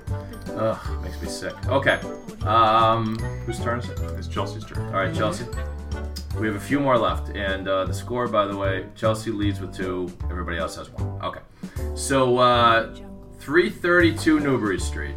Ugh, 0.55 1.01
makes 1.03 1.21
me 1.21 1.27
sick. 1.27 1.53
Okay, 1.67 1.99
um, 2.45 3.17
whose 3.45 3.59
turn 3.59 3.79
is 3.79 3.89
it? 3.89 3.99
It's 4.17 4.27
Chelsea's 4.27 4.63
turn. 4.65 4.85
All 4.87 4.93
right, 5.01 5.13
Chelsea. 5.13 5.45
We 6.39 6.47
have 6.47 6.55
a 6.55 6.59
few 6.59 6.79
more 6.79 6.97
left, 6.97 7.29
and 7.29 7.67
uh, 7.67 7.85
the 7.85 7.93
score, 7.93 8.27
by 8.27 8.45
the 8.45 8.55
way, 8.55 8.85
Chelsea 8.95 9.31
leads 9.31 9.59
with 9.61 9.73
two. 9.75 10.11
Everybody 10.29 10.57
else 10.57 10.75
has 10.75 10.89
one. 10.89 11.21
Okay, 11.23 11.39
so 11.95 12.37
uh, 12.37 12.93
332 13.39 14.39
Newbury 14.41 14.79
Street. 14.79 15.15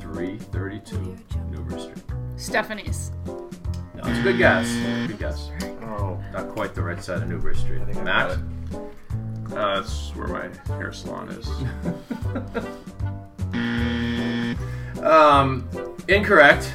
332 0.00 1.16
Newbury 1.50 1.80
Street. 1.80 1.98
Stephanie's. 2.36 3.10
No, 3.26 3.40
it's 4.04 4.18
a 4.18 4.22
good 4.22 4.38
guess. 4.38 4.68
Good 5.06 5.18
guess. 5.18 5.50
Oh, 5.82 6.18
Not 6.32 6.48
quite 6.50 6.74
the 6.74 6.82
right 6.82 7.02
side 7.02 7.22
of 7.22 7.28
Newbury 7.28 7.56
Street. 7.56 7.80
I 7.82 7.84
think 7.86 7.98
I 7.98 8.02
Max. 8.02 8.36
got 8.36 9.56
Uh, 9.56 9.80
that's 9.80 10.10
where 10.16 10.28
my 10.28 10.74
hair 10.76 10.92
salon 10.92 11.28
is. 11.30 11.48
Um, 15.02 15.68
incorrect. 16.08 16.72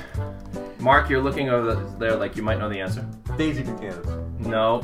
Mark, 0.80 1.10
you're 1.10 1.22
looking 1.22 1.50
over 1.50 1.74
there 1.98 2.16
like 2.16 2.36
you 2.38 2.44
might 2.44 2.60
know 2.60 2.70
the 2.70 2.80
answer. 2.80 3.06
Daisy 3.38 3.64
Buchanan's. 3.64 4.06
No. 4.46 4.82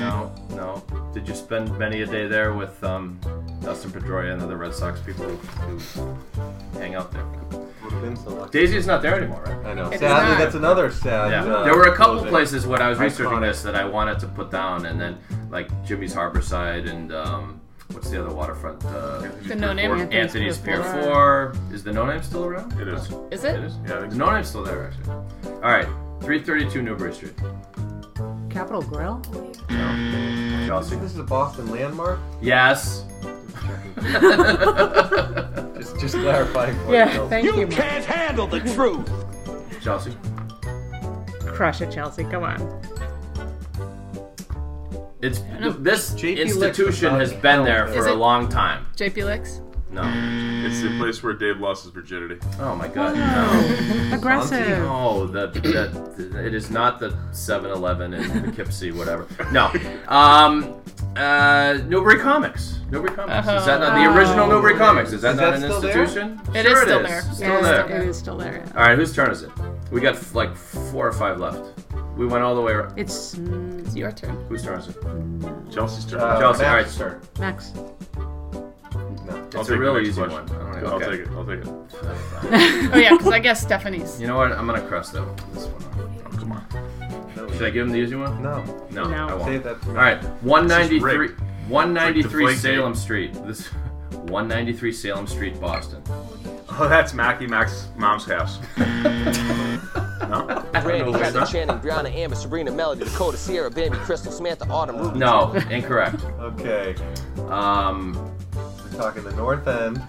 No, 0.00 0.32
no. 0.50 0.82
Did 1.14 1.28
you 1.28 1.34
spend 1.34 1.78
many 1.78 2.02
a 2.02 2.06
day 2.06 2.26
there 2.26 2.54
with 2.54 2.82
um, 2.82 3.20
Dustin 3.62 3.92
Pedroia 3.92 4.32
and 4.32 4.42
other 4.42 4.56
Red 4.56 4.74
Sox 4.74 5.00
people 5.00 5.26
who, 5.26 5.76
who 5.78 6.16
hang 6.78 6.96
out 6.96 7.12
there? 7.12 7.24
Would 8.02 8.14
been 8.14 8.16
so 8.24 8.30
lucky. 8.34 8.58
Daisy 8.58 8.76
is 8.76 8.86
not 8.86 9.00
there 9.02 9.14
anymore, 9.16 9.42
right? 9.46 9.66
I 9.66 9.74
know. 9.74 9.88
It's 9.90 10.00
Sadly, 10.00 10.30
not. 10.32 10.38
that's 10.38 10.54
another 10.54 10.90
sad. 10.90 11.30
Yeah. 11.30 11.44
uh, 11.44 11.64
there 11.64 11.74
were 11.76 11.84
a 11.84 11.96
couple 11.96 12.14
closing. 12.16 12.30
places 12.30 12.66
when 12.66 12.82
I 12.82 12.88
was 12.88 12.98
researching 12.98 13.32
Iconic. 13.38 13.40
this 13.42 13.62
that 13.62 13.74
I 13.74 13.84
wanted 13.84 14.18
to 14.20 14.26
put 14.26 14.50
down, 14.50 14.86
and 14.86 15.00
then 15.00 15.18
like 15.50 15.68
Jimmy's 15.84 16.14
Harborside 16.14 16.88
and 16.88 17.12
um, 17.12 17.60
what's 17.92 18.10
the 18.10 18.20
other 18.24 18.34
waterfront? 18.34 18.84
Uh, 18.84 19.28
The 19.46 19.54
No 19.54 19.72
Name. 19.72 19.94
Pier 20.08 20.20
Anthony's 20.20 20.58
Pier 20.58 20.82
Pier 20.82 21.02
4. 21.04 21.54
Is 21.72 21.82
the 21.84 21.92
No 21.92 22.04
Name 22.06 22.22
still 22.22 22.44
around? 22.44 22.78
It 22.80 22.88
is. 22.88 23.10
Is 23.30 23.44
It 23.44 23.54
it? 23.56 23.64
is? 23.64 23.74
Yeah, 23.86 23.98
I 23.98 24.06
The. 24.08 24.16
No 24.16 24.30
Name's 24.32 24.48
still 24.48 24.62
there, 24.64 24.86
actually. 24.86 25.10
All 25.56 25.60
right. 25.70 25.86
332 26.20 26.82
Newbury 26.82 27.12
Street. 27.14 27.34
Capital 28.48 28.82
Grille? 28.82 29.20
No. 29.70 30.66
Chelsea. 30.66 30.96
This 30.96 31.12
is 31.12 31.18
a 31.18 31.22
Boston 31.24 31.70
landmark. 31.70 32.18
Yes. 32.40 33.04
Just, 35.92 36.00
just 36.00 36.14
clarifying. 36.16 36.76
For 36.86 36.92
Yeah, 36.92 37.06
yourself. 37.06 37.30
thank 37.30 37.44
you. 37.44 37.56
You 37.60 37.66
Mike. 37.66 37.76
can't 37.76 38.04
handle 38.04 38.46
the 38.46 38.60
truth. 38.60 39.08
Chelsea. 39.82 40.16
Crush 41.46 41.80
it, 41.80 41.90
Chelsea. 41.90 42.24
Come 42.24 42.44
on. 42.44 42.80
It's 45.20 45.38
this 45.78 46.14
JP 46.14 46.36
Licks 46.36 46.52
institution 46.56 47.14
has 47.14 47.32
not- 47.32 47.42
been 47.42 47.64
there 47.64 47.86
for 47.88 48.06
a 48.06 48.12
it- 48.12 48.16
long 48.16 48.48
time. 48.48 48.86
JP 48.96 49.24
Licks. 49.24 49.60
No. 49.90 50.02
It's 50.66 50.80
the 50.80 50.96
place 50.98 51.22
where 51.22 51.34
Dave 51.34 51.58
lost 51.60 51.84
his 51.84 51.92
virginity. 51.92 52.38
Oh 52.58 52.74
my 52.74 52.88
God. 52.88 53.14
No. 53.14 54.16
Aggressive. 54.16 54.78
No, 54.78 55.26
the, 55.26 55.48
the, 55.48 56.44
it 56.46 56.54
is 56.54 56.70
not 56.70 56.98
the 56.98 57.10
7-Eleven 57.32 58.14
in 58.14 58.42
Poughkeepsie, 58.42 58.90
whatever. 58.90 59.26
No. 59.52 59.70
Um, 60.08 60.81
Uh, 61.16 61.78
Newbury 61.88 62.18
Comics. 62.18 62.78
Newbury 62.90 63.14
Comics. 63.14 63.46
Is 63.48 63.66
that 63.66 63.80
not 63.80 63.92
Oh. 63.98 64.02
the 64.12 64.18
original 64.18 64.46
Newbury 64.46 64.76
Comics? 64.76 65.12
Is 65.12 65.20
that 65.22 65.32
Is 65.34 65.40
not 65.40 65.42
that 65.50 65.54
an 65.54 65.60
still 65.62 65.80
there? 65.80 66.02
institution? 66.02 66.40
It 66.54 66.66
is 66.66 66.78
still 66.80 67.02
there. 67.02 67.20
Still 67.22 67.52
It 67.56 67.60
is 67.60 67.62
there. 67.66 67.74
still 67.74 67.88
there. 67.88 68.02
It 68.02 68.08
is 68.08 68.16
still 68.18 68.36
there. 68.38 68.64
All 68.76 68.82
right, 68.82 68.98
whose 68.98 69.14
turn 69.14 69.30
is 69.30 69.42
it? 69.42 69.50
We 69.90 70.00
got 70.00 70.14
f- 70.14 70.34
like 70.34 70.56
four 70.56 71.06
or 71.06 71.12
five 71.12 71.38
left. 71.38 71.60
We 72.16 72.26
went 72.26 72.42
all 72.44 72.54
the 72.54 72.60
way 72.62 72.72
around. 72.72 72.98
It's 72.98 73.34
It's 73.34 73.94
your 73.94 74.12
turn. 74.12 74.36
Whose 74.48 74.62
turn 74.64 74.78
is 74.78 74.88
it? 74.88 74.96
Chelsea's 75.70 76.04
turn. 76.06 76.20
Uh, 76.20 76.38
Chelsea. 76.40 76.64
All 76.64 76.70
right, 76.74 76.82
Max. 76.82 76.92
start. 76.94 77.38
Max. 77.38 77.72
No. 77.74 78.72
I'll 79.30 79.60
It's 79.60 79.68
take 79.68 79.76
a 79.76 79.78
really 79.80 80.02
next 80.02 80.08
easy 80.18 80.22
question. 80.22 80.46
one. 80.46 80.66
I 80.68 80.72
don't 80.72 80.82
know. 80.82 80.88
I'll 80.88 80.94
Okay. 80.96 81.10
take 81.10 81.20
it. 81.20 81.28
I'll 81.36 81.44
take 81.44 81.60
it. 81.60 82.92
Oh 82.94 82.98
yeah, 82.98 83.10
because 83.16 83.32
I 83.32 83.38
guess 83.38 83.60
Stephanie's. 83.62 84.20
You 84.20 84.26
know 84.26 84.36
what? 84.36 84.52
I'm 84.52 84.66
gonna 84.66 84.80
cross 84.82 85.10
that 85.10 85.24
this 85.54 85.66
one 85.66 85.82
off. 85.84 86.32
Oh, 86.34 86.36
come 86.38 86.52
on. 86.52 86.66
Should 87.62 87.68
I 87.68 87.74
give 87.74 87.86
him 87.86 87.92
the 87.92 87.98
easy 88.00 88.16
one? 88.16 88.42
No. 88.42 88.64
No, 88.90 89.04
No. 89.04 89.28
I 89.28 89.34
won't. 89.34 89.44
Save 89.44 89.62
that 89.62 89.80
for 89.80 89.90
me. 89.90 89.96
All 89.96 90.02
right, 90.02 90.24
193, 90.42 91.16
rigged. 91.16 91.40
193 91.68 92.44
Like 92.44 92.54
the 92.56 92.60
Salem 92.60 92.92
Street. 92.96 93.34
This 93.46 93.66
193 94.10 94.92
Salem 94.92 95.28
Street, 95.28 95.60
Boston. 95.60 96.02
Oh, 96.70 96.88
that's 96.88 97.14
Mackie 97.14 97.46
Mac's 97.46 97.86
mom's 97.96 98.24
house. 98.24 98.58
no? 98.78 100.66
Randy, 100.74 101.02
know 101.02 101.12
Heather. 101.12 101.46
Channing, 101.46 101.78
Brianna, 101.78 102.12
Amber, 102.12 102.34
Sabrina, 102.34 102.72
Melody, 102.72 103.04
Dakota, 103.04 103.36
Sierra, 103.36 103.70
Bambi, 103.70 103.96
Crystal, 103.98 104.32
Samantha, 104.32 104.66
Autumn, 104.68 104.96
Ruby. 104.96 105.20
No, 105.20 105.52
incorrect. 105.70 106.24
Okay. 106.40 106.96
Um, 107.48 108.14
We're 108.56 108.98
talking 108.98 109.22
the 109.22 109.36
north 109.36 109.68
end. 109.68 110.02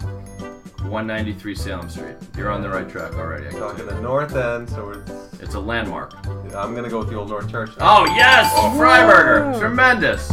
193 0.84 1.54
Salem 1.54 1.88
Street. 1.90 2.16
You're 2.36 2.50
on 2.50 2.62
the 2.62 2.68
right 2.68 2.88
track 2.88 3.14
already. 3.14 3.44
I 3.46 3.48
We're 3.48 3.50
can 3.52 3.60
talking 3.60 3.86
tell 3.86 3.96
the 3.96 4.00
north 4.02 4.34
end, 4.36 4.68
so 4.70 4.90
it's. 4.90 5.10
It's 5.40 5.54
a 5.56 5.60
landmark. 5.60 6.14
I'm 6.54 6.74
gonna 6.74 6.88
go 6.88 7.00
with 7.00 7.10
the 7.10 7.16
old 7.18 7.28
North 7.28 7.50
Church. 7.50 7.70
Oh 7.78 8.06
yes, 8.06 8.50
Freiberger, 8.78 9.58
tremendous. 9.58 10.32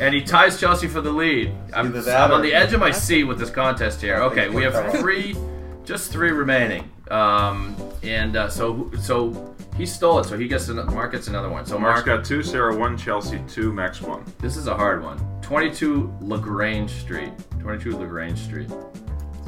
And 0.00 0.14
he 0.14 0.22
ties 0.22 0.58
Chelsea 0.58 0.88
for 0.88 1.02
the 1.02 1.12
lead. 1.12 1.52
I'm, 1.74 1.88
Either 1.88 2.00
that 2.02 2.20
I'm 2.22 2.32
on 2.32 2.40
or- 2.40 2.42
the 2.42 2.54
edge 2.54 2.72
of 2.72 2.80
my 2.80 2.90
seat 2.90 3.24
with 3.24 3.38
this 3.38 3.50
contest 3.50 4.00
here. 4.00 4.16
Okay, 4.16 4.48
we 4.48 4.62
have 4.62 4.92
three, 4.98 5.36
just 5.84 6.10
three 6.10 6.30
remaining. 6.30 6.90
Um, 7.10 7.76
and 8.02 8.34
uh, 8.36 8.48
so 8.48 8.90
so 8.98 9.54
he 9.76 9.84
stole 9.84 10.20
it, 10.20 10.24
so 10.24 10.38
he 10.38 10.48
gets 10.48 10.68
an, 10.68 10.76
Mark 10.86 11.12
gets 11.12 11.28
another 11.28 11.50
one. 11.50 11.66
So 11.66 11.78
Mark's 11.78 12.06
Mark, 12.06 12.20
got 12.20 12.24
two, 12.24 12.42
Sarah 12.42 12.74
one, 12.74 12.96
Chelsea 12.96 13.40
two, 13.46 13.74
Max 13.74 14.00
one. 14.00 14.24
this 14.38 14.56
is 14.56 14.68
a 14.68 14.74
hard 14.74 15.02
one. 15.02 15.18
22 15.42 16.14
Lagrange 16.22 16.90
Street. 16.92 17.32
22 17.60 17.98
Lagrange 17.98 18.38
Street. 18.38 18.70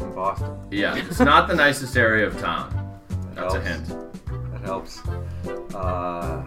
It's 0.03 0.09
in 0.09 0.14
Boston. 0.14 0.59
Yeah, 0.70 0.96
it's 0.96 1.20
not 1.20 1.48
the 1.48 1.55
nicest 1.55 1.96
area 1.96 2.26
of 2.26 2.38
town. 2.40 2.98
That's 3.34 3.55
a 3.55 3.61
hint. 3.61 3.86
That 4.53 4.61
helps. 4.64 5.00
Uh, 5.74 6.42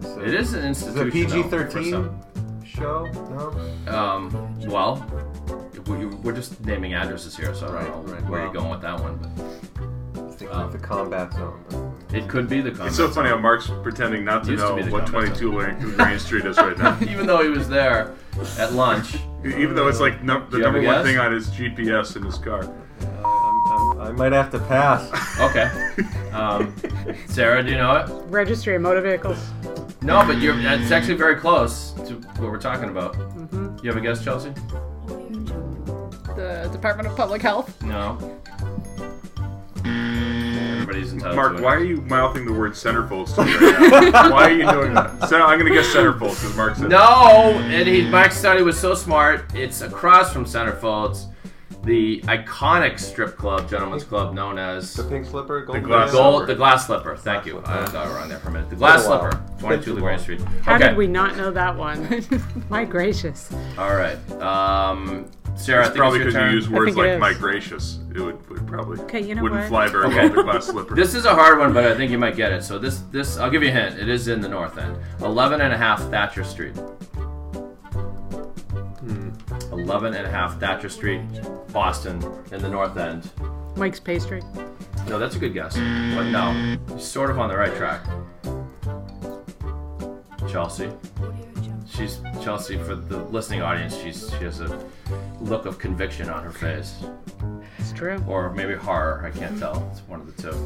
so- 0.00 0.20
It 0.20 0.34
is 0.34 0.54
an 0.54 0.64
Is 0.64 0.82
it 0.86 0.96
a 0.96 1.02
institution. 1.02 1.50
though, 1.50 1.64
PG-13 1.64 2.64
show? 2.66 3.06
No. 3.86 3.92
Um, 3.94 4.60
well, 4.68 5.04
we, 5.86 6.06
we're 6.06 6.32
just 6.34 6.64
naming 6.64 6.94
addresses 6.94 7.36
here, 7.36 7.54
so 7.54 7.66
I 7.76 7.84
don't 7.84 8.06
know 8.06 8.12
right. 8.14 8.22
where 8.22 8.30
Well- 8.30 8.42
you're 8.42 8.52
going 8.54 8.70
with 8.70 8.80
that 8.82 9.00
one. 9.00 9.18
But 9.18 10.20
I 10.20 10.24
was 10.24 10.42
of 10.42 10.72
the 10.72 10.78
combat 10.78 11.32
zone. 11.34 11.62
but- 11.68 11.80
it 12.16 12.28
could 12.28 12.48
be 12.48 12.60
the 12.60 12.70
combat 12.70 12.76
zone. 12.78 12.86
It's 12.86 12.96
so 12.96 13.02
combat 13.06 13.14
funny 13.14 13.28
how. 13.30 13.38
Mark's 13.38 13.70
pretending 13.82 14.24
not 14.24 14.44
to 14.44 14.52
Used 14.52 14.64
to 14.64 14.76
know 14.76 14.92
what 14.92 15.06
22 15.06 15.52
Lane 15.52 15.78
Green 15.78 16.18
Street 16.18 16.44
is 16.46 16.56
right 16.58 16.78
now. 16.78 16.96
Even 17.08 17.26
though 17.26 17.42
he 17.42 17.48
was 17.48 17.68
there 17.68 18.14
at 18.58 18.72
lunch. 18.72 19.16
Even 19.44 19.74
though 19.74 19.88
it's 19.88 20.00
like 20.00 20.22
num- 20.22 20.44
the 20.50 20.52
Do 20.52 20.58
you 20.58 20.64
have 20.64 20.72
number 20.74 20.86
one 20.86 20.96
guess? 20.96 21.06
thing 21.06 21.18
on 21.18 21.32
his 21.32 21.48
GPS 21.50 22.16
in 22.16 22.22
his 22.22 22.38
car. 22.38 22.68
Uh, 23.00 23.06
I'm, 23.24 23.72
I'm, 23.72 24.00
I 24.00 24.12
might 24.12 24.32
have 24.32 24.50
to 24.52 24.58
pass. 24.60 25.10
Okay. 25.40 25.70
Um, 26.32 26.74
Sarah, 27.28 27.62
do 27.62 27.70
you 27.70 27.76
know 27.76 27.96
it? 27.96 28.08
Registry 28.28 28.74
of 28.76 28.82
Motor 28.82 29.00
Vehicles. 29.00 29.38
No, 30.02 30.24
but 30.26 30.38
you're. 30.40 30.58
It's 30.58 30.90
actually 30.90 31.14
very 31.14 31.36
close 31.36 31.92
to 32.06 32.14
what 32.38 32.50
we're 32.50 32.58
talking 32.58 32.88
about. 32.88 33.14
Mm-hmm. 33.14 33.84
You 33.84 33.90
have 33.90 33.96
a 33.96 34.00
guess, 34.00 34.22
Chelsea? 34.24 34.50
The 36.36 36.68
Department 36.72 37.08
of 37.08 37.16
Public 37.16 37.40
Health. 37.40 37.80
No. 37.82 38.18
Everybody's 39.84 41.12
entitled 41.12 41.36
Mark, 41.36 41.52
to 41.52 41.58
it. 41.58 41.64
why 41.64 41.74
are 41.74 41.84
you 41.84 41.98
mouthing 42.02 42.44
the 42.44 42.52
word 42.52 42.72
centerfolds 42.72 43.34
to 43.36 43.44
me 43.44 43.54
right 43.54 44.12
now? 44.12 44.30
why 44.32 44.44
are 44.44 44.52
you 44.52 44.70
doing 44.70 44.94
that? 44.94 45.28
So 45.28 45.40
I'm 45.42 45.58
going 45.58 45.72
to 45.72 45.78
guess 45.78 45.86
centerfolds 45.94 46.40
because 46.40 46.56
Mark 46.56 46.76
said 46.76 46.90
No, 46.90 47.52
and 47.64 47.88
he, 47.88 48.02
Mike 48.08 48.32
study 48.32 48.62
was 48.62 48.78
so 48.78 48.94
smart. 48.94 49.44
It's 49.54 49.80
across 49.80 50.32
from 50.32 50.44
Centerfolds, 50.44 51.26
the 51.84 52.20
iconic 52.22 52.98
strip 52.98 53.36
club, 53.36 53.68
gentlemen's 53.68 54.04
club 54.04 54.34
known 54.34 54.58
as 54.58 54.94
The 54.94 55.04
pink 55.04 55.26
slipper, 55.26 55.60
golden 55.62 55.82
glass? 55.84 56.12
Gold, 56.12 56.46
the 56.46 56.54
Glass 56.54 56.86
Slipper. 56.86 57.16
Thank 57.16 57.46
you. 57.46 57.60
I 57.64 57.84
thought 57.86 58.06
we 58.06 58.12
were 58.12 58.18
on 58.18 58.28
there 58.28 58.38
for 58.38 58.48
a 58.48 58.52
minute. 58.52 58.70
The 58.70 58.76
Glass 58.76 59.02
Been 59.02 59.12
a 59.12 59.16
while. 59.18 59.30
Slipper, 59.30 59.58
22 59.60 59.84
too 59.84 59.94
LaGrange. 59.94 60.20
Street. 60.22 60.40
How 60.62 60.76
okay. 60.76 60.88
did 60.88 60.96
we 60.96 61.06
not 61.06 61.36
know 61.36 61.50
that 61.50 61.76
one? 61.76 62.24
My 62.70 62.84
gracious. 62.84 63.52
All 63.78 63.94
right. 63.94 64.16
Um, 64.40 65.30
Sarah, 65.56 65.82
I 65.82 65.86
It's 65.86 65.90
think 65.90 65.98
probably 66.00 66.18
because 66.18 66.34
you 66.34 66.46
use 66.56 66.68
words 66.68 66.96
like 66.96 67.20
"my 67.20 67.32
gracious." 67.32 68.00
It 68.12 68.20
would, 68.20 68.48
would 68.50 68.66
probably 68.66 68.98
Okay, 69.02 69.20
you 69.20 69.36
know 69.36 69.42
wouldn't 69.42 69.60
what? 69.60 69.68
fly 69.68 69.86
very 69.88 70.06
Okay. 70.06 70.16
well 70.16 70.24
with 70.24 70.34
the 70.34 70.42
glass 70.42 70.66
slipper. 70.70 70.94
This 70.96 71.14
is 71.14 71.26
a 71.26 71.34
hard 71.34 71.58
one, 71.60 71.72
but 71.72 71.84
I 71.84 71.94
think 71.94 72.10
you 72.10 72.18
might 72.18 72.34
get 72.34 72.50
it. 72.52 72.64
So 72.64 72.76
this, 72.78 73.00
this, 73.12 73.36
I'll 73.38 73.50
give 73.50 73.62
you 73.62 73.68
a 73.68 73.72
hint. 73.72 73.98
It 73.98 74.08
is 74.08 74.26
in 74.26 74.40
the 74.40 74.48
north 74.48 74.78
end. 74.78 74.96
11 75.20 75.60
and 75.60 75.72
a 75.72 75.76
half 75.76 76.00
Thatcher 76.10 76.42
Street. 76.42 76.74
11 79.84 80.14
and 80.14 80.26
a 80.26 80.30
half 80.30 80.58
Thatcher 80.58 80.88
Street, 80.88 81.20
Boston, 81.72 82.16
in 82.52 82.62
the 82.62 82.68
north 82.68 82.96
end. 82.96 83.30
Mike's 83.76 84.00
Pastry. 84.00 84.42
No, 85.08 85.18
that's 85.18 85.36
a 85.36 85.38
good 85.38 85.52
guess. 85.52 85.74
But 85.76 86.24
no, 86.30 86.76
you're 86.88 86.98
sort 86.98 87.30
of 87.30 87.38
on 87.38 87.48
the 87.50 87.56
right 87.56 87.74
track. 87.76 88.02
Chelsea. 90.48 90.90
She's 91.86 92.20
Chelsea 92.42 92.78
for 92.78 92.94
the 92.94 93.18
listening 93.24 93.60
audience. 93.62 93.94
She's 93.96 94.30
she 94.38 94.44
has 94.44 94.60
a 94.60 94.84
look 95.40 95.66
of 95.66 95.78
conviction 95.78 96.28
on 96.30 96.42
her 96.42 96.50
face, 96.50 96.94
It's 97.78 97.92
true. 97.92 98.22
or 98.26 98.52
maybe 98.52 98.74
horror. 98.74 99.22
I 99.30 99.36
can't 99.38 99.58
tell. 99.58 99.86
It's 99.92 100.00
one 100.08 100.20
of 100.20 100.34
the 100.34 100.42
two. 100.42 100.58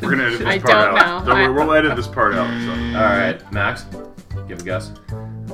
We're 0.00 0.14
going 0.16 0.18
to 0.18 0.26
edit 0.26 0.38
this 0.38 0.46
I 0.48 0.58
part 0.58 0.66
don't 0.94 0.98
out. 0.98 1.24
know. 1.26 1.32
Don't 1.34 1.54
worry, 1.54 1.66
we'll 1.66 1.74
edit 1.74 1.96
this 1.96 2.06
part 2.06 2.34
out. 2.34 2.46
So. 2.64 2.70
All 2.98 3.04
right, 3.04 3.52
Max, 3.52 3.84
give 4.48 4.60
a 4.60 4.64
guess. 4.64 4.92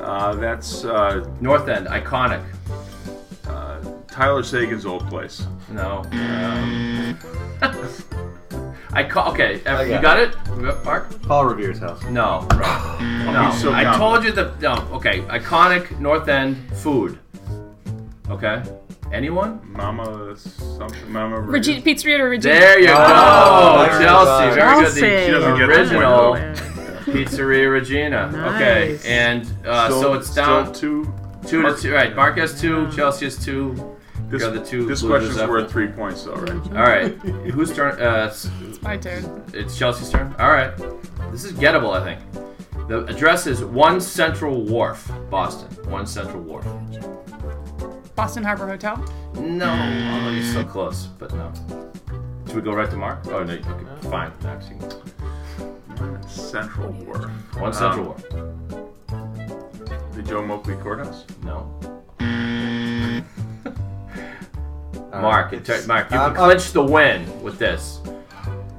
Uh, 0.00 0.34
that's 0.36 0.84
uh, 0.84 1.28
North 1.40 1.68
End, 1.68 1.86
iconic. 1.88 2.42
uh, 3.48 3.80
Tyler 4.08 4.42
Sagan's 4.42 4.86
old 4.86 5.06
place. 5.08 5.46
No. 5.70 6.02
Um, 6.12 7.18
I 8.92 9.02
call. 9.02 9.32
Okay, 9.32 9.62
uh, 9.64 9.82
you 9.82 9.90
got 9.90 10.02
got 10.02 10.18
it, 10.20 10.36
You 10.56 10.62
got- 10.66 10.84
Mark. 10.84 11.22
Paul 11.22 11.46
Revere's 11.46 11.80
house. 11.80 12.00
No, 12.04 12.46
right. 12.52 13.24
no. 13.32 13.50
he's 13.50 13.60
so 13.60 13.72
I 13.72 13.96
told 13.96 14.22
you 14.24 14.30
the 14.30 14.54
no. 14.60 14.74
Okay, 14.92 15.20
iconic 15.22 15.98
North 15.98 16.28
End 16.28 16.56
food. 16.76 17.18
Okay, 18.30 18.62
anyone? 19.12 19.60
Mama 19.64 20.36
something. 20.36 21.12
Mama 21.12 21.40
Regina, 21.40 21.80
Pizzeria 21.82 22.18
to 22.18 22.22
Regina. 22.24 22.54
There 22.54 22.80
you 22.80 22.88
Oh, 22.90 22.94
go, 22.94 23.82
there 23.90 24.00
you 24.00 24.06
Chelsea. 24.06 24.48
go. 24.48 24.54
Very 24.54 24.82
Chelsea. 24.84 25.00
good. 25.00 25.26
She 25.26 25.32
doesn't 25.32 25.50
The 25.50 25.58
get 25.58 25.66
the 25.66 25.72
original 25.80 26.28
point, 26.34 26.73
Pizzeria 27.04 27.70
Regina. 27.70 28.28
Okay, 28.54 28.92
Nice. 28.92 29.04
and 29.04 29.46
uh, 29.66 29.86
Still- 29.88 30.02
so 30.02 30.12
it's 30.14 30.30
still 30.30 30.44
down 30.64 30.72
two. 30.72 31.12
two 31.46 31.62
to 31.62 31.76
two. 31.76 31.92
Right, 31.94 32.14
Mark 32.14 32.36
has 32.38 32.60
two. 32.60 32.90
Chelsea 32.92 33.26
has 33.26 33.42
two. 33.42 33.74
This, 34.28 34.42
Got 34.42 34.54
the 34.54 34.64
two 34.64 34.86
this 34.86 35.02
losers 35.02 35.08
question's 35.34 35.38
up. 35.38 35.50
worth 35.50 35.70
three 35.70 35.86
points, 35.88 36.24
though, 36.24 36.34
right? 36.34 36.50
All 36.50 36.82
right, 36.82 37.12
whose 37.52 37.72
turn? 37.74 38.00
Uh, 38.00 38.26
s- 38.30 38.50
It's 38.62 38.80
my 38.82 38.96
turn. 38.96 39.44
It's 39.52 39.76
Chelsea's 39.78 40.10
turn. 40.10 40.34
All 40.38 40.50
right, 40.50 40.74
this 41.30 41.44
is 41.44 41.52
gettable, 41.52 41.92
I 41.92 42.02
think. 42.02 42.88
The 42.88 43.04
address 43.04 43.46
is 43.46 43.62
One 43.62 44.00
Central 44.00 44.62
Wharf, 44.64 45.08
Boston. 45.30 45.68
One 45.90 46.06
Central 46.06 46.42
Wharf. 46.42 46.64
Boston 48.16 48.42
Harbor 48.44 48.66
Hotel. 48.66 48.96
No, 49.34 49.68
although 49.68 50.30
you're 50.30 50.52
so 50.52 50.64
close, 50.64 51.06
but 51.18 51.32
no. 51.34 51.52
Should 52.46 52.56
we 52.56 52.62
go 52.62 52.72
right 52.72 52.90
to 52.90 52.96
Mark? 52.96 53.26
Oh 53.26 53.42
no, 53.44 53.52
okay, 53.52 54.08
fine. 54.10 54.32
Max, 54.42 54.68
you 54.70 54.76
can- 54.78 54.90
Central 56.28 56.90
Wharf. 56.92 57.30
One 57.58 57.72
Central 57.72 58.00
Um, 58.00 58.06
Wharf. 58.06 58.22
The 60.14 60.22
Joe 60.22 60.42
Moakley 60.42 60.80
Courthouse. 60.82 61.24
No. 61.42 61.68
Mark, 65.12 65.52
right, 65.52 65.54
it 65.54 65.68
it's- 65.68 65.86
Mark, 65.86 66.10
you 66.10 66.16
I'm- 66.18 66.34
can 66.34 66.44
clinch 66.44 66.72
the 66.72 66.82
win 66.82 67.42
with 67.42 67.58
this. 67.58 68.00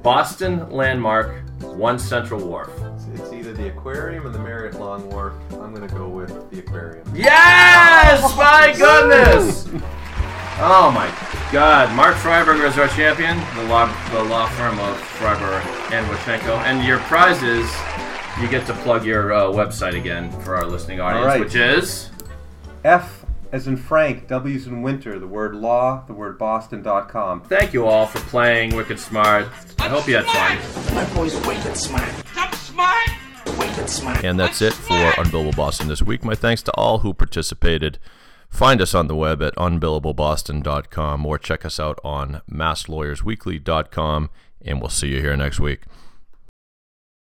Boston 0.02 0.68
landmark, 0.70 1.34
One 1.62 1.98
Central 1.98 2.40
Wharf. 2.46 2.70
It's, 2.94 3.06
it's 3.20 3.32
either 3.32 3.52
the 3.52 3.68
aquarium 3.68 4.26
or 4.26 4.30
the 4.30 4.38
Marriott 4.38 4.78
Long 4.78 5.08
Wharf. 5.10 5.34
I'm 5.52 5.72
gonna 5.74 5.88
go 5.88 6.08
with 6.08 6.50
the 6.50 6.58
aquarium. 6.60 7.04
Yes! 7.14 8.22
My 8.36 8.72
goodness! 8.78 9.66
Oh 10.58 10.90
my 10.90 11.06
God! 11.52 11.94
Mark 11.94 12.14
Freiberger 12.16 12.66
is 12.66 12.78
our 12.78 12.88
champion, 12.88 13.36
the 13.56 13.64
law, 13.70 13.86
the 14.10 14.24
law 14.24 14.48
firm 14.50 14.78
of 14.78 14.96
Freiberger 15.18 15.60
and 15.92 16.06
Wachenko. 16.06 16.56
And 16.64 16.82
your 16.86 16.98
prize 17.00 17.42
is 17.42 17.70
you 18.40 18.48
get 18.48 18.66
to 18.66 18.72
plug 18.82 19.04
your 19.04 19.34
uh, 19.34 19.42
website 19.44 19.94
again 19.94 20.30
for 20.40 20.56
our 20.56 20.64
listening 20.64 20.98
audience, 20.98 21.22
All 21.22 21.28
right. 21.28 21.40
which 21.40 21.54
is 21.54 22.08
F 22.84 23.26
as 23.52 23.66
in 23.68 23.76
Frank, 23.76 24.28
W's 24.28 24.66
in 24.66 24.80
winter, 24.80 25.18
the 25.18 25.26
word 25.26 25.54
law, 25.54 26.04
the 26.06 26.14
word 26.14 26.38
boston.com. 26.38 27.42
thank 27.42 27.74
you 27.74 27.86
all 27.86 28.06
for 28.06 28.18
playing 28.20 28.74
Wicked 28.74 28.98
Smart. 28.98 29.46
I 29.78 29.88
hope 29.88 30.08
you 30.08 30.16
had 30.16 30.24
fun. 30.24 30.94
My 30.94 31.04
boy's 31.14 31.34
wicked 31.46 31.76
smart. 31.76 32.12
I'm 32.34 32.52
smart. 32.54 34.24
And 34.24 34.38
that's 34.40 34.60
it 34.62 34.72
for 34.72 34.94
Unbillable 34.94 35.54
Boston 35.54 35.88
this 35.88 36.02
week. 36.02 36.24
My 36.24 36.34
thanks 36.34 36.62
to 36.64 36.72
all 36.72 36.98
who 36.98 37.14
participated. 37.14 37.98
Find 38.56 38.80
us 38.80 38.94
on 38.94 39.06
the 39.06 39.14
web 39.14 39.42
at 39.42 39.54
unbillableboston.com 39.56 41.26
or 41.26 41.38
check 41.38 41.66
us 41.66 41.78
out 41.78 42.00
on 42.02 42.40
masslawyersweekly.com, 42.50 44.30
and 44.62 44.80
we'll 44.80 44.88
see 44.88 45.08
you 45.08 45.20
here 45.20 45.36
next 45.36 45.60
week. 45.60 45.82